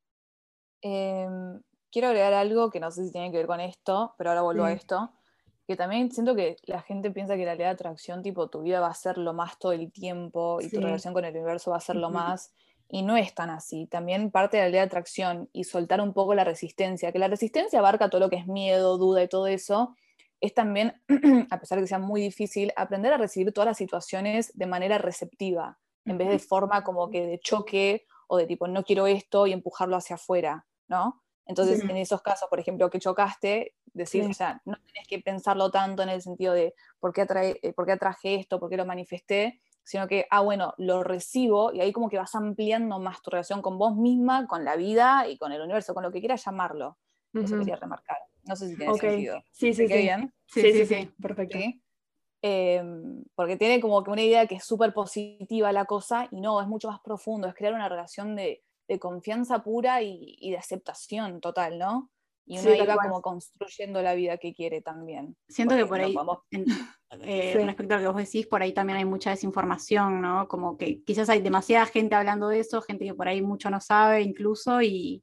Em, 0.80 1.60
quiero 1.90 2.08
agregar 2.08 2.32
algo 2.32 2.70
que 2.70 2.80
no 2.80 2.90
sé 2.90 3.04
si 3.04 3.12
tiene 3.12 3.30
que 3.30 3.36
ver 3.36 3.46
con 3.46 3.60
esto, 3.60 4.14
pero 4.16 4.30
ahora 4.30 4.42
vuelvo 4.42 4.64
a 4.64 4.72
esto 4.72 5.12
que 5.70 5.76
también 5.76 6.10
siento 6.10 6.34
que 6.34 6.56
la 6.64 6.82
gente 6.82 7.12
piensa 7.12 7.36
que 7.36 7.44
la 7.44 7.54
ley 7.54 7.64
de 7.64 7.70
atracción, 7.70 8.24
tipo, 8.24 8.50
tu 8.50 8.60
vida 8.62 8.80
va 8.80 8.88
a 8.88 8.94
ser 8.94 9.18
lo 9.18 9.32
más 9.32 9.56
todo 9.56 9.70
el 9.70 9.92
tiempo 9.92 10.58
y 10.60 10.68
tu 10.68 10.80
relación 10.80 11.14
con 11.14 11.24
el 11.24 11.32
universo 11.32 11.70
va 11.70 11.76
a 11.76 11.80
ser 11.80 11.94
lo 11.94 12.10
más, 12.10 12.52
y 12.90 13.02
no 13.02 13.16
es 13.16 13.34
tan 13.34 13.50
así. 13.50 13.86
También 13.86 14.30
parte 14.30 14.56
de 14.56 14.64
la 14.64 14.68
ley 14.68 14.80
de 14.80 14.86
atracción 14.86 15.48
y 15.52 15.64
soltar 15.64 16.00
un 16.00 16.12
poco 16.12 16.34
la 16.34 16.44
resistencia, 16.44 17.12
que 17.12 17.18
la 17.18 17.28
resistencia 17.28 17.78
abarca 17.78 18.10
todo 18.10 18.20
lo 18.20 18.30
que 18.30 18.36
es 18.36 18.46
miedo, 18.46 18.98
duda 18.98 19.22
y 19.22 19.28
todo 19.28 19.46
eso, 19.46 19.94
es 20.40 20.54
también, 20.54 21.00
a 21.50 21.60
pesar 21.60 21.78
de 21.78 21.84
que 21.84 21.88
sea 21.88 21.98
muy 21.98 22.20
difícil, 22.20 22.72
aprender 22.76 23.12
a 23.12 23.18
recibir 23.18 23.52
todas 23.52 23.66
las 23.66 23.76
situaciones 23.76 24.56
de 24.56 24.66
manera 24.66 24.98
receptiva, 24.98 25.78
en 26.04 26.18
vez 26.18 26.28
de 26.28 26.38
forma 26.38 26.82
como 26.82 27.10
que 27.10 27.24
de 27.26 27.38
choque 27.38 28.06
o 28.26 28.36
de 28.38 28.46
tipo, 28.46 28.66
no 28.66 28.82
quiero 28.82 29.06
esto 29.06 29.46
y 29.46 29.52
empujarlo 29.52 29.96
hacia 29.96 30.16
afuera, 30.16 30.66
¿no? 30.88 31.22
Entonces, 31.46 31.82
en 31.82 31.96
esos 31.96 32.22
casos, 32.22 32.48
por 32.48 32.60
ejemplo, 32.60 32.88
que 32.90 33.00
chocaste, 33.00 33.74
decir, 33.92 34.24
o 34.24 34.32
sea, 34.32 34.62
no 34.64 34.76
tenés 34.76 35.08
que 35.08 35.18
pensarlo 35.18 35.70
tanto 35.70 36.02
en 36.02 36.08
el 36.08 36.22
sentido 36.22 36.54
de 36.54 36.74
por 37.00 37.12
qué, 37.12 37.26
eh, 37.62 37.72
por 37.72 37.86
qué 37.86 37.92
atraje 37.92 38.36
esto, 38.36 38.60
por 38.60 38.70
qué 38.70 38.76
lo 38.76 38.86
manifesté, 38.86 39.60
sino 39.82 40.06
que, 40.06 40.26
ah, 40.30 40.40
bueno, 40.40 40.74
lo 40.78 41.02
recibo 41.02 41.72
y 41.72 41.80
ahí 41.80 41.92
como 41.92 42.08
que 42.08 42.18
vas 42.18 42.34
ampliando 42.34 42.98
más 42.98 43.22
tu 43.22 43.30
relación 43.30 43.62
con 43.62 43.78
vos 43.78 43.96
misma, 43.96 44.46
con 44.46 44.64
la 44.64 44.76
vida 44.76 45.26
y 45.28 45.38
con 45.38 45.52
el 45.52 45.60
universo, 45.60 45.94
con 45.94 46.02
lo 46.02 46.12
que 46.12 46.20
quieras 46.20 46.44
llamarlo. 46.44 46.98
Eso 47.32 47.58
quería 47.58 47.76
remarcar. 47.76 48.18
No 48.44 48.56
sé 48.56 48.68
si 48.68 48.76
tiene 48.76 48.94
sentido. 48.96 49.42
Sí, 49.52 49.72
sí, 49.72 49.86
sí. 49.86 49.94
bien? 49.94 50.34
Sí, 50.46 50.62
sí, 50.72 50.86
sí, 50.86 51.10
perfecto. 51.20 51.58
Em, 52.42 53.22
porque 53.34 53.56
tiene 53.56 53.80
como 53.80 54.02
que 54.02 54.10
una 54.10 54.22
idea 54.22 54.46
que 54.46 54.54
es 54.56 54.64
súper 54.64 54.94
positiva 54.94 55.72
la 55.72 55.84
cosa 55.84 56.26
y 56.30 56.40
no, 56.40 56.60
es 56.60 56.66
mucho 56.66 56.88
más 56.88 57.00
profundo, 57.00 57.46
es 57.46 57.54
crear 57.54 57.74
una 57.74 57.88
relación 57.88 58.34
de, 58.34 58.64
de 58.88 58.98
confianza 58.98 59.62
pura 59.62 60.02
y, 60.02 60.36
y, 60.38 60.50
de 60.50 60.56
aceptación 60.56 61.40
total, 61.40 61.78
¿no? 61.78 62.10
Y 62.50 62.58
uno 62.58 62.74
iba 62.74 62.96
como 62.96 63.22
construyendo 63.22 64.02
la 64.02 64.14
vida 64.14 64.36
que 64.36 64.52
quiere 64.52 64.82
también. 64.82 65.36
Siento 65.48 65.76
que 65.76 65.86
por 65.86 66.00
ahí, 66.00 66.16
eh, 67.22 67.62
respecto 67.64 67.94
a 67.94 67.98
lo 67.98 68.02
que 68.02 68.08
vos 68.08 68.16
decís, 68.16 68.48
por 68.48 68.60
ahí 68.60 68.72
también 68.72 68.98
hay 68.98 69.04
mucha 69.04 69.30
desinformación, 69.30 70.20
¿no? 70.20 70.48
Como 70.48 70.76
que 70.76 71.00
quizás 71.04 71.28
hay 71.28 71.42
demasiada 71.42 71.86
gente 71.86 72.16
hablando 72.16 72.48
de 72.48 72.58
eso, 72.58 72.82
gente 72.82 73.04
que 73.04 73.14
por 73.14 73.28
ahí 73.28 73.40
mucho 73.40 73.70
no 73.70 73.80
sabe 73.80 74.22
incluso, 74.22 74.82
y, 74.82 75.22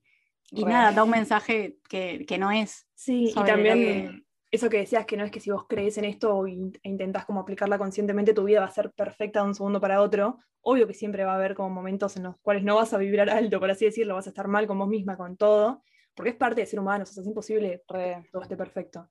y 0.52 0.63
nada, 0.63 0.94
da 0.94 1.04
un 1.04 1.10
mensaje 1.10 1.80
que, 1.90 2.26
que 2.26 2.38
no 2.38 2.50
es. 2.50 2.88
Sí, 2.96 3.34
y 3.36 3.44
también 3.44 4.26
eso 4.50 4.70
que 4.70 4.78
decías, 4.78 5.06
que 5.06 5.18
no 5.18 5.26
es 5.26 5.32
que 5.32 5.42
si 5.42 5.52
vos 5.52 5.66
crees 5.68 5.98
en 5.98 6.06
esto 6.06 6.48
e 6.48 6.72
intentás 6.84 7.26
como 7.26 7.42
aplicarla 7.42 7.78
conscientemente, 7.78 8.34
tu 8.34 8.46
vida 8.46 8.62
va 8.62 8.68
a 8.68 8.72
ser 8.72 8.94
perfecta 8.94 9.42
de 9.42 9.48
un 9.48 9.56
segundo 9.56 9.82
para 9.82 10.02
otro. 10.02 10.38
Obvio 10.62 10.88
que 10.88 10.94
siempre 10.94 11.26
va 11.26 11.34
a 11.34 11.36
haber 11.36 11.56
como 11.56 11.72
momentos 11.72 12.16
en 12.16 12.24
los 12.24 12.38
cuales 12.38 12.63
no 12.63 12.78
vas 12.78 12.94
a 12.94 12.98
vibrar 12.98 13.30
alto, 13.30 13.60
por 13.60 13.70
así 13.70 13.84
decirlo, 13.84 14.16
vas 14.16 14.28
a 14.28 14.30
estar 14.30 14.48
mal 14.48 14.66
con 14.66 14.80
vos 14.80 14.88
misma, 14.88 15.18
con 15.18 15.36
todo 15.36 15.84
porque 16.17 16.32
es 16.32 16.36
parte 16.36 16.62
de 16.62 16.67
ser 16.67 16.80
humano, 16.80 17.03
o 17.03 17.06
sea, 17.06 17.21
es 17.21 17.27
imposible 17.27 17.84
que 17.88 18.27
todo 18.32 18.41
esté 18.41 18.58
perfecto. 18.58 19.08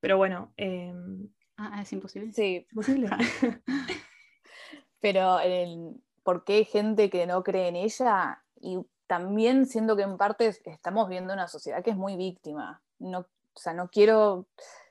Pero 0.00 0.16
bueno. 0.16 0.54
Em, 0.56 1.28
ah, 1.58 1.82
es 1.82 1.92
imposible. 1.92 2.32
Sí. 2.32 2.64
Es 2.66 2.72
imposible. 2.72 3.10
Pero 5.00 5.38
¿por 6.22 6.44
qué 6.44 6.54
hay 6.54 6.64
gente 6.64 7.10
que 7.10 7.26
no 7.26 7.44
cree 7.44 7.68
en 7.68 7.76
ella? 7.76 8.42
Y 8.56 8.78
también 9.06 9.66
siento 9.66 9.96
que 9.96 10.02
en 10.02 10.16
parte 10.16 10.48
estamos 10.64 11.08
viendo 11.08 11.34
una 11.34 11.46
sociedad 11.46 11.84
que 11.84 11.90
es 11.90 11.96
muy 11.96 12.16
víctima. 12.16 12.82
No, 12.98 13.20
o 13.20 13.58
sea, 13.58 13.74
no 13.74 13.90
quiero 13.90 14.46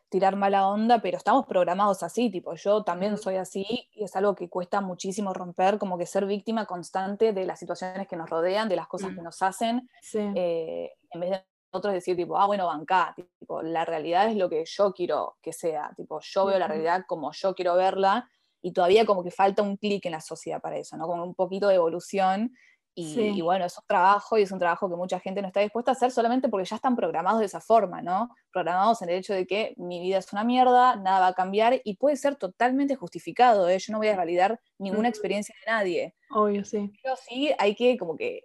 tirar 0.09 0.35
mala 0.35 0.67
onda, 0.67 1.01
pero 1.01 1.17
estamos 1.17 1.45
programados 1.45 2.01
así, 2.03 2.31
tipo, 2.31 2.55
yo 2.55 2.83
también 2.83 3.17
soy 3.17 3.35
así 3.35 3.87
y 3.93 4.03
es 4.03 4.15
algo 4.15 4.35
que 4.35 4.49
cuesta 4.49 4.81
muchísimo 4.81 5.33
romper, 5.33 5.77
como 5.77 5.97
que 5.97 6.07
ser 6.07 6.25
víctima 6.25 6.65
constante 6.65 7.31
de 7.31 7.45
las 7.45 7.59
situaciones 7.59 8.07
que 8.07 8.15
nos 8.15 8.29
rodean, 8.29 8.67
de 8.69 8.75
las 8.75 8.87
cosas 8.87 9.11
que 9.13 9.21
mm. 9.21 9.23
nos 9.23 9.41
hacen, 9.43 9.87
eh, 10.13 10.93
en 11.11 11.19
vez 11.19 11.29
de 11.31 11.45
nosotros 11.71 11.93
decir, 11.93 12.15
tipo, 12.15 12.37
ah, 12.37 12.47
bueno, 12.47 12.65
banca, 12.65 13.13
tipo, 13.39 13.61
la 13.61 13.85
realidad 13.85 14.29
es 14.29 14.35
lo 14.35 14.49
que 14.49 14.63
yo 14.65 14.93
quiero 14.93 15.37
que 15.41 15.53
sea, 15.53 15.91
tipo, 15.95 16.19
yo 16.21 16.45
veo 16.45 16.59
la 16.59 16.67
realidad 16.67 17.05
como 17.07 17.31
yo 17.31 17.53
quiero 17.53 17.75
verla 17.75 18.29
y 18.61 18.73
todavía 18.73 19.05
como 19.05 19.23
que 19.23 19.31
falta 19.31 19.61
un 19.61 19.77
clic 19.77 20.05
en 20.05 20.13
la 20.13 20.21
sociedad 20.21 20.61
para 20.61 20.77
eso, 20.77 20.97
¿no? 20.97 21.07
Como 21.07 21.23
un 21.23 21.35
poquito 21.35 21.67
de 21.67 21.75
evolución 21.75 22.53
y, 22.95 23.41
bueno, 23.41 23.65
es 23.65 23.77
un 23.77 23.83
trabajo 23.87 24.37
y 24.37 24.41
es 24.41 24.51
un 24.51 24.59
trabajo 24.59 24.89
que 24.89 24.95
mucha 24.95 25.19
gente 25.19 25.41
no 25.41 25.47
está 25.47 25.61
dispuesta 25.61 25.91
a 25.91 25.93
hacer 25.93 26.11
solamente 26.11 26.49
porque 26.49 26.65
ya 26.65 26.75
están 26.75 26.97
programados 26.97 27.39
de 27.39 27.45
esa 27.45 27.61
forma, 27.61 28.01
¿no? 28.01 28.29
Programados 28.51 29.01
en 29.01 29.09
el 29.09 29.15
hecho 29.15 29.33
de 29.33 29.47
que 29.47 29.73
mi 29.77 30.01
vida 30.01 30.17
es 30.17 30.33
una 30.33 30.43
mierda, 30.43 30.97
nada 30.97 31.21
va 31.21 31.27
a 31.27 31.33
cambiar 31.33 31.79
y 31.83 31.95
puede 31.95 32.17
ser 32.17 32.35
totalmente 32.35 32.95
justificado, 32.95 33.69
¿eh? 33.69 33.79
yo 33.79 33.93
no 33.93 33.99
voy 33.99 34.09
a 34.09 34.17
validar 34.17 34.59
ninguna 34.77 35.07
experiencia 35.07 35.55
de 35.63 35.71
nadie. 35.71 36.15
Obvio, 36.31 36.65
sí. 36.65 36.91
Pero 37.01 37.15
sí 37.15 37.51
hay 37.57 37.73
que 37.75 37.97
como 37.97 38.17
que 38.17 38.43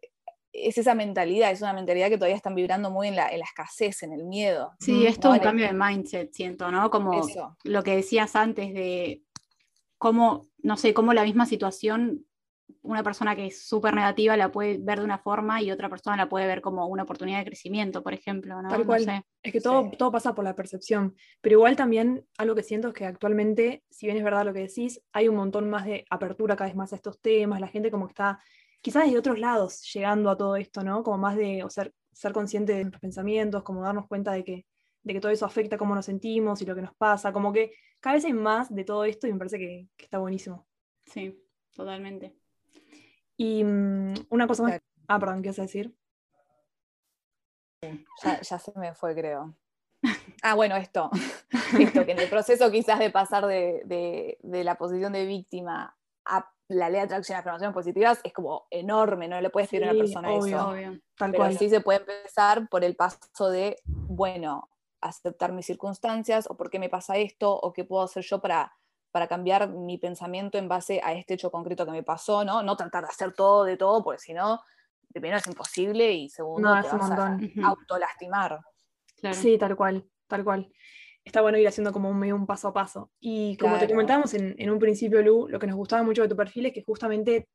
es 0.54 0.78
esa 0.78 0.94
mentalidad, 0.94 1.50
es 1.50 1.60
una 1.60 1.72
mentalidad 1.72 2.08
que 2.08 2.16
todavía 2.16 2.36
están 2.36 2.54
vibrando 2.54 2.90
muy 2.90 3.08
en 3.08 3.16
la, 3.16 3.26
escasez, 3.26 4.02
en 4.04 4.12
el 4.12 4.24
miedo. 4.24 4.72
Sí, 4.78 5.06
esto 5.06 5.34
es 5.34 5.40
un 5.40 5.44
cambio 5.44 5.66
de 5.66 5.72
mindset, 5.72 6.32
siento, 6.32 6.70
¿no? 6.70 6.90
Como 6.90 7.26
lo 7.64 7.82
que 7.82 7.96
decías 7.96 8.36
antes 8.36 8.72
de 8.72 9.22
cómo, 9.98 10.46
no 10.62 10.76
sé, 10.76 10.94
cómo 10.94 11.12
la 11.12 11.24
misma 11.24 11.44
situación 11.44 12.24
una 12.82 13.02
persona 13.02 13.34
que 13.34 13.46
es 13.46 13.66
súper 13.66 13.94
negativa 13.94 14.36
la 14.36 14.52
puede 14.52 14.78
ver 14.78 14.98
de 14.98 15.04
una 15.04 15.18
forma 15.18 15.60
y 15.62 15.70
otra 15.70 15.88
persona 15.88 16.16
la 16.16 16.28
puede 16.28 16.46
ver 16.46 16.60
como 16.60 16.86
una 16.86 17.02
oportunidad 17.02 17.38
de 17.38 17.46
crecimiento, 17.46 18.02
por 18.02 18.12
ejemplo. 18.12 18.60
¿no? 18.60 18.68
Tal 18.68 18.84
cual. 18.84 19.24
Es 19.42 19.52
que 19.52 19.60
todo, 19.60 19.90
todo 19.98 20.12
pasa 20.12 20.34
por 20.34 20.44
la 20.44 20.54
percepción. 20.54 21.14
Pero 21.40 21.54
igual 21.54 21.76
también 21.76 22.26
algo 22.38 22.54
que 22.54 22.62
siento 22.62 22.88
es 22.88 22.94
que 22.94 23.06
actualmente, 23.06 23.84
si 23.90 24.06
bien 24.06 24.18
es 24.18 24.24
verdad 24.24 24.44
lo 24.44 24.52
que 24.52 24.60
decís, 24.60 25.02
hay 25.12 25.28
un 25.28 25.36
montón 25.36 25.68
más 25.70 25.86
de 25.86 26.04
apertura 26.10 26.56
cada 26.56 26.68
vez 26.68 26.76
más 26.76 26.92
a 26.92 26.96
estos 26.96 27.20
temas, 27.20 27.60
la 27.60 27.68
gente 27.68 27.90
como 27.90 28.06
que 28.06 28.12
está 28.12 28.38
quizás 28.85 29.11
de 29.11 29.16
otros 29.16 29.38
lados 29.38 29.81
llegando 29.94 30.29
a 30.29 30.37
todo 30.37 30.57
esto, 30.57 30.85
¿no? 30.85 31.03
Como 31.03 31.16
más 31.16 31.37
de 31.37 31.64
ser, 31.70 31.94
ser 32.12 32.35
consciente 32.35 32.75
de 32.75 32.83
nuestros 32.83 33.01
pensamientos, 33.01 33.62
como 33.62 33.81
darnos 33.81 34.07
cuenta 34.07 34.33
de 34.33 34.44
que, 34.44 34.66
de 35.03 35.14
que 35.14 35.20
todo 35.20 35.33
eso 35.33 35.47
afecta 35.47 35.79
cómo 35.79 35.94
nos 35.94 36.05
sentimos 36.05 36.61
y 36.61 36.66
lo 36.66 36.75
que 36.75 36.83
nos 36.83 36.94
pasa, 36.94 37.33
como 37.33 37.51
que 37.51 37.73
cada 37.99 38.16
vez 38.16 38.27
hay 38.27 38.35
más 38.35 38.73
de 38.75 38.85
todo 38.85 39.07
esto 39.07 39.27
y 39.27 39.33
me 39.33 39.38
parece 39.38 39.59
que, 39.59 39.88
está 39.97 40.18
buenísimo. 40.18 40.66
Sí, 41.07 41.42
totalmente. 41.75 42.37
Y 43.38 43.64
mm, 43.64 44.27
una 44.29 44.47
cosa 44.47 44.64
más... 44.64 44.81
Ah, 45.09 45.18
perdón, 45.18 45.40
¿qué 45.40 45.49
vas 45.49 45.59
a 45.61 45.62
decir? 45.62 45.97
Ya, 48.23 48.40
ya 48.42 48.59
se 48.59 48.79
me 48.79 48.94
fue, 48.94 49.14
creo. 49.14 49.57
Ah, 50.42 50.55
bueno, 50.55 50.77
esto. 50.77 51.11
esto, 51.81 52.05
que 52.05 52.12
en 52.12 52.18
el 52.18 52.29
proceso 52.29 52.70
quizás 52.70 52.99
de 52.99 53.11
pasar 53.11 53.47
de, 53.47 54.38
la 54.42 54.75
posición 54.77 55.14
de 55.14 55.25
víctima 55.25 55.97
a 56.27 56.53
la 56.68 56.88
ley 56.88 57.00
de 57.00 57.07
atracción 57.07 57.37
a 57.37 57.40
afirmaciones 57.40 57.74
positivas 57.74 58.20
es 58.24 58.33
como 58.33 58.66
enorme, 58.70 59.29
no 59.29 59.40
le 59.40 59.50
puedes 59.50 59.70
decir 59.70 59.87
a 59.87 59.90
una 59.90 59.98
persona 59.98 60.35
eso. 60.35 60.68
Obvio. 60.68 61.00
Tal 61.16 61.31
Pero 61.31 61.44
cual. 61.44 61.59
sí 61.59 61.68
se 61.68 61.81
puede 61.81 62.00
empezar 62.00 62.68
por 62.68 62.85
el 62.85 62.96
paso 62.96 63.50
de, 63.50 63.77
bueno, 63.85 64.68
aceptar 65.00 65.53
mis 65.53 65.66
circunstancias, 65.66 66.48
o 66.48 66.57
por 66.57 66.70
qué 66.70 66.79
me 66.79 66.88
pasa 66.88 67.16
esto, 67.16 67.55
o 67.55 67.72
qué 67.72 67.85
puedo 67.85 68.03
hacer 68.03 68.24
yo 68.24 68.40
para, 68.40 68.72
para 69.11 69.29
cambiar 69.29 69.68
mi 69.68 69.98
pensamiento 69.98 70.57
en 70.57 70.68
base 70.68 71.00
a 71.05 71.12
este 71.12 71.35
hecho 71.35 71.50
concreto 71.50 71.85
que 71.85 71.92
me 71.92 72.03
pasó, 72.03 72.44
¿no? 72.44 72.62
No 72.62 72.77
tratar 72.77 73.05
de 73.05 73.11
hacer 73.11 73.35
todo 73.35 73.64
de 73.64 73.77
todo, 73.77 74.03
porque 74.03 74.20
si 74.20 74.33
no, 74.33 74.62
primero 75.12 75.37
es 75.37 75.46
imposible 75.46 76.11
y 76.12 76.31
segundo 76.31 76.74
te 76.81 76.88
vas 76.88 77.11
a 77.11 77.38
autolastimar. 77.64 78.61
Sí, 79.33 79.59
tal 79.59 79.77
cual, 79.77 80.09
tal 80.27 80.42
cual. 80.42 80.72
Está 81.24 81.40
bueno 81.40 81.58
ir 81.58 81.66
haciendo 81.66 81.92
como 81.92 82.10
un 82.10 82.18
medio 82.18 82.37
un 82.37 82.46
paso 82.46 82.68
a 82.68 82.72
paso. 82.72 83.10
Y 83.18 83.56
como 83.56 83.78
te 83.78 83.88
comentábamos 83.88 84.34
en, 84.34 84.70
un 84.70 84.78
principio, 84.78 85.22
Lu, 85.22 85.48
lo 85.48 85.58
que 85.58 85.66
nos 85.66 85.76
gustaba 85.76 86.02
mucho 86.02 86.22
de 86.22 86.28
tu 86.28 86.37
perfil 86.37 86.66
es 86.66 86.72
que 86.72 86.82
justamente 86.82 87.48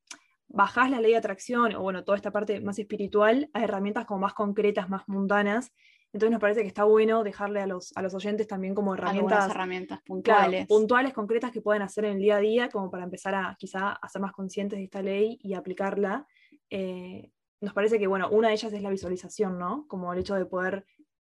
bajás 0.48 0.90
la 0.90 1.00
ley 1.00 1.12
de 1.12 1.18
atracción, 1.18 1.76
o 1.76 1.82
bueno, 1.82 2.04
toda 2.04 2.16
esta 2.16 2.32
parte 2.32 2.60
más 2.62 2.80
espiritual, 2.80 3.50
a 3.54 3.64
herramientas 3.64 4.06
como 4.06 4.22
más 4.22 4.34
concretas, 4.34 4.90
más 4.90 5.08
mundanas. 5.08 5.72
Entonces 6.12 6.32
nos 6.32 6.42
parece 6.42 6.62
que 6.62 6.68
está 6.68 6.86
bueno 6.86 7.24
dejarle 7.24 7.62
a 7.62 7.68
los, 7.68 7.96
a 7.96 8.02
los 8.02 8.16
oyentes 8.16 8.48
también 8.48 8.74
como 8.74 8.96
herramientas, 8.96 9.52
herramientas 9.52 10.02
puntuales. 10.04 10.66
puntuales, 10.66 11.14
concretas 11.14 11.52
que 11.52 11.62
pueden 11.62 11.84
hacer 11.84 12.06
en 12.06 12.14
el 12.14 12.20
día 12.20 12.38
a 12.38 12.40
día, 12.40 12.70
como 12.70 12.90
para 12.90 13.04
empezar 13.04 13.36
a 13.36 13.56
quizá 13.60 13.92
a 13.92 14.10
ser 14.10 14.20
más 14.20 14.32
conscientes 14.32 14.80
de 14.80 14.86
esta 14.86 15.04
ley 15.04 15.38
y 15.44 15.54
aplicarla. 15.54 16.26
Eh, 16.72 17.30
nos 17.62 17.74
parece 17.74 18.00
que, 18.00 18.08
bueno, 18.08 18.30
una 18.32 18.48
de 18.48 18.56
ellas 18.56 18.74
es 18.74 18.82
la 18.82 18.90
visualización, 18.90 19.60
¿no? 19.60 19.86
Como 19.88 20.12
el 20.12 20.20
hecho 20.20 20.34
de 20.34 20.46
poder 20.46 20.86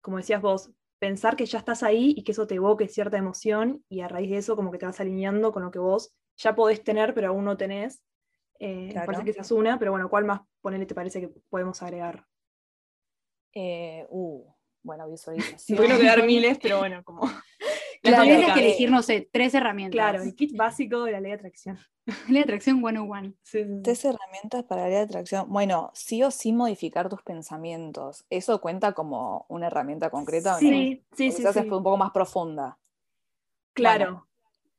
como 0.06 0.18
decías 0.18 0.40
vos, 0.40 0.70
pensar 0.98 1.36
que 1.36 1.46
ya 1.46 1.58
estás 1.58 1.82
ahí 1.82 2.14
y 2.16 2.24
que 2.24 2.32
eso 2.32 2.46
te 2.46 2.56
evoque 2.56 2.88
cierta 2.88 3.16
emoción 3.16 3.84
y 3.88 4.00
a 4.00 4.08
raíz 4.08 4.30
de 4.30 4.38
eso 4.38 4.56
como 4.56 4.70
que 4.70 4.78
te 4.78 4.86
vas 4.86 5.00
alineando 5.00 5.52
con 5.52 5.62
lo 5.62 5.70
que 5.70 5.78
vos 5.78 6.14
ya 6.36 6.54
podés 6.54 6.82
tener 6.82 7.14
pero 7.14 7.28
aún 7.28 7.44
no 7.44 7.56
tenés. 7.56 8.02
Eh, 8.58 8.92
Me 8.94 9.06
parece 9.06 9.24
que 9.24 9.30
esa 9.30 9.42
es 9.42 9.52
una, 9.52 9.78
pero 9.78 9.90
bueno, 9.90 10.08
¿cuál 10.08 10.24
más 10.24 10.40
ponele 10.62 10.86
te 10.86 10.94
parece 10.94 11.20
que 11.20 11.28
podemos 11.50 11.82
agregar? 11.82 12.24
Eh, 13.52 14.06
uh, 14.08 14.44
bueno, 14.82 15.08
visualización. 15.08 15.78
Bueno 15.78 15.98
quedar 15.98 16.22
miles, 16.26 16.58
pero 16.60 16.78
bueno, 16.78 17.02
como... 17.04 17.22
Claro, 18.02 18.22
tienes 18.22 18.52
que 18.52 18.60
elegir, 18.60 18.88
no 18.88 19.02
sé, 19.02 19.28
tres 19.32 19.52
herramientas. 19.54 19.94
Claro, 19.94 20.22
el 20.22 20.36
kit 20.36 20.56
básico 20.56 21.02
de 21.02 21.12
la 21.12 21.20
ley 21.20 21.32
de 21.32 21.38
atracción. 21.38 21.76
ley 22.28 22.36
de 22.36 22.40
atracción 22.40 22.78
101. 22.78 23.34
Sí, 23.42 23.64
sí, 23.64 23.82
Tres 23.82 24.04
herramientas 24.04 24.64
para 24.64 24.82
la 24.82 24.88
ley 24.88 24.96
de 24.96 25.02
atracción. 25.02 25.46
Bueno, 25.48 25.90
sí 25.94 26.22
o 26.22 26.30
sí 26.30 26.52
modificar 26.52 27.08
tus 27.08 27.22
pensamientos. 27.22 28.24
¿Eso 28.30 28.60
cuenta 28.60 28.92
como 28.92 29.46
una 29.48 29.66
herramienta 29.66 30.10
concreta? 30.10 30.58
Sí, 30.58 30.70
no? 30.70 30.76
sí, 31.16 31.30
sí. 31.30 31.36
Quizás 31.36 31.56
es 31.56 31.64
un 31.64 31.82
poco 31.82 31.96
más 31.96 32.10
profunda. 32.10 32.78
Claro. 33.72 34.26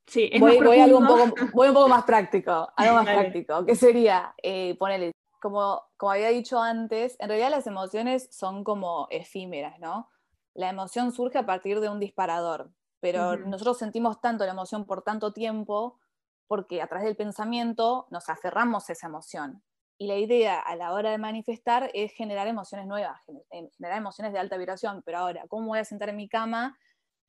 Sí, 0.06 0.30
es 0.32 0.40
voy, 0.40 0.58
voy, 0.58 0.80
algo 0.80 1.00
un 1.00 1.08
poco, 1.08 1.36
voy 1.54 1.68
un 1.68 1.74
poco 1.74 1.90
más 1.90 2.06
práctico, 2.06 2.72
algo 2.78 2.96
más 2.96 3.06
práctico, 3.06 3.66
que 3.66 3.76
sería, 3.76 4.34
eh, 4.42 4.78
ponerle, 4.80 5.12
como, 5.42 5.84
como 5.98 6.13
había 6.13 6.30
dicho 6.30 6.62
antes, 6.62 7.18
en 7.20 7.28
realidad 7.28 7.50
las 7.50 7.68
emociones 7.68 8.30
son 8.32 8.63
como 8.63 9.08
efímeras, 9.12 9.80
¿no? 9.80 10.10
La 10.54 10.70
emoción 10.70 11.12
surge 11.12 11.38
a 11.38 11.46
partir 11.46 11.82
de 11.82 11.90
un 11.90 12.00
disparador 12.00 12.72
pero 13.00 13.38
nosotros 13.38 13.78
sentimos 13.78 14.22
tanto 14.22 14.46
la 14.46 14.52
emoción 14.52 14.86
por 14.86 15.02
tanto 15.04 15.32
tiempo 15.32 16.00
porque 16.48 16.82
a 16.82 16.88
través 16.88 17.06
del 17.06 17.16
pensamiento 17.16 18.08
nos 18.10 18.30
aferramos 18.30 18.90
a 18.90 18.94
esa 18.94 19.08
emoción. 19.08 19.64
Y 20.00 20.08
la 20.08 20.16
idea 20.16 20.60
a 20.60 20.76
la 20.76 20.94
hora 20.94 21.12
de 21.12 21.18
manifestar 21.18 21.90
es 21.94 22.14
generar 22.14 22.48
emociones 22.48 22.88
nuevas, 22.88 23.20
eh, 23.52 23.70
generar 23.78 23.98
emociones 23.98 24.32
de 24.32 24.40
alta 24.40 24.58
vibración. 24.58 25.02
Pero 25.04 25.20
ahora, 25.20 25.46
¿cómo 25.48 25.68
voy 25.68 25.80
a 25.80 25.86
sentar 25.86 26.10
en 26.10 26.18
mi 26.18 26.30
cama, 26.30 26.78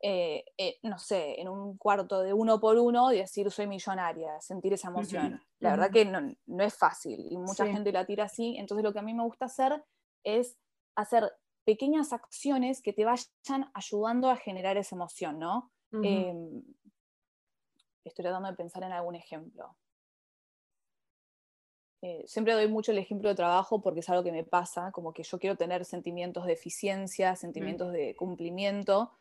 eh, 0.02 0.44
eh, 0.58 0.78
no 0.82 0.98
sé, 0.98 1.40
en 1.40 1.48
un 1.48 1.78
cuarto 1.78 2.20
de 2.20 2.34
uno 2.34 2.60
por 2.60 2.76
uno 2.76 3.12
y 3.12 3.18
decir 3.18 3.50
soy 3.50 3.66
millonaria, 3.66 4.38
sentir 4.40 4.74
esa 4.74 4.88
emoción? 4.88 5.40
La 5.60 5.70
verdad 5.70 5.90
que 5.90 6.04
no, 6.04 6.20
no, 6.46 6.64
es 6.64 6.76
fácil 6.76 7.26
y 7.30 7.38
mucha 7.38 7.66
gente 7.66 7.90
la 7.90 8.04
tira 8.04 8.24
así. 8.24 8.56
Entonces 8.58 8.84
lo 8.84 8.92
que 8.92 8.98
a 8.98 9.02
mí 9.02 9.14
me 9.14 9.24
gusta 9.24 9.46
hacer 9.46 9.82
es 10.22 10.58
hacer 10.94 11.32
pequeñas 11.64 12.12
acciones 12.12 12.82
que 12.82 12.92
te 12.92 13.04
vayan 13.04 13.70
ayudando 13.72 14.30
a 14.30 14.36
generar 14.36 14.76
esa 14.76 14.94
emoción, 14.94 15.38
¿no? 15.38 15.72
Estoy 18.04 18.22
tratando 18.22 18.48
de 18.48 18.56
pensar 18.56 18.82
en 18.82 18.92
algún 18.92 19.14
ejemplo. 19.14 19.76
Eh, 22.00 22.24
siempre 22.26 22.52
doy 22.52 22.68
mucho 22.68 22.92
el 22.92 22.98
ejemplo 22.98 23.28
de 23.28 23.34
trabajo 23.34 23.82
porque 23.82 24.00
es 24.00 24.08
algo 24.08 24.22
que 24.22 24.30
me 24.30 24.44
pasa, 24.44 24.92
como 24.92 25.12
que 25.12 25.24
yo 25.24 25.38
quiero 25.38 25.56
tener 25.56 25.84
sentimientos 25.84 26.46
de 26.46 26.52
eficiencia, 26.52 27.32
mm. 27.32 27.36
sentimientos 27.36 27.92
de 27.92 28.14
cumplimiento, 28.14 29.12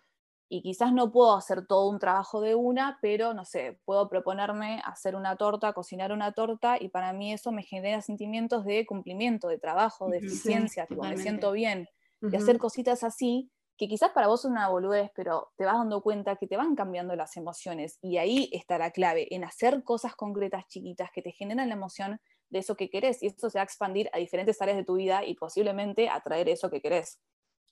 y 0.50 0.62
quizás 0.62 0.94
no 0.94 1.12
puedo 1.12 1.36
hacer 1.36 1.66
todo 1.68 1.90
un 1.90 2.00
trabajo 2.00 2.40
de 2.40 2.56
una, 2.56 3.00
pero 3.02 3.34
no 3.34 3.44
sé, 3.44 3.80
puedo 3.84 4.08
proponerme 4.08 4.82
hacer 4.86 5.16
una 5.16 5.36
torta, 5.36 5.74
cocinar 5.74 6.12
una 6.12 6.32
torta, 6.32 6.78
y 6.80 6.88
para 6.90 7.12
mí 7.12 7.34
eso 7.34 7.52
me 7.52 7.64
genera 7.64 8.02
sentimientos 8.02 8.64
de 8.64 8.86
cumplimiento, 8.86 9.50
de 9.50 9.58
trabajo, 9.58 10.08
de 10.08 10.20
eficiencia, 10.20 10.88
me 10.90 11.18
siento 11.18 11.52
bien 11.52 11.90
de 12.22 12.38
hacer 12.38 12.58
cositas 12.58 13.04
así, 13.04 13.52
que 13.78 13.88
quizás 13.88 14.12
para 14.12 14.28
vos 14.28 14.42
son 14.42 14.54
una 14.54 14.70
boludez, 14.70 15.12
pero 15.16 15.54
te 15.56 15.66
vas 15.66 15.76
dando 15.76 16.02
cuenta 16.02 16.36
que 16.36 16.48
te 16.48 16.58
van 16.58 16.76
cambiando 16.76 17.16
las 17.16 17.38
emociones. 17.38 18.00
Y 18.02 18.18
ahí 18.18 18.50
está 18.52 18.78
la 18.80 18.92
clave, 18.92 19.34
en 19.34 19.44
hacer 19.44 19.84
cosas 19.84 20.16
concretas, 20.16 20.68
chiquitas, 20.68 21.12
que 21.12 21.22
te 21.22 21.32
generan 21.32 21.70
la 21.70 21.76
emoción 21.76 22.20
de 22.50 22.60
eso 22.60 22.76
que 22.76 22.90
querés. 22.90 23.22
Y 23.22 23.28
eso 23.28 23.50
se 23.50 23.60
va 23.60 23.62
a 23.62 23.66
expandir 23.66 24.10
a 24.14 24.18
diferentes 24.18 24.60
áreas 24.62 24.78
de 24.78 24.84
tu 24.84 24.96
vida 24.96 25.24
y 25.24 25.36
posiblemente 25.36 26.10
atraer 26.10 26.50
eso 26.50 26.72
que 26.72 26.82
querés. 26.82 27.22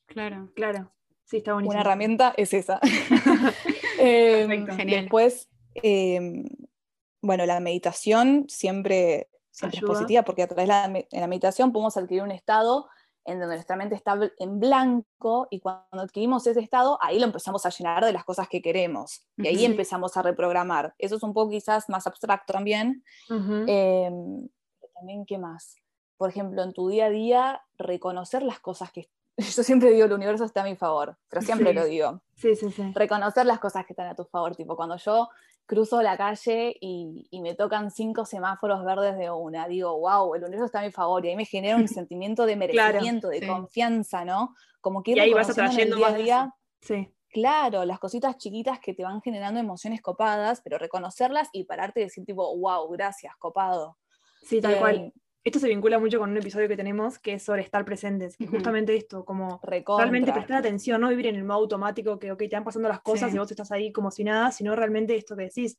Claro, 0.05 0.51
claro. 0.55 0.91
Sí, 1.23 1.37
está 1.37 1.53
bonito. 1.53 1.71
Una 1.71 1.81
herramienta 1.81 2.33
es 2.37 2.53
esa. 2.53 2.79
Em, 3.97 4.65
después, 4.65 5.49
em, 5.75 6.45
bueno, 7.21 7.45
la 7.45 7.61
meditación 7.61 8.45
siempre, 8.49 9.29
siempre 9.49 9.79
es 9.79 9.85
positiva 9.85 10.23
porque 10.23 10.43
a 10.43 10.47
través 10.47 10.67
de 10.67 11.07
la 11.19 11.27
meditación 11.27 11.71
podemos 11.71 11.95
adquirir 11.95 12.21
un 12.21 12.31
estado 12.31 12.89
en 13.25 13.39
donde 13.39 13.55
nuestra 13.55 13.75
mente 13.75 13.95
está 13.95 14.17
en 14.37 14.59
blanco 14.59 15.47
y 15.49 15.59
cuando 15.59 16.01
adquirimos 16.01 16.45
ese 16.45 16.59
estado, 16.59 16.97
ahí 17.01 17.19
lo 17.19 17.25
empezamos 17.25 17.65
a 17.65 17.69
llenar 17.69 18.05
de 18.05 18.13
las 18.13 18.23
cosas 18.23 18.47
que 18.47 18.61
queremos 18.61 19.25
y 19.37 19.47
ahí 19.47 19.65
empezamos 19.65 20.15
a 20.15 20.21
reprogramar. 20.21 20.93
Eso 20.99 21.15
es 21.15 21.23
un 21.23 21.33
poco 21.33 21.51
quizás 21.51 21.89
más 21.89 22.05
abstracto 22.05 22.53
también. 22.53 23.03
Em, 23.29 24.47
también, 24.93 25.25
¿qué 25.25 25.37
más? 25.37 25.75
Por 26.17 26.29
ejemplo, 26.29 26.63
en 26.63 26.71
tu 26.71 26.87
día 26.87 27.07
a 27.07 27.09
día, 27.09 27.61
reconocer 27.77 28.43
las 28.43 28.59
cosas 28.59 28.91
que... 28.91 29.09
Yo 29.37 29.63
siempre 29.63 29.91
digo, 29.91 30.05
el 30.05 30.13
universo 30.13 30.45
está 30.45 30.61
a 30.61 30.65
mi 30.65 30.75
favor, 30.75 31.17
pero 31.27 31.41
siempre 31.41 31.73
lo 31.73 31.83
digo. 31.85 32.21
Sí, 32.35 32.55
sí, 32.55 32.71
sí. 32.71 32.91
Reconocer 32.93 33.45
las 33.45 33.59
cosas 33.59 33.85
que 33.85 33.93
están 33.93 34.07
a 34.07 34.15
tu 34.15 34.25
favor, 34.25 34.55
tipo 34.55 34.75
cuando 34.75 34.97
yo 34.97 35.29
cruzo 35.65 36.01
la 36.01 36.17
calle 36.17 36.75
y, 36.79 37.27
me 37.41 37.55
tocan 37.55 37.91
cinco 37.91 38.25
semáforos 38.25 38.83
verdes 38.83 39.17
de 39.17 39.29
una. 39.29 39.67
Digo, 39.67 39.99
wow, 39.99 40.33
el 40.35 40.43
universo 40.43 40.65
está 40.65 40.79
a 40.79 40.83
mi 40.83 40.91
favor 40.91 41.25
y 41.25 41.29
ahí 41.29 41.35
me 41.35 41.45
genera 41.45 41.75
un 41.75 41.87
sentimiento 41.87 42.45
de 42.45 42.55
merecimiento, 42.55 43.29
de 43.29 43.45
confianza, 43.45 44.25
¿no? 44.25 44.55
Como 44.81 45.03
que 45.03 45.11
y 45.11 45.19
ahí 45.19 45.33
vas 45.33 45.49
atrayendo 45.49 45.97
día 45.97 46.07
a 46.07 46.13
día. 46.13 46.55
Sí. 46.81 47.09
Claro, 47.29 47.83
las 47.83 47.99
cositas 47.99 48.37
chiquitas 48.37 48.79
que 48.79 48.93
te 48.93 49.03
van 49.03 49.21
generando 49.21 49.59
emociones 49.59 50.01
copadas, 50.01 50.61
pero 50.63 50.77
reconocerlas 50.77 51.49
y 51.51 51.65
pararte 51.65 51.99
y 51.99 52.03
decir 52.03 52.23
tipo, 52.23 52.57
wow, 52.57 52.89
gracias, 52.89 53.35
copado. 53.37 53.97
Sí, 54.41 54.61
tal 54.61 54.79
cual. 54.79 55.13
Esto 55.45 55.59
se 55.59 55.67
vincula 55.67 55.99
mucho 55.99 56.17
con 56.17 56.31
un 56.31 56.37
episodio 56.37 56.67
que 56.67 56.75
tenemos 56.75 57.19
que 57.19 57.33
es 57.33 57.43
sobre 57.43 57.61
estar 57.61 57.85
presentes. 57.85 58.35
Y 58.39 58.47
justamente 58.47 58.95
esto, 58.95 59.23
como 59.23 59.61
realmente 59.61 60.33
prestar 60.33 60.57
atención, 60.57 60.99
no 60.99 61.09
vivir 61.09 61.27
en 61.27 61.35
el 61.35 61.43
modo 61.43 61.59
automático 61.59 62.17
que, 62.17 62.31
ok, 62.31 62.39
te 62.39 62.55
van 62.55 62.63
pasando 62.63 62.89
las 62.89 63.01
cosas 63.01 63.31
y 63.31 63.37
vos 63.37 63.51
estás 63.51 63.71
ahí 63.71 63.91
como 63.91 64.09
si 64.09 64.23
nada, 64.23 64.51
sino 64.51 64.75
realmente 64.75 65.15
esto 65.15 65.35
que 65.35 65.43
decís. 65.43 65.77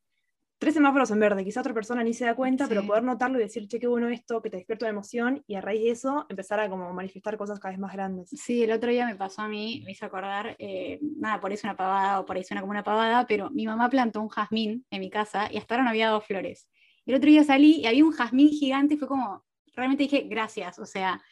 Tres 0.59 0.73
semáforos 0.73 1.11
en 1.11 1.19
verde, 1.19 1.45
quizá 1.45 1.61
otra 1.61 1.75
persona 1.75 2.05
ni 2.05 2.15
se 2.15 2.25
da 2.25 2.35
cuenta, 2.37 2.67
pero 2.69 2.87
poder 2.87 3.03
notarlo 3.03 3.39
y 3.39 3.43
decir, 3.43 3.67
che, 3.67 3.81
qué 3.81 3.89
bueno 3.89 4.09
esto, 4.09 4.41
que 4.41 4.51
te 4.51 4.57
despierta 4.57 4.87
una 4.87 4.91
emoción, 4.91 5.43
y 5.47 5.57
a 5.57 5.61
raíz 5.61 5.83
de 5.83 5.91
eso 5.91 6.27
empezar 6.31 6.61
a 6.61 6.71
como 6.71 6.95
manifestar 6.95 7.37
cosas 7.37 7.59
cada 7.59 7.73
vez 7.73 7.79
más 7.79 7.93
grandes. 7.93 8.31
Sí, 8.31 8.63
el 8.63 8.71
otro 8.71 8.91
día 8.91 9.05
me 9.05 9.17
pasó 9.17 9.43
a 9.43 9.49
mí, 9.49 9.83
me 9.85 9.91
hizo 9.93 10.07
acordar, 10.07 10.57
eh, 10.59 10.99
nada, 11.19 11.41
por 11.41 11.53
eso 11.53 11.67
una 11.67 11.77
pavada 11.77 12.21
o 12.21 12.25
por 12.25 12.37
ahí 12.37 12.45
suena 12.45 12.63
como 12.63 12.71
una 12.71 12.85
pavada, 12.85 13.27
pero 13.27 13.51
mi 13.51 13.67
mamá 13.67 13.91
plantó 13.91 14.23
un 14.23 14.29
jazmín 14.29 14.87
en 14.91 15.01
mi 15.01 15.11
casa 15.11 15.49
y 15.53 15.59
hasta 15.59 15.75
ahora 15.75 15.85
no 15.85 15.91
había 15.91 16.07
dado 16.07 16.23
flores. 16.23 16.69
El 17.05 17.17
otro 17.17 17.29
día 17.29 17.45
salí 17.45 17.81
y 17.83 17.87
había 17.87 18.05
un 18.05 18.13
jazmín 18.13 18.49
gigante 18.49 18.95
y 18.95 18.97
fue 18.97 19.09
como, 19.09 19.45
realmente 19.77 20.05
dije 20.05 20.23
gracias, 20.29 20.79
o 20.79 20.87
sea, 20.87 21.23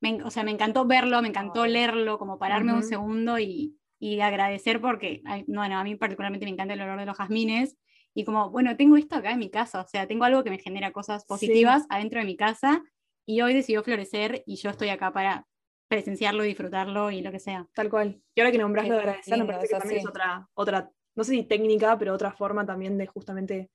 me, 0.00 0.22
o 0.22 0.30
sea, 0.30 0.42
me 0.42 0.50
encantó 0.50 0.84
verlo, 0.84 1.22
me 1.22 1.28
encantó 1.28 1.66
leerlo, 1.66 2.18
como 2.18 2.38
pararme 2.38 2.74
un 2.74 2.82
segundo 2.82 3.38
y, 3.38 3.78
y, 3.98 4.20
agradecer 4.20 4.80
porque, 4.80 5.22
bueno, 5.46 5.78
a 5.78 5.84
mí 5.84 5.94
particularmente 5.94 6.44
me 6.44 6.50
encanta 6.50 6.74
el 6.74 6.82
olor 6.82 6.98
de 6.98 7.06
los 7.06 7.16
jazmines 7.16 7.76
y 8.12 8.24
como, 8.24 8.50
bueno, 8.50 8.76
tengo 8.76 8.96
esto 8.96 9.16
acá 9.16 9.30
en 9.30 9.38
mi 9.38 9.48
casa, 9.48 9.80
o 9.80 9.88
sea, 9.88 10.06
tengo 10.06 10.24
algo 10.24 10.42
que 10.42 10.50
me 10.50 10.58
genera 10.58 10.90
cosas 10.90 11.24
positivas 11.24 11.86
adentro 11.88 12.18
de 12.18 12.26
mi 12.26 12.36
casa 12.36 12.82
y 13.24 13.40
hoy 13.40 13.54
decidió 13.54 13.82
florecer 13.84 14.42
y 14.44 14.56
yo 14.56 14.70
estoy 14.70 14.88
acá 14.88 15.12
para 15.12 15.46
presenciarlo, 15.88 16.42
disfrutarlo 16.42 17.10
y 17.10 17.22
lo 17.22 17.30
que 17.30 17.38
sea. 17.38 17.68
Tal 17.74 17.88
cual. 17.88 18.20
Y 18.34 18.40
ahora 18.40 18.50
que 18.50 18.58
nombrás 18.58 18.88
lo 18.88 18.94
de 18.94 19.00
Es 19.00 19.06
agradecer, 19.06 19.38
me 19.38 19.44
parece 19.44 19.68
que 19.68 19.78
también 19.78 20.00
es 20.00 20.06
otra, 20.06 20.48
otra, 20.54 20.90
no 21.14 21.22
sé 21.22 21.32
si 21.32 21.44
técnica, 21.44 21.96
pero 21.98 22.12
otra 22.12 22.32
forma 22.32 22.66
también 22.66 22.98
de 22.98 23.06
justamente 23.06 23.70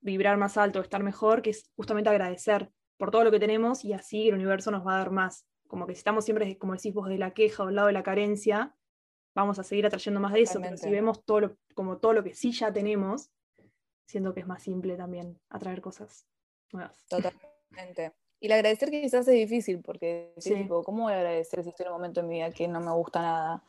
vibrar 0.00 0.36
más 0.36 0.56
alto, 0.56 0.80
estar 0.80 1.02
mejor, 1.02 1.42
que 1.42 1.50
es 1.50 1.70
justamente 1.76 2.10
agradecer 2.10 2.70
por 2.96 3.10
todo 3.10 3.24
lo 3.24 3.30
que 3.30 3.38
tenemos 3.40 3.84
y 3.84 3.92
así 3.92 4.28
el 4.28 4.34
universo 4.34 4.70
nos 4.70 4.86
va 4.86 4.94
a 4.94 4.98
dar 4.98 5.10
más. 5.10 5.46
Como 5.68 5.86
que 5.86 5.94
si 5.94 5.98
estamos 5.98 6.24
siempre, 6.24 6.56
como 6.58 6.74
decís 6.74 6.94
vos, 6.94 7.08
de 7.08 7.18
la 7.18 7.32
queja 7.32 7.62
o 7.64 7.66
del 7.66 7.74
lado 7.76 7.88
de 7.88 7.92
la 7.92 8.02
carencia, 8.02 8.74
vamos 9.34 9.58
a 9.58 9.64
seguir 9.64 9.84
atrayendo 9.86 10.20
más 10.20 10.32
de 10.32 10.42
eso. 10.42 10.60
Pero 10.60 10.76
si 10.76 10.90
vemos 10.90 11.24
todo 11.24 11.40
lo, 11.40 11.56
como 11.74 11.98
todo 11.98 12.12
lo 12.12 12.22
que 12.24 12.34
sí 12.34 12.52
ya 12.52 12.72
tenemos, 12.72 13.30
siento 14.06 14.32
que 14.32 14.40
es 14.40 14.46
más 14.46 14.62
simple 14.62 14.96
también 14.96 15.38
atraer 15.50 15.80
cosas 15.80 16.26
nuevas. 16.72 17.04
Totalmente. 17.08 18.12
Y 18.38 18.46
el 18.46 18.52
agradecer 18.52 18.90
quizás 18.90 19.26
es 19.28 19.34
difícil, 19.34 19.80
porque 19.82 20.32
Sí. 20.38 20.54
tipo, 20.54 20.82
¿cómo 20.84 21.04
voy 21.04 21.12
a 21.14 21.16
agradecer 21.16 21.62
si 21.64 21.70
estoy 21.70 21.86
en 21.86 21.92
un 21.92 21.98
momento 21.98 22.20
en 22.20 22.28
mi 22.28 22.34
vida 22.36 22.50
que 22.50 22.68
no 22.68 22.80
me 22.80 22.92
gusta 22.92 23.20
nada? 23.22 23.62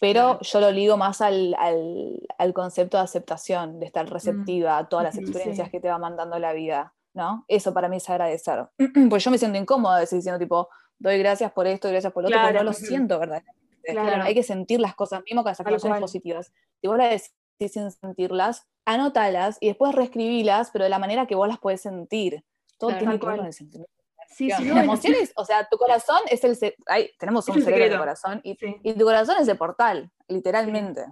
Pero 0.00 0.38
yo 0.40 0.60
lo 0.60 0.70
ligo 0.70 0.96
más 0.96 1.20
al, 1.20 1.54
al- 1.58 2.26
al 2.36 2.52
concepto 2.52 2.96
de 2.98 3.02
aceptación, 3.04 3.80
de 3.80 3.86
estar 3.86 4.08
receptiva 4.08 4.78
a 4.78 4.88
todas 4.88 5.04
las 5.04 5.18
experiencias 5.18 5.66
sí. 5.68 5.70
que 5.72 5.80
te 5.80 5.88
va 5.88 5.98
mandando 5.98 6.38
la 6.38 6.52
vida, 6.52 6.94
¿no? 7.18 7.44
Eso 7.48 7.74
para 7.74 7.88
mí 7.88 7.96
es 7.98 8.08
agradecer. 8.08 8.68
Pues 9.10 9.24
yo 9.24 9.30
me 9.30 9.36
siento 9.38 9.58
incómoda 9.58 9.96
a 9.96 10.00
veces 10.00 10.20
diciendo, 10.20 10.38
tipo, 10.38 10.68
doy 10.98 11.18
gracias 11.18 11.52
por 11.52 11.66
esto, 11.66 11.88
gracias 11.90 12.12
por 12.12 12.22
lo 12.22 12.28
otro, 12.28 12.40
porque 12.40 12.54
no 12.58 12.62
lo 12.64 12.72
siento, 12.72 13.18
¿verdad? 13.18 13.42
Claro. 13.82 14.22
Hay 14.22 14.34
que 14.34 14.42
sentir 14.42 14.80
las 14.80 14.94
cosas, 14.94 15.22
mismo 15.24 15.42
con 15.42 15.50
las 15.50 15.82
cual. 15.82 16.00
positivas. 16.00 16.52
Si 16.80 16.86
vos 16.86 16.96
las 16.98 17.32
decís 17.58 17.72
sin 17.72 17.90
sentirlas, 17.90 18.66
anótalas 18.84 19.58
y 19.60 19.68
después 19.68 19.94
reescribilas, 19.94 20.70
pero 20.70 20.84
de 20.84 20.90
la 20.90 20.98
manera 20.98 21.26
que 21.26 21.34
vos 21.34 21.48
las 21.48 21.58
podés 21.58 21.80
sentir. 21.82 22.44
Todo 22.78 22.90
Claro. 22.90 23.00
tiene 23.04 23.18
que 23.20 23.26
ver 23.26 23.36
con 23.38 23.46
el 23.46 23.52
sentimiento. 23.52 23.92
Sí, 24.28 24.48
La 24.48 24.56
si 24.58 24.62
emoción. 24.62 24.68
no, 24.68 24.74
La 24.74 24.80
en- 24.80 24.84
emoción 24.90 25.14
es, 25.20 25.32
o 25.36 25.44
sea, 25.44 25.66
tu 25.68 25.76
corazón 25.78 26.20
es 26.30 26.44
el. 26.44 26.74
ay, 26.86 27.10
tenemos 27.18 27.48
un 27.48 27.54
cerebro 27.54 27.74
secreto. 27.76 27.98
corazón 27.98 28.40
y, 28.44 28.54
sí, 28.56 28.76
y 28.84 28.92
tu 28.92 29.04
corazón 29.04 29.36
es 29.40 29.48
el 29.48 29.56
portal, 29.56 30.10
literalmente. 30.28 31.06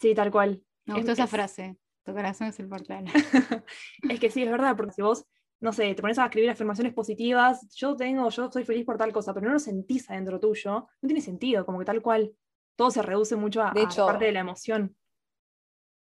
sí, 0.00 0.14
tal 0.14 0.30
cual. 0.32 0.62
Me 0.86 0.94
Es- 0.94 0.98
gustó 1.00 1.12
esa 1.12 1.24
es- 1.24 1.30
frase. 1.30 1.76
Tu 2.04 2.12
corazón 2.14 2.46
es 2.48 2.58
el 2.60 2.68
portal. 2.68 3.04
Es 4.10 4.20
que 4.20 4.30
sí, 4.30 4.42
es 4.42 4.50
verdad, 4.50 4.76
porque 4.76 4.92
si 4.92 5.02
vos, 5.02 5.26
no 5.60 5.72
sé, 5.72 5.94
te 5.94 6.02
pones 6.02 6.18
a 6.18 6.24
escribir 6.26 6.50
afirmaciones 6.50 6.92
positivas, 6.92 7.66
yo 7.74 7.96
tengo, 7.96 8.28
yo 8.30 8.50
soy 8.50 8.64
feliz 8.64 8.84
por 8.84 8.98
tal 8.98 9.12
cosa, 9.12 9.32
pero 9.34 9.46
no 9.46 9.52
lo 9.54 9.58
sentís 9.58 10.08
adentro 10.10 10.38
tuyo, 10.40 10.86
no 11.00 11.06
tiene 11.06 11.20
sentido, 11.20 11.64
como 11.64 11.78
que 11.78 11.84
tal 11.84 12.02
cual, 12.02 12.34
todo 12.76 12.90
se 12.90 13.02
reduce 13.02 13.36
mucho 13.36 13.62
a, 13.62 13.70
De 13.72 13.82
hecho- 13.82 14.06
parte 14.06 14.26
de 14.26 14.32
la 14.32 14.40
emoción. 14.40 14.94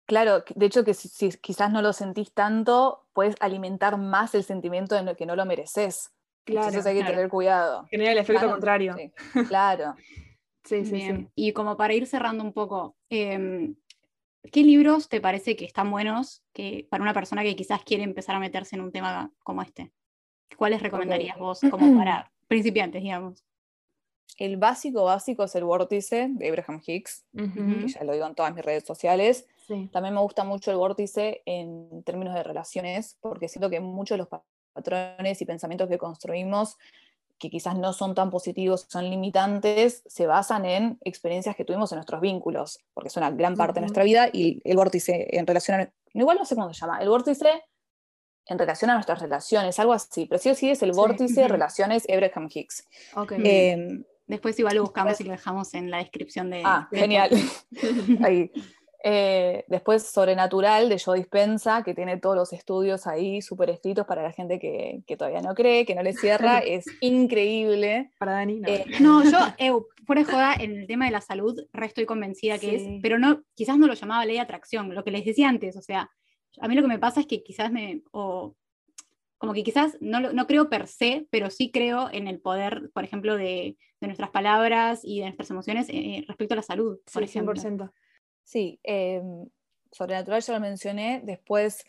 Claro, 0.07 0.43
de 0.55 0.65
hecho, 0.67 0.83
que 0.83 0.93
si, 0.93 1.07
si 1.09 1.31
quizás 1.39 1.71
no 1.71 1.81
lo 1.81 1.91
sentís 1.91 2.31
tanto, 2.31 3.07
puedes 3.13 3.35
alimentar 3.39 3.97
más 3.97 4.35
el 4.35 4.43
sentimiento 4.43 4.93
de 4.93 5.15
que 5.15 5.25
no 5.25 5.35
lo 5.35 5.45
mereces. 5.47 6.11
Claro, 6.43 6.67
Entonces 6.67 6.85
hay 6.85 6.93
que 6.95 6.99
claro. 7.01 7.15
tener 7.15 7.29
cuidado. 7.29 7.87
genera 7.89 8.11
el 8.11 8.17
efecto 8.19 8.41
Claro, 8.41 8.51
contrario. 8.51 8.95
Sí, 8.97 9.11
claro. 9.47 9.95
Sí, 10.63 10.83
sí, 10.83 10.93
Bien. 10.93 11.17
sí. 11.17 11.31
Y 11.35 11.53
como 11.53 11.77
para 11.77 11.93
ir 11.93 12.07
cerrando 12.07 12.43
un 12.43 12.51
poco, 12.51 12.95
em, 13.09 13.75
¿qué 14.51 14.63
libros 14.63 15.09
te 15.09 15.21
parece 15.21 15.55
que 15.55 15.65
están 15.65 15.91
buenos 15.91 16.43
que, 16.53 16.87
para 16.89 17.03
una 17.03 17.13
persona 17.13 17.43
que 17.43 17.55
quizás 17.55 17.83
quiere 17.83 18.03
empezar 18.03 18.35
a 18.35 18.39
meterse 18.39 18.75
en 18.75 18.81
un 18.81 18.91
tema 18.91 19.31
como 19.43 19.61
este? 19.61 19.91
¿Cuáles 20.57 20.81
recomendarías 20.81 21.37
vos 21.37 21.59
como 21.71 21.97
para 21.97 22.31
principiantes, 22.47 23.01
digamos? 23.01 23.43
El 24.37 24.57
básico, 24.57 25.05
básico 25.05 25.43
es 25.45 25.55
el 25.55 25.63
vórtice 25.63 26.27
de 26.29 26.49
Abraham 26.49 26.81
Hicks, 26.85 27.25
que 27.33 27.87
ya 27.87 28.03
lo 28.03 28.13
digo 28.13 28.25
en 28.25 28.35
todas 28.35 28.53
mis 28.53 28.65
redes 28.65 28.83
sociales. 28.83 29.47
sí. 29.67 29.89
También 29.93 30.13
me 30.13 30.19
gusta 30.21 30.43
mucho 30.43 30.71
el 30.71 30.77
vórtice 30.77 31.41
en 31.45 32.03
términos 32.03 32.33
de 32.33 32.43
relaciones, 32.43 33.17
porque 33.21 33.47
siento 33.47 33.69
que 33.69 33.79
muchos 33.79 34.15
de 34.15 34.19
los 34.19 34.27
pa- 34.27 34.43
patrones 34.73 35.41
y 35.41 35.45
pensamientos 35.45 35.87
que 35.87 35.97
construimos, 35.97 36.77
que 37.37 37.49
quizás 37.49 37.77
no 37.77 37.93
son 37.93 38.15
tan 38.15 38.29
positivos, 38.29 38.85
son 38.89 39.09
limitantes, 39.09 40.03
se 40.05 40.25
basan 40.25 40.65
en 40.65 40.97
experiencias 41.01 41.55
que 41.55 41.65
tuvimos 41.65 41.91
en 41.91 41.97
nuestros 41.97 42.21
vínculos, 42.21 42.79
porque 42.93 43.09
es 43.09 43.17
una 43.17 43.31
gran 43.31 43.55
parte 43.55 43.75
de 43.75 43.81
nuestra 43.81 44.03
vida 44.03 44.29
y 44.31 44.61
el 44.63 44.77
vórtice 44.77 45.27
en 45.31 45.45
relación 45.45 45.81
a... 45.81 45.91
Igual 46.13 46.37
no 46.37 46.45
sé 46.45 46.55
cómo 46.55 46.73
se 46.73 46.79
llama, 46.79 46.99
el 46.99 47.09
vórtice 47.09 47.63
en 48.47 48.59
relación 48.59 48.91
a 48.91 48.93
nuestras 48.93 49.19
relaciones, 49.19 49.79
algo 49.79 49.93
así, 49.93 50.27
pero 50.27 50.39
sí 50.39 50.49
o 50.49 50.55
sí 50.55 50.69
es 50.69 50.81
el 50.81 50.93
Sí, 50.93 50.99
vórtice 50.99 51.41
ujú. 51.41 51.51
relaciones 51.51 52.05
Abraham 52.09 52.47
Hicks. 52.53 52.87
Ok. 53.15 53.33
Em, 53.37 54.03
Después 54.27 54.57
igual 54.57 54.75
lo 54.75 54.81
buscamos 54.81 55.21
y 55.21 55.23
lo 55.23 55.31
dejamos 55.31 55.73
en 55.75 55.91
la 55.91 55.97
descripción 55.99 56.49
de... 56.49 56.63
Ah, 56.65 56.87
genial. 56.91 57.29
ahí. 58.23 58.51
Eh, 59.07 59.63
después 59.67 60.01
Sobrenatural 60.01 60.89
de 60.89 60.97
Joe 60.97 61.19
Dispensa, 61.19 61.83
que 61.83 61.93
tiene 61.93 62.17
todos 62.17 62.35
los 62.35 62.51
estudios 62.53 63.05
ahí 63.05 63.39
súper 63.39 63.69
escritos 63.69 64.07
para 64.07 64.23
la 64.23 64.31
gente 64.31 64.57
que, 64.57 65.03
que 65.05 65.15
todavía 65.15 65.41
no 65.43 65.53
cree, 65.53 65.85
que 65.85 65.93
no 65.93 66.01
le 66.01 66.13
cierra, 66.13 66.57
es 66.65 66.85
increíble. 67.01 68.09
Para 68.17 68.31
Dani, 68.33 68.59
no. 68.61 68.67
Eh, 68.67 68.83
No, 69.01 69.23
yo, 69.31 69.37
eh, 69.59 69.71
fuera 70.07 70.21
de 70.23 70.25
joda, 70.25 70.55
en 70.59 70.75
el 70.79 70.87
tema 70.87 71.05
de 71.05 71.11
la 71.11 71.21
salud, 71.21 71.55
re 71.71 71.85
estoy 71.85 72.07
convencida 72.07 72.57
que 72.57 72.69
Sí. 72.69 72.75
es, 72.77 72.83
pero 73.03 73.19
no, 73.19 73.43
quizás 73.53 73.77
no 73.77 73.85
lo 73.85 73.93
llamaba 73.93 74.25
ley 74.25 74.37
de 74.37 74.41
atracción, 74.41 74.93
lo 74.95 75.03
que 75.03 75.11
les 75.11 75.23
decía 75.23 75.49
antes, 75.49 75.75
o 75.77 75.83
sea, 75.83 76.09
a 76.59 76.67
mí 76.67 76.73
lo 76.73 76.81
que 76.81 76.87
me 76.87 76.97
pasa 76.97 77.19
es 77.19 77.27
que 77.27 77.43
quizás 77.43 77.71
me, 77.71 78.01
o 78.11 78.55
como 79.37 79.53
que 79.53 79.63
quizás 79.63 79.97
no, 80.01 80.19
lo- 80.19 80.33
no 80.33 80.47
creo 80.47 80.67
per 80.67 80.87
se, 80.87 81.27
pero 81.29 81.51
sí 81.51 81.69
creo 81.69 82.09
en 82.11 82.27
el 82.27 82.39
poder, 82.39 82.89
por 82.91 83.03
ejemplo, 83.03 83.37
de, 83.37 83.77
de 84.01 84.07
nuestras 84.07 84.31
palabras 84.31 85.01
y 85.03 85.19
de 85.19 85.25
nuestras 85.25 85.51
emociones 85.51 85.89
respecto 86.27 86.55
a 86.55 86.57
la 86.57 86.63
salud, 86.63 86.97
por 87.13 87.21
Sí, 87.27 87.29
ejemplo. 87.29 87.53
100%. 87.61 87.91
Sí, 88.45 88.79
eh, 88.83 89.21
Sobrenatural 89.91 90.41
ya 90.41 90.53
lo 90.53 90.59
mencioné. 90.59 91.21
Después 91.23 91.83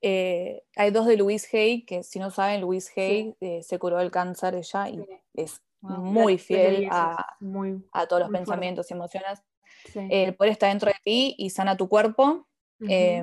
eh, 0.00 0.62
hay 0.76 0.90
dos 0.90 1.06
de 1.06 1.16
Louise 1.16 1.48
Hay, 1.56 1.84
que 1.84 2.02
si 2.02 2.18
no 2.18 2.30
saben, 2.30 2.60
Louise 2.62 2.92
Hay 2.96 3.34
eh, 3.40 3.62
se 3.62 3.78
curó 3.78 3.98
del 3.98 4.10
cáncer 4.10 4.54
ella 4.54 4.88
y 4.88 4.96
Sí. 4.98 5.06
es 5.34 5.60
Wow. 5.82 5.98
muy 6.00 6.38
fiel 6.38 6.88
a, 6.90 7.36
muy, 7.38 7.84
a 7.92 8.06
todos 8.06 8.20
los 8.22 8.30
pensamientos 8.30 8.90
y 8.90 8.94
emociones. 8.94 9.40
sí. 9.84 10.00
El 10.10 10.34
poder 10.34 10.52
está 10.52 10.68
dentro 10.68 10.88
de 10.88 10.96
ti 11.04 11.34
y 11.38 11.50
sana 11.50 11.76
tu 11.76 11.88
cuerpo. 11.88 12.48
Eh, 12.88 13.22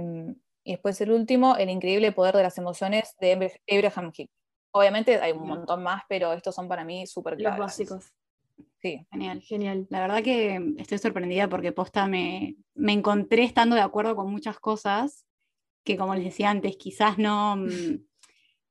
y 0.63 0.71
después 0.71 1.01
el 1.01 1.11
último, 1.11 1.57
El 1.57 1.69
increíble 1.71 2.11
poder 2.11 2.35
de 2.37 2.43
las 2.43 2.57
emociones 2.57 3.15
de 3.19 3.33
Abra- 3.33 3.51
Abraham 3.69 4.11
Hicks. 4.15 4.31
Obviamente 4.71 5.19
hay 5.19 5.31
un 5.33 5.47
montón 5.47 5.83
más, 5.83 6.03
pero 6.07 6.31
estos 6.31 6.53
son 6.55 6.67
para 6.69 6.85
mí 6.85 7.05
súper 7.07 7.33
Los 7.33 7.41
claves. 7.41 7.59
básicos. 7.59 8.05
Sí, 8.83 9.07
Genial. 9.11 9.41
Genial. 9.41 9.87
La 9.89 10.01
verdad 10.01 10.21
que 10.21 10.73
estoy 10.77 10.97
sorprendida 10.97 11.47
porque 11.47 11.71
posta 11.71 12.05
me, 12.07 12.57
me 12.75 12.91
encontré 12.91 13.43
estando 13.43 13.75
de 13.77 13.81
acuerdo 13.81 14.13
con 14.17 14.29
muchas 14.29 14.59
cosas 14.59 15.25
que, 15.85 15.95
como 15.95 16.15
les 16.15 16.25
decía 16.25 16.49
antes, 16.49 16.75
quizás 16.75 17.17
no, 17.17 17.55
mm, 17.55 17.65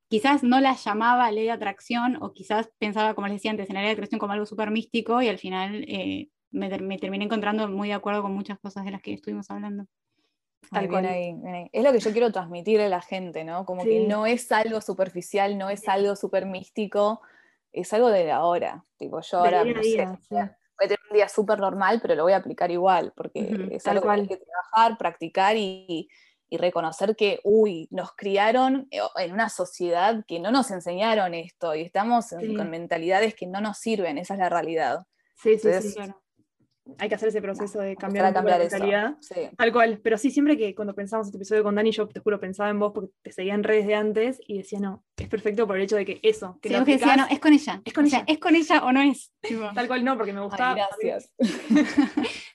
quizás 0.09 0.43
no 0.43 0.61
las 0.61 0.85
llamaba 0.85 1.31
ley 1.33 1.45
de 1.45 1.51
atracción 1.53 2.19
o 2.21 2.35
quizás 2.35 2.71
pensaba, 2.79 3.15
como 3.15 3.27
les 3.27 3.37
decía 3.37 3.53
antes, 3.53 3.71
en 3.71 3.75
la 3.75 3.81
ley 3.81 3.89
de 3.89 3.95
atracción 3.95 4.19
como 4.19 4.35
algo 4.35 4.45
súper 4.45 4.71
místico 4.71 5.23
y 5.23 5.29
al 5.29 5.39
final 5.39 5.83
eh, 5.89 6.29
me, 6.51 6.69
me 6.81 6.99
terminé 6.99 7.25
encontrando 7.25 7.67
muy 7.69 7.89
de 7.89 7.95
acuerdo 7.95 8.21
con 8.21 8.35
muchas 8.35 8.59
cosas 8.59 8.85
de 8.85 8.91
las 8.91 9.01
que 9.01 9.15
estuvimos 9.15 9.51
hablando. 9.51 9.87
Tal 10.71 10.89
cual. 10.89 11.07
ahí, 11.07 11.33
bien 11.35 11.55
ahí. 11.55 11.69
Es 11.73 11.83
lo 11.83 11.91
que 11.91 12.01
yo 12.01 12.13
quiero 12.13 12.31
transmitirle 12.31 12.85
a 12.85 12.89
la 12.91 13.01
gente, 13.01 13.45
¿no? 13.45 13.65
Como 13.65 13.83
que 13.83 14.01
Sí. 14.03 14.07
no 14.07 14.27
es 14.27 14.53
algo 14.53 14.83
superficial, 14.83 15.57
no 15.57 15.71
es 15.71 15.89
algo 15.89 16.17
súper 16.17 16.45
místico, 16.47 17.21
es 17.73 17.93
algo 17.93 18.09
de 18.11 18.31
ahora. 18.31 18.85
Tipo, 18.97 19.21
yo 19.21 19.39
ahora 19.39 19.65
no 19.65 19.83
sé, 19.83 20.07
sí. 20.29 20.35
voy 20.35 20.41
a 20.41 20.89
tener 20.89 20.99
un 21.11 21.15
día 21.17 21.29
súper 21.29 21.59
normal, 21.59 21.99
pero 22.01 22.15
lo 22.15 22.23
voy 22.25 22.33
a 22.33 22.37
aplicar 22.37 22.71
igual, 22.71 23.13
porque 23.17 23.69
es 23.73 23.87
algo 23.87 24.03
que 24.03 24.11
hay 24.11 24.27
que 24.29 24.37
trabajar, 24.39 24.99
practicar 24.99 25.57
y, 25.57 26.09
y 26.49 26.57
reconocer 26.59 27.17
que, 27.17 27.41
uy, 27.45 27.89
nos 27.91 28.13
criaron 28.15 28.87
eh, 28.91 29.01
en 29.17 29.33
una 29.33 29.49
sociedad 29.49 30.25
que 30.27 30.39
no 30.39 30.51
nos 30.51 30.71
enseñaron 30.71 31.35
esto 31.35 31.75
y 31.75 31.83
estamos 31.83 32.31
en- 32.33 32.41
Sí. 32.41 32.57
con 32.57 32.69
mentalidades 32.71 33.35
que 33.35 33.47
no 33.47 33.61
nos 33.61 33.79
sirven, 33.79 34.19
esa 34.19 34.35
es 34.35 34.41
la 34.41 34.49
realidad. 34.51 35.01
Sí, 35.35 35.59
sí, 35.59 35.69
Entonces, 35.69 35.95
sí. 35.95 36.13
Hay 36.99 37.09
que 37.09 37.15
hacer 37.15 37.29
ese 37.29 37.41
proceso 37.41 37.79
de 37.81 37.97
cambiar, 37.97 38.27
a 38.27 38.33
cambiar 38.33 38.59
la 38.59 38.65
mentalidad. 38.65 39.15
Sí. 39.21 39.35
Tal 39.57 39.73
cual, 39.73 40.01
pero 40.03 40.19
sí, 40.19 40.31
siempre 40.33 40.57
que 40.59 40.75
cuando 40.75 40.95
pensamos 40.97 41.29
este 41.29 41.37
episodio 41.39 41.63
con 41.63 41.77
Dani, 41.77 41.93
yo 41.93 42.09
te 42.09 42.19
juro, 42.19 42.41
pensaba 42.41 42.71
en 42.71 42.81
vos 42.81 42.91
porque 42.93 43.11
te 43.23 43.31
seguía 43.33 43.55
en 43.55 43.63
redes 43.63 43.87
de 43.87 43.95
antes 43.95 44.41
y 44.49 44.59
decía, 44.59 44.81
no, 44.81 45.05
es 45.17 45.29
perfecto 45.29 45.67
por 45.67 45.77
el 45.77 45.83
hecho 45.85 45.95
de 45.95 46.05
que 46.05 46.19
eso, 46.25 46.59
que 46.61 46.69
Sí, 46.71 46.75
decía, 46.85 47.17
no, 47.17 47.27
es 47.31 47.39
con 47.39 47.53
ella. 47.53 47.81
Es 47.85 47.93
con 47.93 48.05
o 48.07 48.09
sea, 48.09 48.19
ella. 48.21 48.25
¿es 48.33 48.39
con 48.39 48.57
ella 48.57 48.85
o 48.85 48.93
no 48.93 49.01
es? 49.01 49.33
Tal 49.75 49.87
cual 49.87 50.05
no, 50.05 50.17
porque 50.17 50.33
me 50.33 50.41
gustaba. 50.41 50.75
Ay, 50.75 50.83
gracias. 51.07 51.33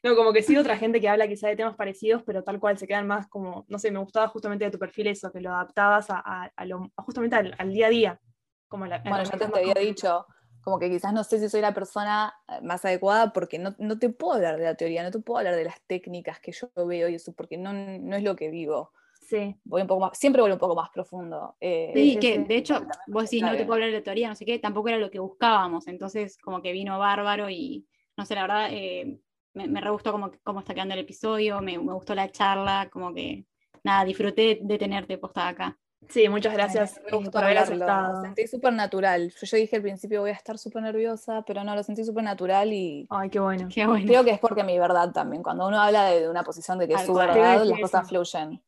No, 0.03 0.15
como 0.15 0.31
que 0.31 0.43
sí, 0.43 0.55
otra 0.55 0.77
gente 0.77 1.01
que 1.01 1.09
habla 1.09 1.27
quizá 1.27 1.47
de 1.47 1.55
temas 1.55 1.75
parecidos, 1.75 2.21
pero 2.23 2.43
tal 2.43 2.59
cual 2.59 2.77
se 2.77 2.87
quedan 2.87 3.07
más 3.07 3.27
como, 3.27 3.65
no 3.67 3.79
sé, 3.79 3.91
me 3.91 3.99
gustaba 3.99 4.27
justamente 4.27 4.63
de 4.65 4.71
tu 4.71 4.77
perfil 4.77 5.07
eso, 5.07 5.31
que 5.31 5.41
lo 5.41 5.49
adaptabas 5.51 6.09
a, 6.11 6.19
a- 6.23 6.51
a 6.55 6.65
lo, 6.65 6.91
a 6.95 7.01
justamente 7.03 7.35
al, 7.35 7.55
al 7.57 7.73
día 7.73 7.87
a 7.87 7.89
día. 7.89 8.19
Como 8.67 8.85
la, 8.85 8.99
Bueno, 8.99 9.23
yo 9.23 9.31
te, 9.31 9.47
te 9.47 9.59
había 9.59 9.73
dicho, 9.73 10.25
como 10.61 10.79
que 10.79 10.89
quizás 10.89 11.13
no 11.13 11.23
sé 11.23 11.39
si 11.39 11.49
soy 11.49 11.61
la 11.61 11.73
persona 11.73 12.33
eh, 12.47 12.59
más 12.61 12.83
adecuada 12.85 13.33
porque 13.33 13.59
no, 13.59 13.75
no 13.79 13.99
te 13.99 14.09
puedo 14.09 14.33
hablar 14.33 14.57
de 14.57 14.65
la 14.65 14.75
teoría, 14.75 15.03
no 15.03 15.11
te 15.11 15.19
puedo 15.19 15.39
hablar 15.39 15.55
de 15.55 15.65
las 15.65 15.79
técnicas 15.87 16.39
que 16.39 16.51
yo 16.51 16.69
veo 16.85 17.09
y 17.09 17.15
eso, 17.15 17.33
porque 17.33 17.57
no, 17.57 17.73
no 17.73 18.15
es 18.15 18.23
lo 18.23 18.35
que 18.35 18.49
vivo. 18.49 18.91
Sí, 19.21 19.55
Voy 19.65 19.81
un 19.81 19.87
poco 19.87 20.01
más, 20.01 20.17
siempre 20.17 20.41
voy 20.41 20.51
un 20.51 20.57
poco 20.57 20.75
más 20.75 20.89
profundo. 20.89 21.57
eh, 21.59 21.91
Sí, 21.93 22.17
que 22.19 22.39
de 22.39 22.55
hecho, 22.55 22.81
vos 23.07 23.23
decís, 23.23 23.43
no 23.43 23.51
te 23.51 23.65
puedo 23.65 23.73
hablar 23.73 23.91
de 23.91 24.01
teoría, 24.01 24.29
no 24.29 24.35
sé 24.35 24.45
qué, 24.45 24.59
tampoco 24.59 24.87
era 24.89 24.97
lo 24.97 25.11
que 25.11 25.19
buscábamos, 25.19 25.87
entonces 25.87 26.37
como 26.37 26.61
que 26.61 26.71
vino 26.71 26.97
bárbaro 26.99 27.49
y, 27.49 27.85
no 28.15 28.25
sé, 28.25 28.35
la 28.35 28.41
verdad, 28.43 28.69
eh, 28.71 29.19
me, 29.53 29.67
me 29.67 29.81
re 29.81 29.89
gustó 29.89 30.11
cómo, 30.11 30.31
cómo 30.43 30.59
está 30.59 30.73
quedando 30.73 30.93
el 30.93 31.01
episodio, 31.01 31.61
me, 31.61 31.77
me 31.77 31.93
gustó 31.93 32.15
la 32.15 32.29
charla, 32.31 32.89
como 32.91 33.13
que, 33.13 33.45
nada, 33.83 34.05
disfruté 34.05 34.59
de 34.61 34.77
tenerte 34.77 35.17
postada 35.17 35.49
acá. 35.49 35.77
Sí, 36.09 36.29
muchas 36.29 36.53
gracias 36.53 37.01
Me 37.03 37.09
eh, 37.09 37.15
gustó 37.15 37.31
por 37.31 37.43
haber 37.43 37.57
aceptado. 37.57 38.13
Lo 38.13 38.21
sentí 38.21 38.47
súper 38.47 38.73
natural. 38.73 39.33
Yo, 39.39 39.45
yo 39.45 39.57
dije 39.57 39.75
al 39.75 39.81
principio 39.81 40.21
voy 40.21 40.29
a 40.29 40.33
estar 40.33 40.57
súper 40.57 40.83
nerviosa, 40.83 41.43
pero 41.45 41.63
no, 41.63 41.75
lo 41.75 41.83
sentí 41.83 42.03
súper 42.03 42.23
natural 42.23 42.71
y 42.71 43.07
Ay, 43.09 43.29
qué 43.29 43.39
bueno. 43.39 43.67
Qué 43.73 43.85
bueno. 43.85 44.05
creo 44.05 44.23
que 44.23 44.31
es 44.31 44.39
porque 44.39 44.63
mi 44.63 44.79
verdad 44.79 45.11
también. 45.11 45.43
Cuando 45.43 45.67
uno 45.67 45.81
habla 45.81 46.05
de, 46.05 46.21
de 46.21 46.29
una 46.29 46.43
posición 46.43 46.77
de 46.79 46.87
que 46.87 46.93
es 46.93 47.05
su 47.05 47.13
verdad, 47.13 47.63
las 47.63 47.79
cosas 47.79 48.07
fluyen. 48.07 48.61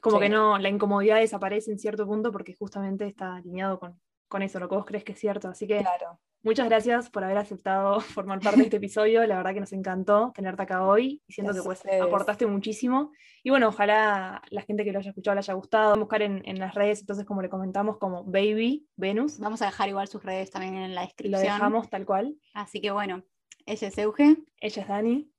Como 0.00 0.20
que 0.20 0.28
no, 0.28 0.58
la 0.58 0.68
incomodidad 0.68 1.16
desaparece 1.16 1.70
en 1.70 1.78
cierto 1.78 2.06
punto 2.06 2.30
porque 2.30 2.54
justamente 2.54 3.06
está 3.06 3.36
alineado 3.36 3.78
con, 3.80 3.98
con 4.28 4.42
eso, 4.42 4.60
lo 4.60 4.68
que 4.68 4.74
vos 4.74 4.84
crees 4.84 5.04
que 5.04 5.12
es 5.12 5.18
cierto. 5.18 5.48
Así 5.48 5.66
que 5.66 5.78
Claro. 5.78 6.20
Muchas 6.44 6.68
gracias 6.68 7.08
por 7.08 7.24
haber 7.24 7.38
aceptado 7.38 8.00
formar 8.00 8.38
parte 8.40 8.58
de 8.58 8.64
este 8.64 8.76
episodio. 8.84 9.26
La 9.26 9.38
verdad 9.38 9.54
que 9.54 9.60
nos 9.60 9.72
encantó 9.72 10.30
tenerte 10.34 10.62
acá 10.62 10.86
hoy 10.86 11.22
y 11.26 11.32
siento 11.32 11.54
que 11.54 11.62
pues, 11.62 11.82
aportaste 12.02 12.46
muchísimo. 12.46 13.12
Y 13.42 13.48
bueno, 13.48 13.68
ojalá 13.68 14.42
la 14.50 14.62
gente 14.62 14.84
que 14.84 14.92
lo 14.92 14.98
haya 14.98 15.08
escuchado 15.08 15.34
le 15.34 15.38
haya 15.38 15.54
gustado. 15.54 15.96
Buscar 15.96 16.20
en, 16.20 16.58
las 16.58 16.74
redes, 16.74 17.00
entonces, 17.00 17.24
como 17.24 17.40
le 17.40 17.48
comentamos, 17.48 17.96
como 17.98 18.24
Baby 18.24 18.86
Venus. 18.96 19.38
Vamos 19.38 19.62
a 19.62 19.66
dejar 19.66 19.88
igual 19.88 20.06
sus 20.06 20.22
redes 20.22 20.50
también 20.50 20.76
en 20.76 20.94
la 20.94 21.00
descripción. 21.02 21.40
Lo 21.40 21.52
dejamos 21.52 21.88
tal 21.88 22.04
cual. 22.04 22.36
Así 22.52 22.80
que 22.82 22.90
bueno, 22.90 23.24
ella 23.64 23.88
es 23.88 23.98
Euge. 23.98 24.36
Ella 24.60 24.82
es 24.82 24.88
Dani. 24.88 25.30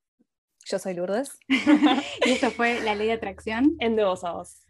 Yo 0.65 0.79
soy 0.79 0.95
Lourdes. 0.95 1.37
y 1.47 2.29
esto 2.31 2.49
fue 2.49 2.81
La 2.81 2.95
Ley 2.95 3.07
de 3.07 3.13
Atracción. 3.13 3.75
En 3.79 3.95
De 3.95 4.03
Voz 4.03 4.23
a 4.23 4.33
Voz. 4.33 4.65